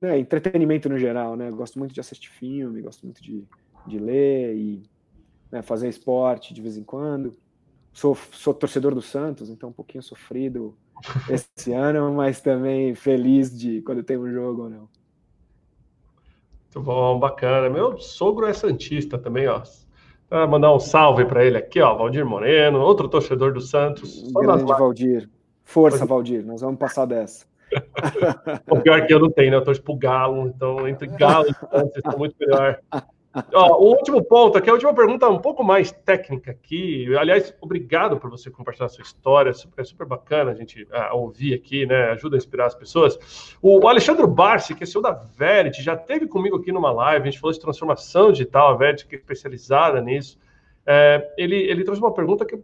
né, 0.00 0.18
entretenimento 0.18 0.88
no 0.88 0.98
geral, 0.98 1.36
né? 1.36 1.50
Gosto 1.50 1.78
muito 1.78 1.94
de 1.94 2.00
assistir 2.00 2.30
filme, 2.30 2.80
gosto 2.80 3.04
muito 3.04 3.22
de, 3.22 3.44
de 3.86 3.98
ler 3.98 4.56
e 4.56 4.82
né, 5.50 5.60
fazer 5.62 5.88
esporte 5.88 6.54
de 6.54 6.62
vez 6.62 6.76
em 6.78 6.84
quando. 6.84 7.36
Sou, 7.92 8.14
sou 8.14 8.54
torcedor 8.54 8.94
do 8.94 9.02
Santos, 9.02 9.50
então 9.50 9.68
um 9.68 9.74
pouquinho 9.74 10.02
sofrido 10.02 10.74
esse 11.28 11.72
ano, 11.72 12.14
mas 12.14 12.40
também 12.40 12.94
feliz 12.94 13.56
de 13.56 13.82
quando 13.82 14.02
tem 14.02 14.16
um 14.16 14.32
jogo 14.32 14.62
ou 14.62 14.70
não. 14.70 14.88
Muito 16.74 16.86
bom, 16.86 17.18
bacana. 17.18 17.68
Meu 17.68 17.98
sogro 17.98 18.46
é 18.46 18.52
santista 18.54 19.18
também, 19.18 19.46
ó. 19.46 19.60
Ah, 20.30 20.46
mandar 20.46 20.74
um 20.74 20.80
salve 20.80 21.26
para 21.26 21.44
ele 21.44 21.58
aqui, 21.58 21.78
ó, 21.78 21.94
Valdir 21.94 22.24
Moreno, 22.24 22.80
outro 22.80 23.06
torcedor 23.08 23.52
do 23.52 23.60
Santos. 23.60 24.32
Grande 24.32 24.64
Valdir. 24.64 25.28
Força, 25.62 26.06
Valdir, 26.06 26.42
nós 26.46 26.62
vamos 26.62 26.78
passar 26.78 27.04
dessa. 27.04 27.44
o 28.70 28.80
pior 28.80 29.06
que 29.06 29.12
eu 29.12 29.20
não 29.20 29.30
tenho, 29.30 29.50
né? 29.50 29.58
Eu 29.58 29.64
torço 29.64 29.82
pro 29.82 29.94
Galo, 29.94 30.46
então 30.48 30.88
entre 30.88 31.06
Galo 31.08 31.46
e 31.50 31.52
Santos 31.52 31.96
está 31.96 32.16
muito 32.16 32.34
melhor. 32.40 32.80
Ó, 33.54 33.82
o 33.82 33.90
último 33.96 34.22
ponto 34.22 34.58
aqui, 34.58 34.68
a 34.68 34.74
última 34.74 34.92
pergunta 34.92 35.28
um 35.28 35.38
pouco 35.38 35.64
mais 35.64 35.90
técnica 35.90 36.50
aqui. 36.50 37.06
Aliás, 37.16 37.54
obrigado 37.60 38.18
por 38.18 38.28
você 38.28 38.50
compartilhar 38.50 38.86
a 38.86 38.88
sua 38.90 39.02
história. 39.02 39.52
É 39.76 39.84
super 39.84 40.06
bacana 40.06 40.50
a 40.50 40.54
gente 40.54 40.82
uh, 40.82 41.16
ouvir 41.16 41.54
aqui, 41.54 41.86
né? 41.86 42.10
Ajuda 42.10 42.36
a 42.36 42.38
inspirar 42.38 42.66
as 42.66 42.74
pessoas. 42.74 43.56
O 43.62 43.88
Alexandre 43.88 44.26
Barsi, 44.26 44.74
que 44.74 44.84
é 44.84 44.86
CEO 44.86 45.00
da 45.00 45.12
Verity, 45.12 45.82
já 45.82 45.96
teve 45.96 46.26
comigo 46.26 46.56
aqui 46.56 46.70
numa 46.70 46.92
live. 46.92 47.28
A 47.28 47.30
gente 47.30 47.40
falou 47.40 47.54
de 47.54 47.60
transformação 47.60 48.32
digital, 48.32 48.74
a 48.74 48.76
Verity 48.76 49.06
que 49.06 49.14
é 49.14 49.18
especializada 49.18 50.00
nisso. 50.00 50.38
É, 50.84 51.32
ele, 51.38 51.56
ele 51.56 51.84
trouxe 51.84 52.02
uma 52.02 52.12
pergunta 52.12 52.44
que 52.44 52.58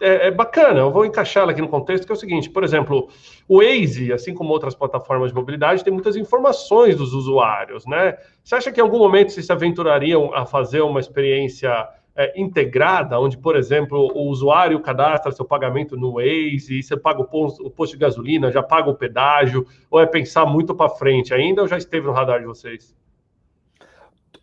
é, 0.00 0.28
é, 0.28 0.30
bacana, 0.30 0.80
eu 0.80 0.90
vou 0.90 1.04
encaixá-la 1.04 1.52
aqui 1.52 1.60
no 1.60 1.68
contexto, 1.68 2.04
que 2.04 2.12
é 2.12 2.14
o 2.14 2.18
seguinte, 2.18 2.50
por 2.50 2.64
exemplo, 2.64 3.08
o 3.48 3.58
Waze, 3.58 4.12
assim 4.12 4.34
como 4.34 4.50
outras 4.50 4.74
plataformas 4.74 5.30
de 5.30 5.34
mobilidade, 5.34 5.84
tem 5.84 5.92
muitas 5.92 6.16
informações 6.16 6.96
dos 6.96 7.14
usuários, 7.14 7.86
né? 7.86 8.16
Você 8.42 8.54
acha 8.54 8.72
que 8.72 8.80
em 8.80 8.82
algum 8.82 8.98
momento 8.98 9.32
vocês 9.32 9.46
se 9.46 9.52
aventurariam 9.52 10.34
a 10.34 10.44
fazer 10.44 10.80
uma 10.80 11.00
experiência 11.00 11.88
é, 12.16 12.40
integrada, 12.40 13.18
onde, 13.18 13.36
por 13.36 13.56
exemplo, 13.56 14.10
o 14.14 14.28
usuário 14.28 14.80
cadastra 14.80 15.32
seu 15.32 15.44
pagamento 15.44 15.96
no 15.96 16.14
Waze, 16.14 16.82
você 16.82 16.96
paga 16.96 17.20
o 17.20 17.24
posto, 17.24 17.66
o 17.66 17.70
posto 17.70 17.92
de 17.92 17.98
gasolina, 17.98 18.52
já 18.52 18.62
paga 18.62 18.90
o 18.90 18.94
pedágio, 18.94 19.66
ou 19.90 20.00
é 20.00 20.06
pensar 20.06 20.44
muito 20.44 20.74
para 20.74 20.90
frente 20.90 21.32
ainda, 21.32 21.62
ou 21.62 21.68
já 21.68 21.78
esteve 21.78 22.06
no 22.06 22.12
radar 22.12 22.40
de 22.40 22.46
vocês? 22.46 22.94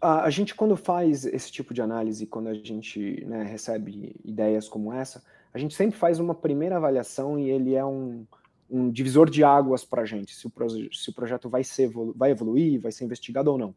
A, 0.01 0.23
a 0.23 0.29
gente, 0.29 0.55
quando 0.55 0.75
faz 0.75 1.25
esse 1.25 1.51
tipo 1.51 1.73
de 1.73 1.81
análise, 1.81 2.25
quando 2.25 2.47
a 2.47 2.53
gente 2.53 3.23
né, 3.25 3.43
recebe 3.43 4.15
ideias 4.25 4.67
como 4.67 4.91
essa, 4.91 5.23
a 5.53 5.57
gente 5.57 5.75
sempre 5.75 5.97
faz 5.97 6.19
uma 6.19 6.33
primeira 6.33 6.77
avaliação 6.77 7.37
e 7.37 7.49
ele 7.49 7.75
é 7.75 7.83
um, 7.83 8.25
um 8.69 8.89
divisor 8.89 9.29
de 9.29 9.43
águas 9.43 9.83
para 9.83 10.03
a 10.03 10.05
gente, 10.05 10.33
se 10.35 10.47
o, 10.47 10.51
se 10.93 11.09
o 11.09 11.13
projeto 11.13 11.49
vai, 11.49 11.63
ser, 11.63 11.91
vai 12.15 12.31
evoluir, 12.31 12.79
vai 12.79 12.91
ser 12.91 13.03
investigado 13.03 13.51
ou 13.51 13.57
não. 13.57 13.75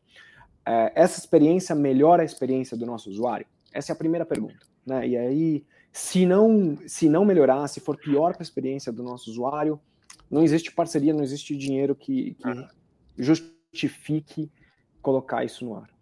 É, 0.64 0.92
essa 0.94 1.18
experiência 1.18 1.74
melhora 1.74 2.22
a 2.22 2.26
experiência 2.26 2.76
do 2.76 2.86
nosso 2.86 3.10
usuário? 3.10 3.46
Essa 3.72 3.92
é 3.92 3.94
a 3.94 3.96
primeira 3.96 4.24
pergunta. 4.24 4.66
Né? 4.86 5.08
E 5.08 5.16
aí, 5.16 5.66
se 5.92 6.24
não, 6.24 6.78
se 6.86 7.08
não 7.08 7.24
melhorar, 7.24 7.66
se 7.68 7.80
for 7.80 7.96
pior 7.96 8.32
para 8.32 8.42
a 8.42 8.44
experiência 8.44 8.92
do 8.92 9.02
nosso 9.02 9.30
usuário, 9.30 9.80
não 10.30 10.42
existe 10.42 10.72
parceria, 10.72 11.12
não 11.12 11.22
existe 11.22 11.56
dinheiro 11.56 11.94
que, 11.94 12.34
que 12.34 12.68
justifique 13.18 14.50
colocar 15.02 15.44
isso 15.44 15.64
no 15.64 15.76
ar. 15.76 15.93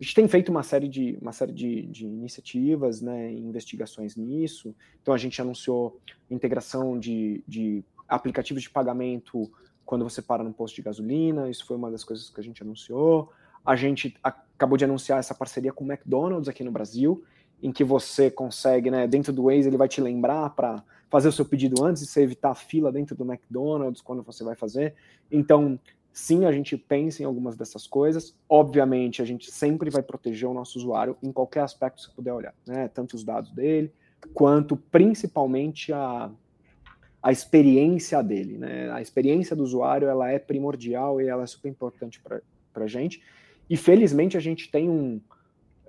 A 0.00 0.02
gente 0.02 0.14
tem 0.14 0.26
feito 0.26 0.48
uma 0.48 0.62
série 0.62 0.88
de, 0.88 1.18
uma 1.20 1.30
série 1.30 1.52
de, 1.52 1.82
de 1.82 2.06
iniciativas, 2.06 3.02
né, 3.02 3.30
investigações 3.32 4.16
nisso. 4.16 4.74
Então, 5.02 5.12
a 5.12 5.18
gente 5.18 5.40
anunciou 5.42 6.00
integração 6.30 6.98
de, 6.98 7.44
de 7.46 7.84
aplicativos 8.08 8.62
de 8.62 8.70
pagamento 8.70 9.50
quando 9.84 10.04
você 10.04 10.22
para 10.22 10.42
no 10.42 10.54
posto 10.54 10.76
de 10.76 10.82
gasolina, 10.82 11.50
isso 11.50 11.66
foi 11.66 11.76
uma 11.76 11.90
das 11.90 12.02
coisas 12.04 12.30
que 12.30 12.40
a 12.40 12.42
gente 12.42 12.62
anunciou. 12.62 13.30
A 13.66 13.76
gente 13.76 14.16
acabou 14.22 14.78
de 14.78 14.84
anunciar 14.84 15.18
essa 15.18 15.34
parceria 15.34 15.72
com 15.72 15.84
o 15.84 15.92
McDonald's 15.92 16.48
aqui 16.48 16.64
no 16.64 16.70
Brasil, 16.70 17.22
em 17.62 17.70
que 17.70 17.84
você 17.84 18.30
consegue, 18.30 18.90
né, 18.90 19.06
dentro 19.06 19.32
do 19.32 19.44
Waze, 19.44 19.68
ele 19.68 19.76
vai 19.76 19.88
te 19.88 20.00
lembrar 20.00 20.48
para 20.50 20.82
fazer 21.10 21.28
o 21.28 21.32
seu 21.32 21.44
pedido 21.44 21.84
antes 21.84 22.02
e 22.02 22.06
você 22.06 22.22
evitar 22.22 22.52
a 22.52 22.54
fila 22.54 22.90
dentro 22.90 23.14
do 23.16 23.24
McDonald's 23.24 24.00
quando 24.00 24.22
você 24.22 24.44
vai 24.44 24.54
fazer. 24.54 24.94
Então, 25.30 25.78
sim, 26.12 26.44
a 26.44 26.52
gente 26.52 26.76
pensa 26.76 27.22
em 27.22 27.26
algumas 27.26 27.56
dessas 27.56 27.86
coisas. 27.86 28.36
Obviamente, 28.48 29.22
a 29.22 29.24
gente 29.24 29.50
sempre 29.50 29.90
vai 29.90 30.02
proteger 30.02 30.48
o 30.48 30.54
nosso 30.54 30.78
usuário 30.78 31.16
em 31.22 31.32
qualquer 31.32 31.62
aspecto 31.62 31.96
que 31.96 32.02
você 32.02 32.14
puder 32.14 32.32
olhar, 32.32 32.54
né? 32.66 32.88
Tanto 32.88 33.14
os 33.14 33.24
dados 33.24 33.50
dele, 33.52 33.92
quanto 34.34 34.76
principalmente 34.76 35.92
a, 35.92 36.30
a 37.22 37.32
experiência 37.32 38.22
dele, 38.22 38.58
né? 38.58 38.90
A 38.90 39.00
experiência 39.00 39.54
do 39.54 39.62
usuário, 39.62 40.08
ela 40.08 40.30
é 40.30 40.38
primordial 40.38 41.20
e 41.20 41.28
ela 41.28 41.44
é 41.44 41.46
super 41.46 41.68
importante 41.68 42.20
para 42.20 42.84
a 42.84 42.86
gente. 42.86 43.22
E 43.68 43.76
felizmente 43.76 44.36
a 44.36 44.40
gente 44.40 44.70
tem 44.70 44.88
um, 44.88 45.20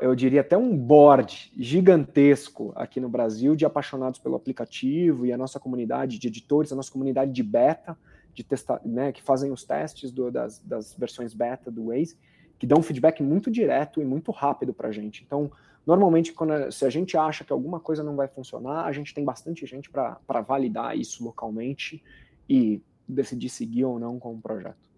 eu 0.01 0.15
diria 0.15 0.41
até 0.41 0.57
um 0.57 0.75
board 0.75 1.51
gigantesco 1.55 2.73
aqui 2.75 2.99
no 2.99 3.07
Brasil 3.07 3.55
de 3.55 3.65
apaixonados 3.65 4.19
pelo 4.19 4.35
aplicativo 4.35 5.27
e 5.27 5.31
a 5.31 5.37
nossa 5.37 5.59
comunidade 5.59 6.17
de 6.17 6.27
editores, 6.27 6.71
a 6.71 6.75
nossa 6.75 6.91
comunidade 6.91 7.31
de 7.31 7.43
beta, 7.43 7.95
de 8.33 8.43
testar, 8.43 8.81
né, 8.85 9.11
que 9.11 9.21
fazem 9.21 9.51
os 9.51 9.63
testes 9.63 10.11
do, 10.11 10.31
das, 10.31 10.59
das 10.59 10.93
versões 10.93 11.33
beta 11.33 11.69
do 11.69 11.87
Waze, 11.87 12.17
que 12.57 12.67
dão 12.67 12.81
feedback 12.81 13.23
muito 13.23 13.49
direto 13.49 14.01
e 14.01 14.05
muito 14.05 14.31
rápido 14.31 14.73
para 14.73 14.89
a 14.89 14.91
gente. 14.91 15.23
Então, 15.25 15.51
normalmente, 15.85 16.31
quando, 16.33 16.71
se 16.71 16.85
a 16.85 16.89
gente 16.89 17.17
acha 17.17 17.43
que 17.43 17.51
alguma 17.51 17.79
coisa 17.79 18.03
não 18.03 18.15
vai 18.15 18.27
funcionar, 18.27 18.85
a 18.85 18.91
gente 18.91 19.13
tem 19.13 19.25
bastante 19.25 19.65
gente 19.65 19.89
para 19.89 20.41
validar 20.41 20.97
isso 20.97 21.23
localmente 21.23 22.03
e 22.47 22.81
decidir 23.07 23.49
seguir 23.49 23.85
ou 23.85 23.99
não 23.99 24.19
com 24.19 24.33
o 24.33 24.41
projeto. 24.41 24.91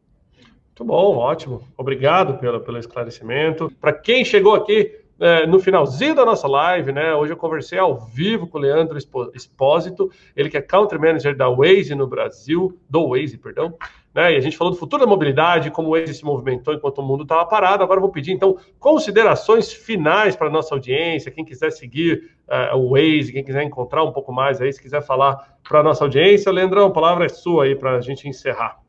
Muito 0.68 0.86
bom, 0.86 1.18
ótimo. 1.18 1.62
Obrigado 1.78 2.40
pelo, 2.40 2.60
pelo 2.62 2.80
esclarecimento. 2.80 3.72
Para 3.80 3.94
quem 3.94 4.26
chegou 4.26 4.56
aqui 4.56 5.03
é, 5.24 5.48
no 5.48 5.58
finalzinho 5.58 6.14
da 6.14 6.26
nossa 6.26 6.46
live, 6.50 6.92
né? 6.92 7.16
Hoje 7.16 7.32
eu 7.32 7.38
conversei 7.38 7.80
ao 7.80 7.98
vivo 7.98 8.46
com 8.46 8.58
o 8.58 8.62
Leandro 8.62 8.98
Espósito, 9.34 10.12
ele 10.36 10.50
que 10.50 10.58
é 10.58 10.62
Country 10.62 11.00
Manager 11.00 11.34
da 11.34 11.48
Waze 11.48 11.96
no 11.96 12.06
Brasil, 12.06 12.78
do 12.90 13.08
Waze, 13.08 13.38
perdão. 13.38 13.74
Né? 14.14 14.34
E 14.34 14.36
a 14.36 14.42
gente 14.42 14.58
falou 14.58 14.74
do 14.74 14.78
futuro 14.78 15.02
da 15.02 15.08
mobilidade, 15.08 15.72
como 15.72 15.88
o 15.88 15.92
Waze 15.92 16.14
se 16.14 16.26
movimentou 16.26 16.74
enquanto 16.74 16.98
o 16.98 17.02
mundo 17.02 17.24
estava 17.24 17.46
parado. 17.46 17.82
Agora 17.84 18.00
eu 18.00 18.02
vou 18.02 18.12
pedir, 18.12 18.34
então, 18.34 18.58
considerações 18.78 19.72
finais 19.72 20.36
para 20.36 20.48
a 20.48 20.52
nossa 20.52 20.76
audiência. 20.76 21.32
Quem 21.32 21.46
quiser 21.46 21.72
seguir 21.72 22.30
uh, 22.50 22.76
o 22.76 22.90
Waze, 22.90 23.32
quem 23.32 23.46
quiser 23.46 23.64
encontrar 23.64 24.04
um 24.04 24.12
pouco 24.12 24.34
mais 24.34 24.60
aí, 24.60 24.74
se 24.74 24.82
quiser 24.82 25.02
falar 25.02 25.58
para 25.68 25.80
a 25.80 25.84
nossa 25.84 26.04
audiência. 26.04 26.52
Leandrão, 26.52 26.88
a 26.88 26.92
palavra 26.92 27.26
é 27.26 27.30
sua 27.30 27.64
aí 27.64 27.78
para 27.78 27.96
a 27.96 28.02
gente 28.02 28.28
encerrar. 28.28 28.84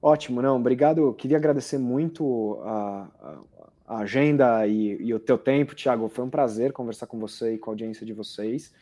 Ótimo, 0.00 0.40
não, 0.40 0.56
obrigado. 0.56 1.12
Queria 1.14 1.38
agradecer 1.38 1.78
muito 1.78 2.60
a, 2.62 3.08
a 3.20 3.38
agenda 3.86 4.66
e, 4.66 4.96
e, 5.02 5.14
o 5.14 5.20
teu 5.20 5.36
tempo, 5.36 5.74
Thiago. 5.74 6.08
Foi 6.08 6.24
um 6.24 6.30
prazer 6.30 6.72
conversar 6.72 7.06
com 7.06 7.18
você 7.18 7.54
e 7.54 7.58
com 7.58 7.70
a 7.70 7.72
audiência 7.72 8.04
de 8.06 8.12
vocês. 8.12 8.72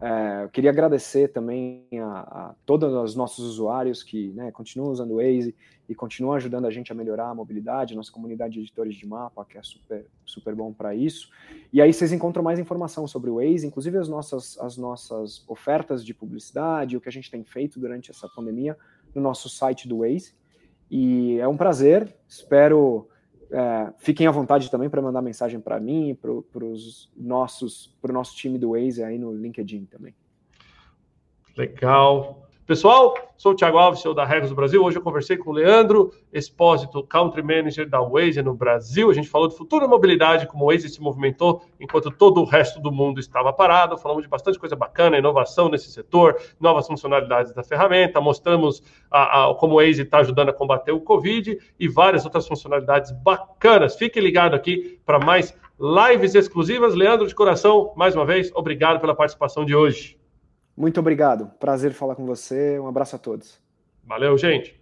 É, 0.00 0.44
eu 0.44 0.48
queria 0.48 0.70
agradecer 0.70 1.28
também 1.28 1.84
a, 2.00 2.20
a, 2.20 2.54
todos 2.64 2.92
os 2.92 3.16
nossos 3.16 3.44
usuários 3.44 4.02
que 4.02 4.28
né, 4.28 4.52
continuam 4.52 4.92
usando 4.92 5.12
o 5.12 5.16
Waze 5.16 5.54
e 5.88 5.94
continuam 5.94 6.34
ajudando 6.34 6.66
a 6.66 6.70
gente 6.70 6.92
a 6.92 6.94
melhorar 6.94 7.30
a 7.30 7.34
mobilidade, 7.34 7.96
nossa 7.96 8.12
comunidade 8.12 8.54
de 8.54 8.60
editores 8.60 8.94
de 8.94 9.06
mapa, 9.06 9.44
que 9.44 9.58
é 9.58 9.62
super, 9.62 10.06
super 10.24 10.54
bom 10.54 10.72
para 10.72 10.94
isso. 10.94 11.30
E 11.72 11.82
aí 11.82 11.92
vocês 11.92 12.12
encontram 12.12 12.44
mais 12.44 12.60
informação 12.60 13.08
sobre 13.08 13.30
o 13.30 13.36
Waze, 13.36 13.66
inclusive 13.66 13.98
as 13.98 14.08
nossas, 14.08 14.56
as 14.60 14.76
nossas 14.76 15.44
ofertas 15.48 16.04
de 16.04 16.14
publicidade, 16.14 16.96
o 16.96 17.00
que 17.00 17.08
a 17.08 17.12
gente 17.12 17.30
tem 17.30 17.42
feito 17.42 17.80
durante 17.80 18.10
essa 18.10 18.28
pandemia 18.28 18.76
no 19.14 19.20
nosso 19.20 19.48
site 19.48 19.88
do 19.88 19.98
Waze. 19.98 20.32
E 20.90 21.38
é 21.40 21.48
um 21.48 21.56
prazer. 21.56 22.14
Espero 22.28 23.08
é, 23.50 23.92
fiquem 23.98 24.26
à 24.26 24.30
vontade 24.30 24.70
também 24.70 24.90
para 24.90 25.02
mandar 25.02 25.22
mensagem 25.22 25.60
para 25.60 25.78
mim, 25.80 26.14
para 26.14 26.64
os 26.64 27.10
nossos, 27.16 27.94
para 28.00 28.10
o 28.10 28.14
nosso 28.14 28.36
time 28.36 28.58
do 28.58 28.70
Waze 28.70 29.02
aí 29.02 29.18
no 29.18 29.32
LinkedIn 29.32 29.86
também. 29.86 30.14
Legal. 31.56 32.47
Pessoal, 32.68 33.14
sou 33.38 33.52
o 33.52 33.54
Thiago 33.54 33.78
Alves, 33.78 34.00
sou 34.00 34.12
da 34.12 34.26
Regras 34.26 34.50
do 34.50 34.54
Brasil. 34.54 34.84
Hoje 34.84 34.98
eu 34.98 35.02
conversei 35.02 35.38
com 35.38 35.48
o 35.48 35.52
Leandro 35.54 36.12
Espósito, 36.30 37.02
Country 37.02 37.42
Manager 37.42 37.88
da 37.88 37.98
Waze 38.02 38.42
no 38.42 38.52
Brasil. 38.52 39.10
A 39.10 39.14
gente 39.14 39.26
falou 39.26 39.48
de 39.48 39.56
futuro 39.56 39.88
mobilidade, 39.88 40.46
como 40.46 40.64
o 40.64 40.66
Waze 40.70 40.90
se 40.90 41.00
movimentou 41.00 41.62
enquanto 41.80 42.10
todo 42.10 42.42
o 42.42 42.44
resto 42.44 42.78
do 42.78 42.92
mundo 42.92 43.20
estava 43.20 43.54
parado. 43.54 43.96
Falamos 43.96 44.22
de 44.22 44.28
bastante 44.28 44.58
coisa 44.58 44.76
bacana, 44.76 45.16
inovação 45.16 45.70
nesse 45.70 45.90
setor, 45.90 46.36
novas 46.60 46.86
funcionalidades 46.86 47.54
da 47.54 47.64
ferramenta. 47.64 48.20
Mostramos 48.20 48.82
a, 49.10 49.46
a, 49.46 49.54
como 49.54 49.72
o 49.72 49.76
Waze 49.76 50.02
está 50.02 50.18
ajudando 50.18 50.50
a 50.50 50.52
combater 50.52 50.92
o 50.92 51.00
Covid 51.00 51.58
e 51.80 51.88
várias 51.88 52.26
outras 52.26 52.46
funcionalidades 52.46 53.12
bacanas. 53.12 53.96
Fique 53.96 54.20
ligado 54.20 54.54
aqui 54.54 55.00
para 55.06 55.18
mais 55.18 55.56
lives 55.80 56.34
exclusivas. 56.34 56.94
Leandro, 56.94 57.26
de 57.26 57.34
coração, 57.34 57.94
mais 57.96 58.14
uma 58.14 58.26
vez, 58.26 58.52
obrigado 58.54 59.00
pela 59.00 59.14
participação 59.14 59.64
de 59.64 59.74
hoje. 59.74 60.17
Muito 60.78 61.00
obrigado. 61.00 61.50
Prazer 61.58 61.92
falar 61.92 62.14
com 62.14 62.24
você. 62.24 62.78
Um 62.78 62.86
abraço 62.86 63.16
a 63.16 63.18
todos. 63.18 63.60
Valeu, 64.04 64.38
gente. 64.38 64.77